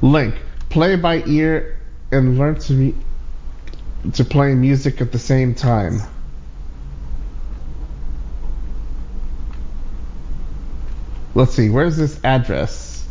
[0.00, 0.34] Link:
[0.68, 1.78] play by ear
[2.10, 2.94] and learn to
[4.14, 6.00] to play music at the same time.
[11.34, 13.08] Let's see, where's this address?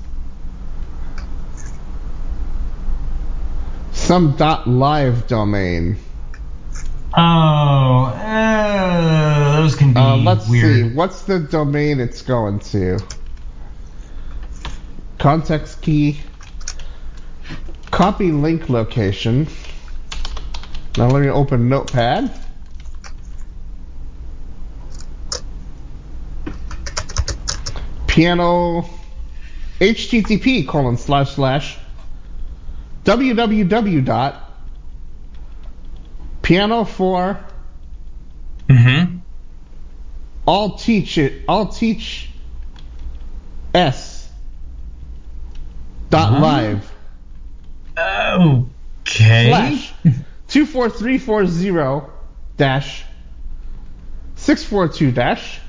[3.93, 5.97] Some dot live domain.
[7.17, 10.75] Oh, uh, those can be Uh, let's weird.
[10.91, 12.99] see, what's the domain it's going to?
[15.17, 16.19] Context key.
[17.91, 19.47] Copy link location.
[20.97, 22.31] Now let me open Notepad.
[28.07, 28.85] Piano
[29.79, 31.77] http colon slash slash
[33.03, 34.50] www dot
[36.41, 37.39] piano 4
[38.69, 39.17] Mm-hmm.
[40.47, 41.43] I'll teach it.
[41.47, 42.29] I'll teach
[43.73, 44.29] S
[46.09, 46.39] dot Huh?
[46.39, 46.93] live
[47.97, 49.49] Okay.
[49.49, 49.93] slash
[50.47, 52.09] two four three four zero
[52.57, 53.03] dash
[54.35, 55.59] six four two dash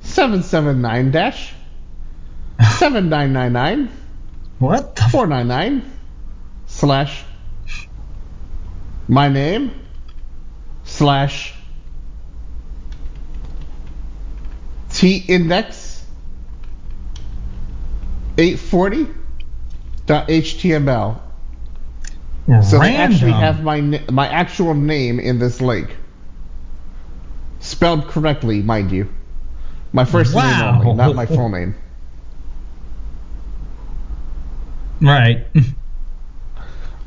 [0.00, 1.54] seven seven nine dash
[2.78, 3.90] seven nine nine nine
[4.58, 5.02] What the?
[5.02, 5.82] four nine nine
[6.66, 7.24] slash
[9.08, 9.72] my name
[10.84, 11.54] slash
[14.88, 16.04] T index
[18.38, 19.06] 840
[20.06, 21.20] dot HTML
[22.60, 23.80] So they actually have my
[24.10, 25.96] my actual name in this link,
[27.60, 29.08] spelled correctly, mind you.
[29.92, 30.38] My first Wow.
[30.38, 31.74] name only, not my full name.
[35.00, 35.46] Right.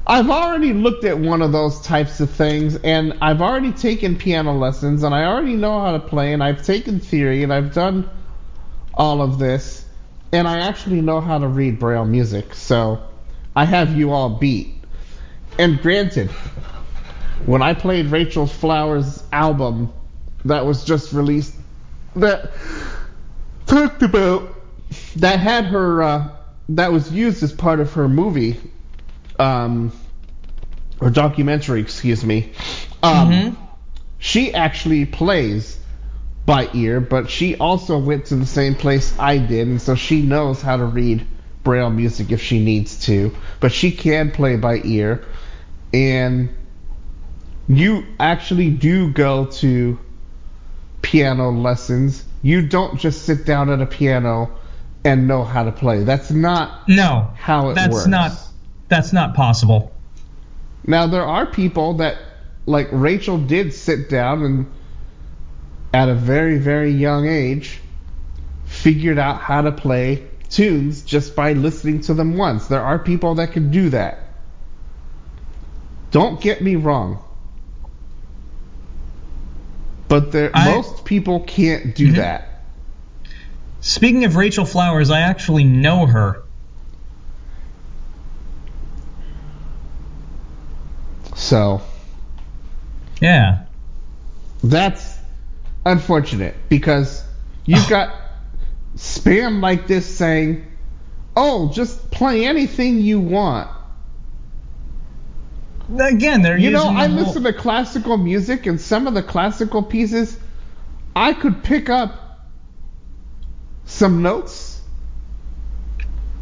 [0.09, 4.57] I've already looked at one of those types of things, and I've already taken piano
[4.57, 8.09] lessons, and I already know how to play, and I've taken theory, and I've done
[8.95, 9.85] all of this,
[10.31, 13.03] and I actually know how to read Braille music, so
[13.55, 14.73] I have you all beat.
[15.59, 16.31] And granted,
[17.45, 19.93] when I played Rachel Flowers' album
[20.43, 21.53] that was just released,
[22.15, 22.49] that
[23.67, 24.55] talked about,
[25.17, 26.29] that had her, uh,
[26.69, 28.59] that was used as part of her movie,
[29.39, 29.91] um,
[30.99, 32.51] or documentary, excuse me.
[33.01, 33.55] Um, Mhm.
[34.21, 35.77] She actually plays
[36.45, 40.21] by ear, but she also went to the same place I did, and so she
[40.21, 41.25] knows how to read
[41.63, 43.33] Braille music if she needs to.
[43.61, 45.23] But she can play by ear,
[45.93, 46.49] and
[47.67, 49.97] you actually do go to
[51.01, 52.23] piano lessons.
[52.41, 54.51] You don't just sit down at a piano
[55.05, 56.03] and know how to play.
[56.03, 57.29] That's not No.
[57.37, 58.07] how it that's works.
[58.07, 58.31] not
[58.89, 59.95] that's not possible.
[60.85, 62.17] Now there are people that
[62.65, 64.71] like Rachel did sit down and
[65.93, 67.79] at a very very young age
[68.65, 72.67] figured out how to play tunes just by listening to them once.
[72.67, 74.19] There are people that can do that.
[76.11, 77.19] Don't get me wrong.
[80.07, 82.15] But there I- most people can't do Mhm.
[82.15, 82.63] that.
[83.81, 86.41] Speaking of Rachel Flowers, I actually know her.
[91.39, 91.81] So
[93.21, 93.63] Yeah.
[94.63, 95.17] That's
[95.85, 97.23] unfortunate because
[97.65, 98.13] you've got
[98.97, 100.65] spam like this saying,
[101.35, 103.69] "Oh, just play anything you want."
[105.97, 109.81] Again, they're You know, I whole- listen to classical music and some of the classical
[109.81, 110.37] pieces
[111.15, 112.49] I could pick up
[113.85, 114.68] some notes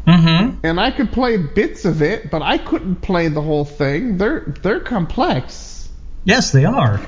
[0.08, 0.56] Mhm.
[0.62, 4.16] and I could play bits of it, but I couldn't play the whole thing.
[4.16, 5.88] They're they're complex.
[6.24, 7.00] Yes, they are.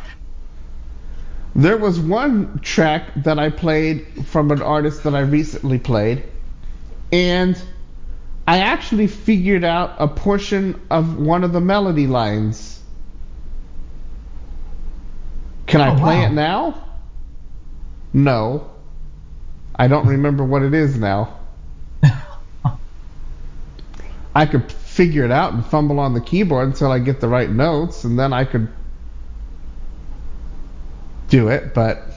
[1.56, 6.24] There was one track that I played from an artist that I recently played,
[7.10, 7.60] and
[8.46, 12.80] I actually figured out a portion of one of the melody lines.
[15.66, 16.26] Can I Oh, play wow.
[16.26, 16.74] it now?
[18.12, 18.64] No.
[19.74, 21.39] I don't remember what it is now.
[24.34, 27.50] I could figure it out and fumble on the keyboard until I get the right
[27.50, 28.68] notes, and then I could
[31.28, 32.10] do it, but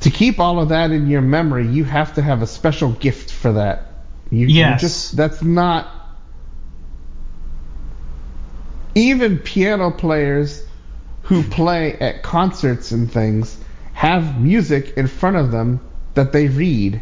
[0.00, 3.30] to keep all of that in your memory, you have to have a special gift
[3.30, 3.92] for that.
[4.30, 4.80] You, you Yes.
[4.80, 5.88] just that's not
[8.94, 10.64] even piano players
[11.22, 13.56] who play at concerts and things
[13.92, 15.80] have music in front of them
[16.14, 17.00] that they read.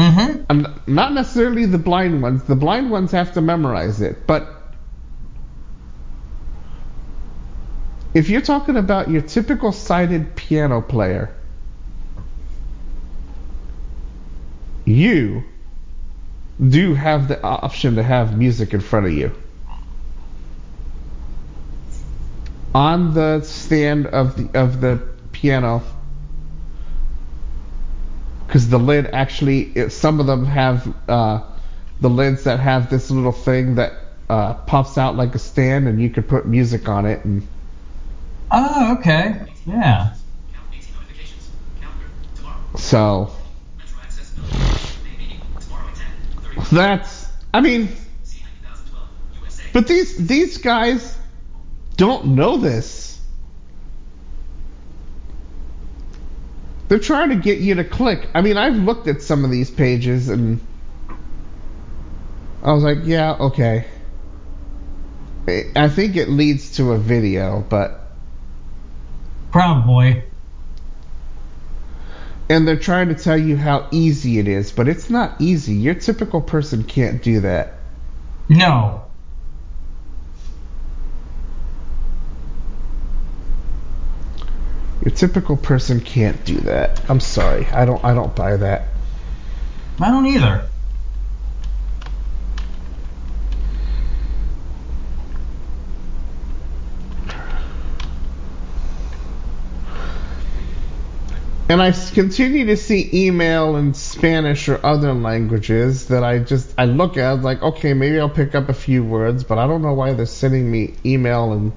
[0.00, 0.46] Mhm.
[0.48, 2.42] And not necessarily the blind ones.
[2.44, 4.48] The blind ones have to memorize it, but
[8.14, 11.30] if you're talking about your typical sighted piano player,
[14.86, 15.44] you
[16.66, 19.32] do have the option to have music in front of you.
[22.74, 25.02] On the stand of the of the
[25.32, 25.82] piano
[28.50, 31.40] because the lid actually it, some of them have uh,
[32.00, 33.92] the lids that have this little thing that
[34.28, 37.46] uh, pops out like a stand and you can put music on it and
[38.50, 39.40] Oh, okay.
[39.64, 40.14] Yeah.
[40.52, 41.50] Count 18 notifications.
[41.80, 42.06] Calendar.
[42.34, 42.76] Tomorrow.
[42.76, 43.32] so
[43.78, 45.02] Metro access notification.
[45.04, 45.40] May meeting.
[45.60, 46.62] Tomorrow at 10.
[46.64, 46.74] 30.
[46.74, 47.86] that's i mean
[48.24, 49.08] C 2012.
[49.44, 49.62] USA.
[49.72, 51.16] but these these guys
[51.96, 53.09] don't know this
[56.90, 59.70] they're trying to get you to click i mean i've looked at some of these
[59.70, 60.60] pages and
[62.64, 63.86] i was like yeah okay
[65.48, 67.96] I- i think it leads to a video but
[69.52, 70.22] Probably.
[72.48, 75.74] and they're trying to tell you how easy it is, but it's not easy.
[75.74, 77.74] Your typical person can't do that.
[78.48, 79.04] No.
[85.04, 87.08] Your typical person can't do that.
[87.08, 87.66] I'm sorry.
[87.66, 88.88] I don't I don't buy that.
[89.98, 90.66] I don't either.
[101.70, 106.86] And I continue to see email in Spanish or other languages that I just I
[106.86, 109.94] look at like okay maybe I'll pick up a few words, but I don't know
[109.94, 111.72] why they're sending me email in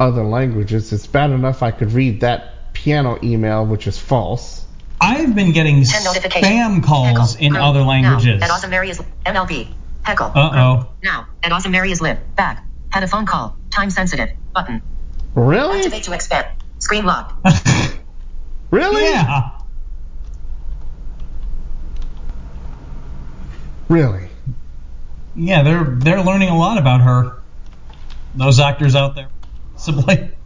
[0.00, 0.92] other languages.
[0.92, 4.64] It's bad enough I could read that piano email, which is false.
[5.00, 7.44] I've been getting 10 spam calls Heckle.
[7.46, 7.62] in Group.
[7.62, 8.40] other languages.
[8.40, 8.46] Now.
[8.46, 9.72] At Awesome Mary is MLB.
[10.02, 10.32] Heckle.
[10.34, 10.88] Uh-oh.
[11.02, 11.26] Now.
[11.42, 12.18] At Awesome Mary is lit.
[12.36, 12.64] Back.
[12.90, 13.56] Had a phone call.
[13.70, 14.30] Time sensitive.
[14.54, 14.82] Button.
[15.34, 15.78] Really?
[15.78, 16.46] Activate to expand.
[16.78, 17.38] Screen lock.
[18.70, 19.02] Really?
[19.02, 19.50] yeah.
[23.88, 24.28] Really?
[25.34, 27.38] Yeah, they're they're learning a lot about her.
[28.34, 29.28] Those actors out there.
[29.78, 30.30] Possibly.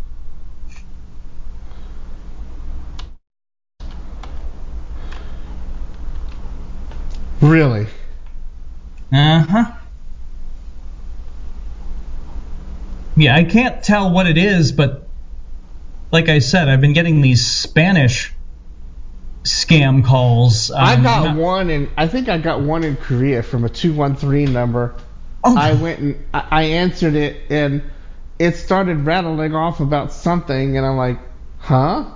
[7.40, 7.88] Really?
[9.12, 9.72] Uh-huh.
[13.16, 15.08] Yeah, I can't tell what it is, but
[16.12, 18.32] like I said, I've been getting these Spanish
[19.42, 20.70] scam calls.
[20.70, 23.68] I um, got not- one in I think I got one in Korea from a
[23.68, 24.94] two one three number.
[25.42, 27.82] Oh, I went and I I answered it and
[28.42, 31.20] it started rattling off about something and I'm like,
[31.58, 32.10] huh?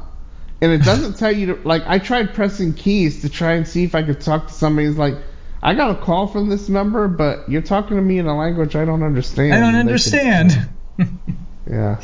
[0.61, 3.85] And it doesn't tell you to like I tried pressing keys to try and see
[3.85, 4.89] if I could talk to somebody.
[4.89, 5.15] It's like
[5.63, 8.75] I got a call from this number, but you're talking to me in a language
[8.75, 9.55] I don't understand.
[9.55, 10.69] I don't could- understand.
[11.71, 12.01] yeah.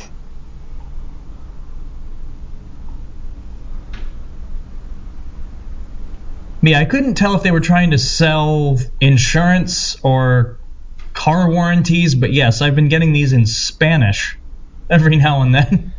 [6.61, 10.62] Yeah, I couldn't tell if they were trying to sell insurance or
[11.13, 14.37] car warranties, but yes, I've been getting these in Spanish
[14.89, 15.93] every now and then.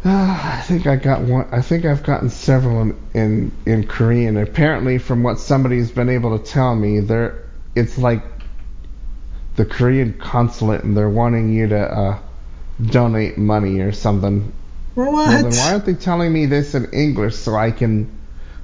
[0.04, 1.48] I think I got one.
[1.50, 4.36] I think I've gotten several in, in in Korean.
[4.36, 7.44] Apparently, from what somebody's been able to tell me, there
[7.74, 8.22] it's like
[9.56, 12.18] the Korean consulate, and they're wanting you to uh,
[12.80, 14.52] donate money or something.
[14.94, 15.12] What?
[15.12, 18.16] Well, then why aren't they telling me this in English so I can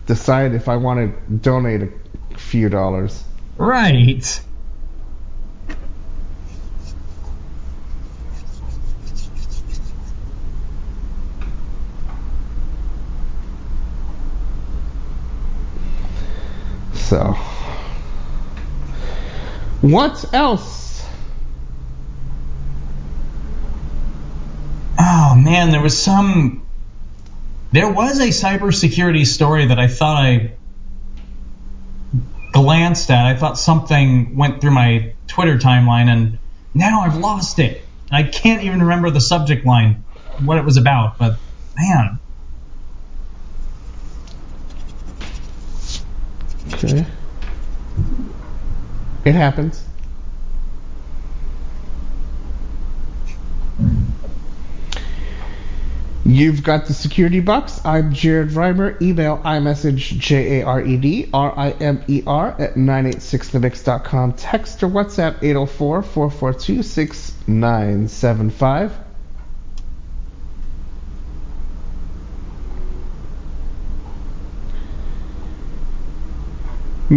[0.06, 3.24] decide if I want to donate a few dollars?
[3.56, 4.40] Right.
[17.15, 17.32] So,
[19.82, 21.07] what else?
[24.99, 26.66] Oh man, there was some.
[27.70, 30.57] There was a cybersecurity story that I thought I
[32.53, 33.27] glanced at.
[33.27, 36.41] I thought something went through my Twitter timeline, and
[36.74, 37.86] now I've lost it.
[38.11, 40.03] I can't even remember the subject line,
[40.45, 41.20] what it was about.
[41.20, 41.36] But
[41.77, 42.19] man,
[46.85, 47.06] Okay.
[49.24, 49.82] It happens.
[56.27, 57.81] You've got the security box.
[57.85, 59.01] I'm Jared Reimer.
[59.01, 64.32] Email iMessage J A R E D R I M E R at 986themix.com.
[64.32, 69.03] Text or WhatsApp 804 442 6975.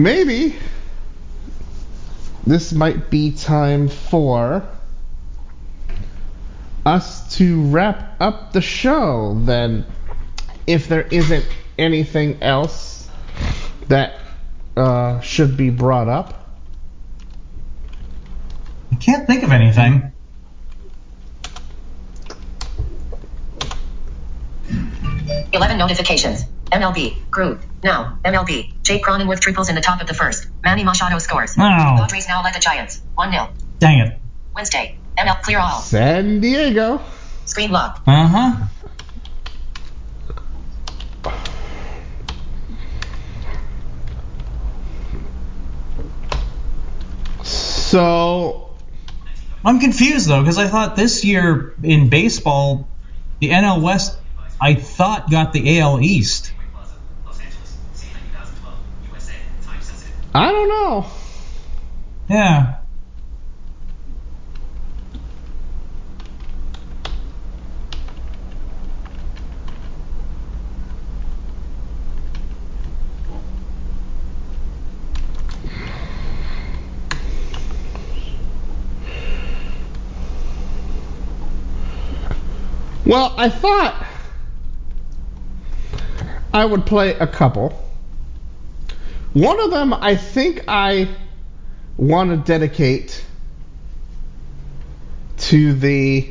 [0.03, 0.55] Maybe
[2.45, 4.67] this might be time for
[6.85, 9.85] us to wrap up the show then
[10.65, 11.45] if there isn't
[11.77, 13.09] anything else
[13.87, 14.19] that
[14.77, 16.47] uh, should be brought up
[18.91, 20.11] I can't think of anything.
[25.53, 26.45] Eleven notifications.
[26.71, 27.29] MLB.
[27.29, 27.63] Group.
[27.83, 28.19] Now.
[28.23, 28.73] MLB.
[28.83, 30.47] Jake Cronenworth triples in the top of the first.
[30.63, 31.55] Manny Machado scores.
[31.57, 33.01] Oh, Padres now let the Giants.
[33.15, 33.49] 1 0.
[33.79, 34.19] dang it.
[34.55, 34.97] Wednesday.
[35.17, 35.81] ML clear all.
[35.81, 37.01] san diego
[37.45, 38.03] Screen lock.
[38.05, 38.67] Uh huh.
[47.43, 48.75] so
[49.63, 52.87] I'm confused though because I thought this year in baseball,
[53.39, 54.19] the NL West,
[54.59, 56.53] I thought got the AL East.
[60.33, 61.05] I don't know
[62.29, 62.75] Yeah.
[83.05, 84.05] well i thought
[86.53, 87.86] i would play a couple
[89.37, 91.07] one of them i think i
[91.97, 93.23] want to dedicate
[95.37, 96.27] to the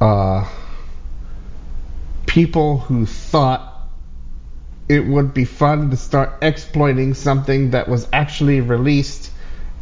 [0.00, 0.48] uh,
[2.26, 3.88] people who thought
[4.88, 9.32] it would be fun to start exploiting something that was actually released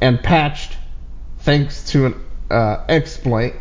[0.00, 0.76] and patched
[1.40, 2.14] thanks to an
[2.50, 3.54] uh, exploit.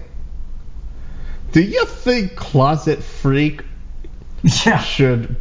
[1.51, 3.63] Do you think Closet Freak
[4.43, 4.79] Yeah.
[4.79, 5.35] should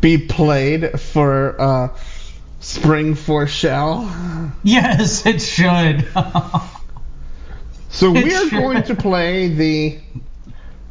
[0.00, 1.88] be played for uh,
[2.60, 4.52] Spring4Shell?
[4.62, 6.06] Yes, it should.
[7.90, 8.50] So It we are should.
[8.50, 9.98] going to play the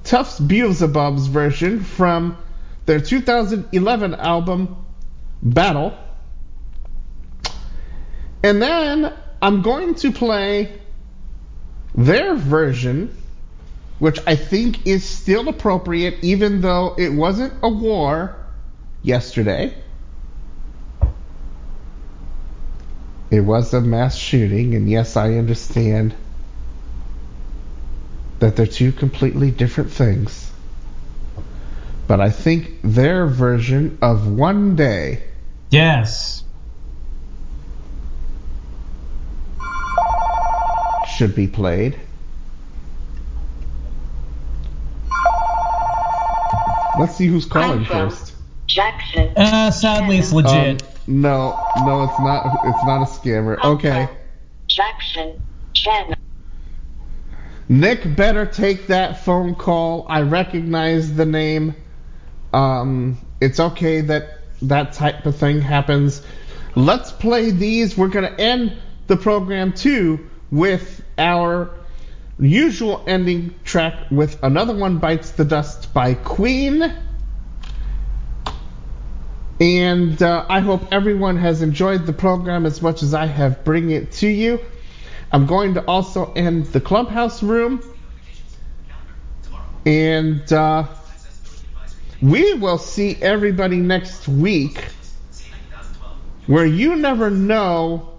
[0.05, 2.37] Tufts Beelzebubs version from
[2.85, 4.77] their 2011 album
[5.41, 5.97] Battle.
[8.41, 9.11] And then
[9.41, 10.79] I'm going to play
[11.93, 13.15] their version,
[13.99, 18.37] which I think is still appropriate, even though it wasn't a war
[19.03, 19.75] yesterday.
[23.29, 26.15] It was a mass shooting, and yes, I understand
[28.39, 30.51] that they're two completely different things.
[32.07, 35.23] But I think their version of One Day
[35.69, 36.43] yes.
[41.15, 41.99] should be played.
[46.99, 48.32] Let's see who's calling first.
[48.73, 49.31] Jackson.
[49.37, 50.81] Uh, sadly, it's legit.
[50.81, 50.89] Um,
[51.21, 52.45] no, no, it's not.
[52.65, 53.63] It's not a scammer.
[53.63, 54.07] Okay,
[54.67, 55.41] Jackson.
[55.73, 56.15] Channel.
[57.69, 60.05] Nick better take that phone call.
[60.09, 61.75] I recognize the name.
[62.51, 66.21] Um, it's okay that that type of thing happens.
[66.75, 67.97] Let's play these.
[67.97, 68.73] We're gonna end
[69.07, 71.71] the program too with our
[72.39, 76.93] usual ending track with another one bites the dust by Queen.
[79.63, 83.91] And uh, I hope everyone has enjoyed the program as much as I have bringing
[83.91, 84.59] it to you.
[85.31, 87.81] I'm going to also end the clubhouse room.
[89.85, 90.89] And uh,
[92.21, 94.83] we will see everybody next week
[96.45, 98.17] where you never know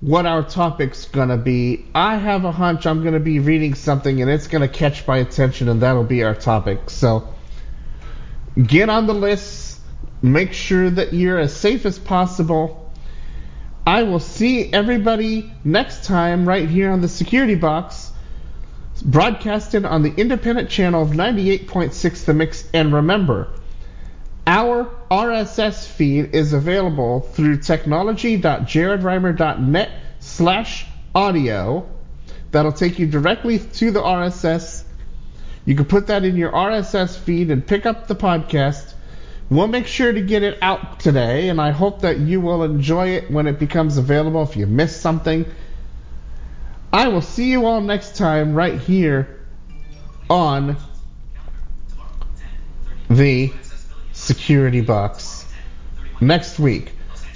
[0.00, 1.86] what our topic's going to be.
[1.94, 5.06] I have a hunch I'm going to be reading something and it's going to catch
[5.06, 6.90] my attention and that'll be our topic.
[6.90, 7.32] So
[8.60, 9.71] get on the list.
[10.22, 12.90] Make sure that you're as safe as possible.
[13.84, 18.12] I will see everybody next time right here on the security box,
[19.04, 22.64] broadcasted on the independent channel of 98.6 The Mix.
[22.72, 23.48] And remember,
[24.46, 29.90] our RSS feed is available through technology.jaredreimer.net
[30.20, 31.88] slash audio.
[32.52, 34.84] That'll take you directly to the RSS.
[35.64, 38.91] You can put that in your RSS feed and pick up the podcast.
[39.52, 43.08] We'll make sure to get it out today, and I hope that you will enjoy
[43.08, 45.44] it when it becomes available if you missed something.
[46.90, 49.40] I will see you all next time right here
[50.30, 50.78] on
[53.10, 53.52] the
[54.14, 55.44] security box
[56.18, 56.90] next week.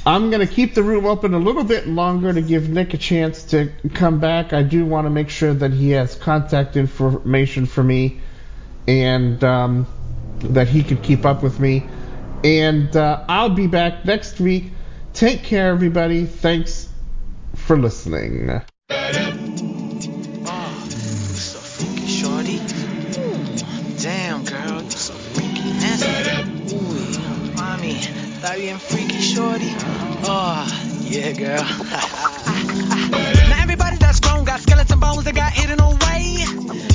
[0.07, 2.99] I'm going to keep the room open a little bit longer to give Nick a
[2.99, 4.55] chance to come back.
[4.55, 8.23] I do want to make sure that he has contact information for me
[8.89, 9.87] and um,
[10.39, 11.87] that he could keep up with me.
[12.47, 14.67] And uh, I'll be back next week.
[15.15, 16.27] Take care, everybody.
[16.27, 16.89] Thanks
[17.57, 18.63] for listening.
[28.79, 29.75] Freaky, shorty.
[30.29, 30.65] Oh,
[31.03, 31.57] yeah, girl.
[33.51, 36.45] now everybody that's grown got skeleton bones that got eaten away.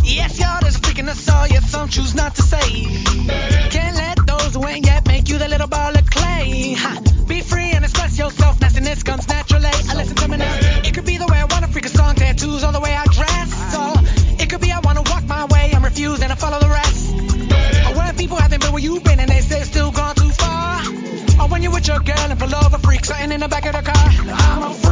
[0.06, 2.86] Yes, y'all, there's a us all, yet some choose not to say.
[3.70, 4.01] Can't
[4.52, 6.74] those who ain't yet make you the little ball of clay.
[6.74, 7.02] Ha.
[7.28, 8.60] Be free and express yourself.
[8.60, 9.66] Nastiness comes naturally.
[9.66, 10.56] Uh, Listen to me now.
[10.84, 13.06] It could be the way I wanna freak a song, tattoos, or the way I
[13.06, 13.52] dress.
[13.76, 13.94] Or
[14.42, 17.14] it could be I wanna walk my way, I'm refused and I follow the rest.
[17.88, 20.82] Or when people haven't been where you've been and they say still gone too far.
[21.42, 23.74] Or when you're with your girl and pull over freak, something in the back of
[23.74, 24.08] the car.
[24.36, 24.91] I'm a freak.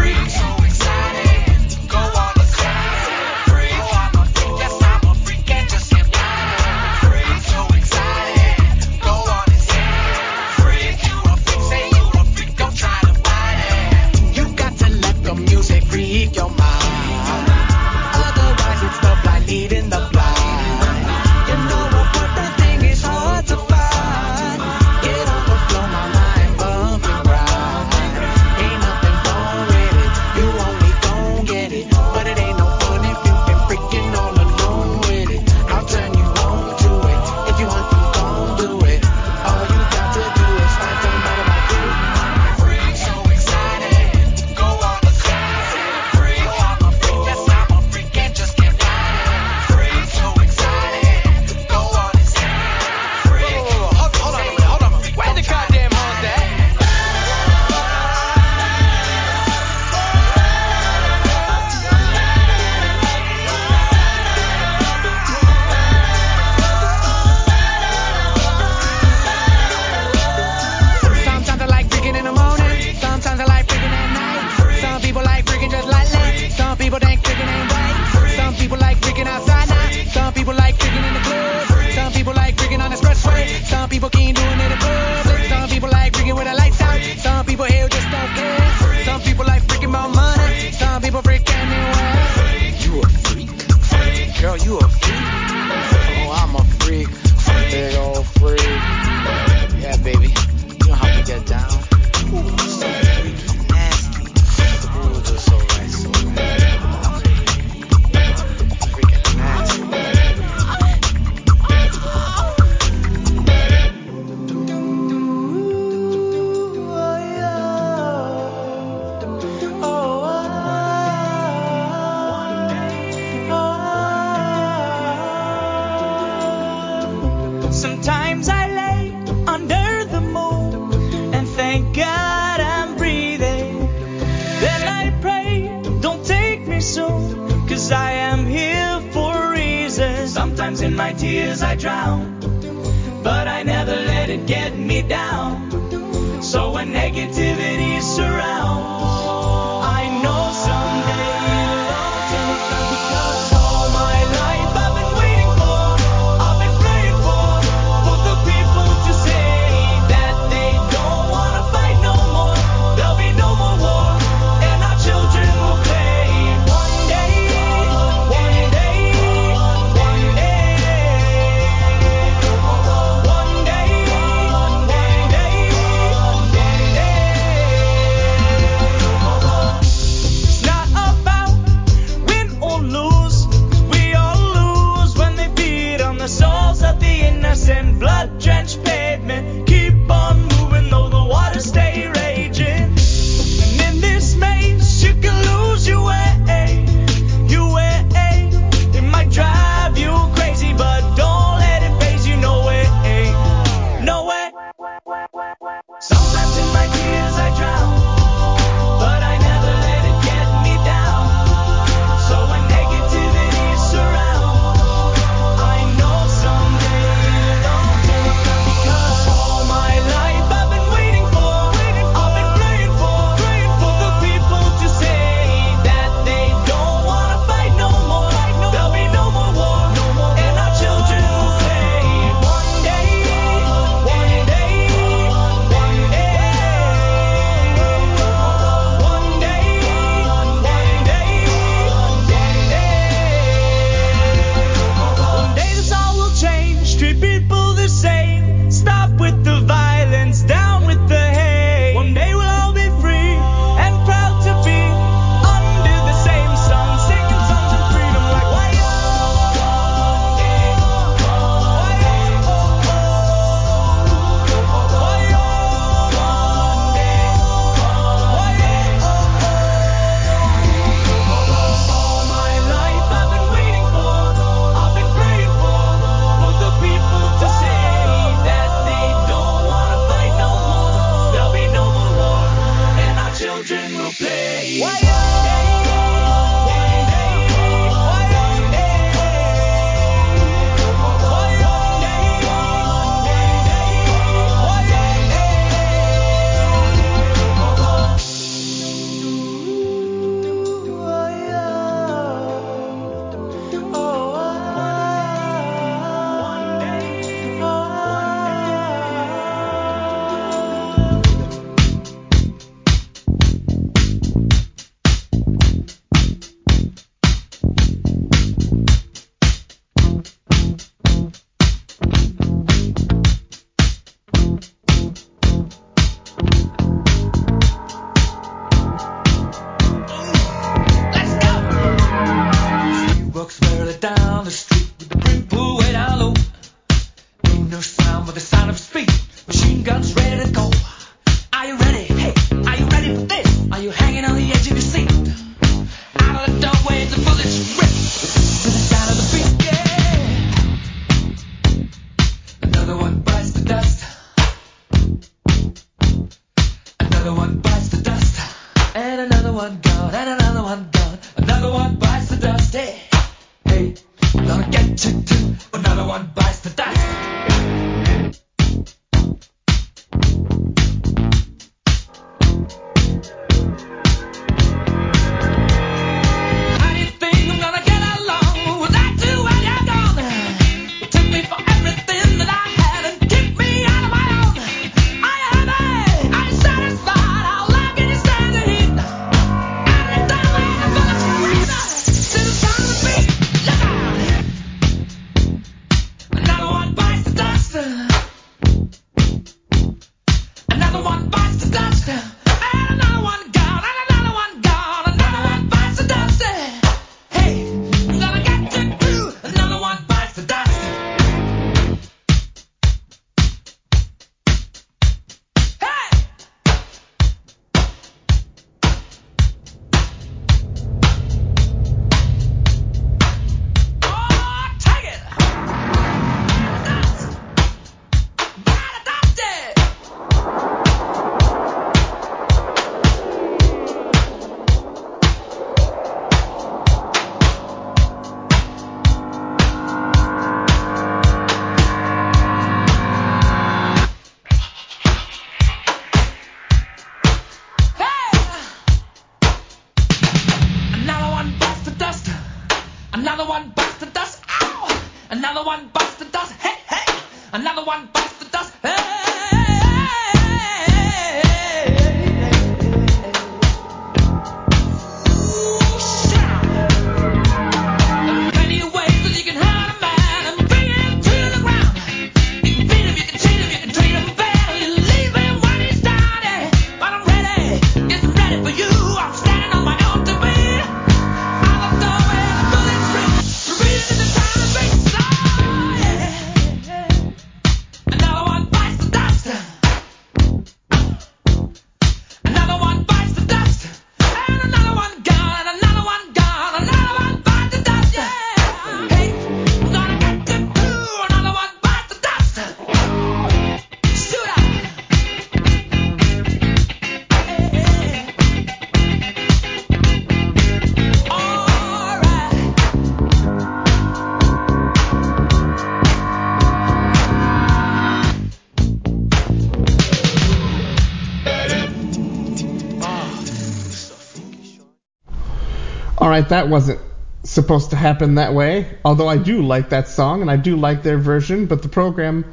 [526.48, 527.02] That wasn't
[527.44, 528.98] supposed to happen that way.
[529.04, 532.46] Although I do like that song and I do like their version, but the program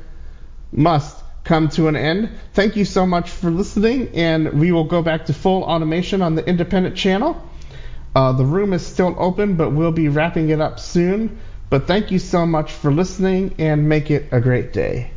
[0.72, 2.30] must come to an end.
[2.54, 6.34] Thank you so much for listening, and we will go back to full automation on
[6.34, 7.40] the independent channel.
[8.14, 11.38] Uh, the room is still open, but we'll be wrapping it up soon.
[11.70, 15.10] But thank you so much for listening, and make it a great day.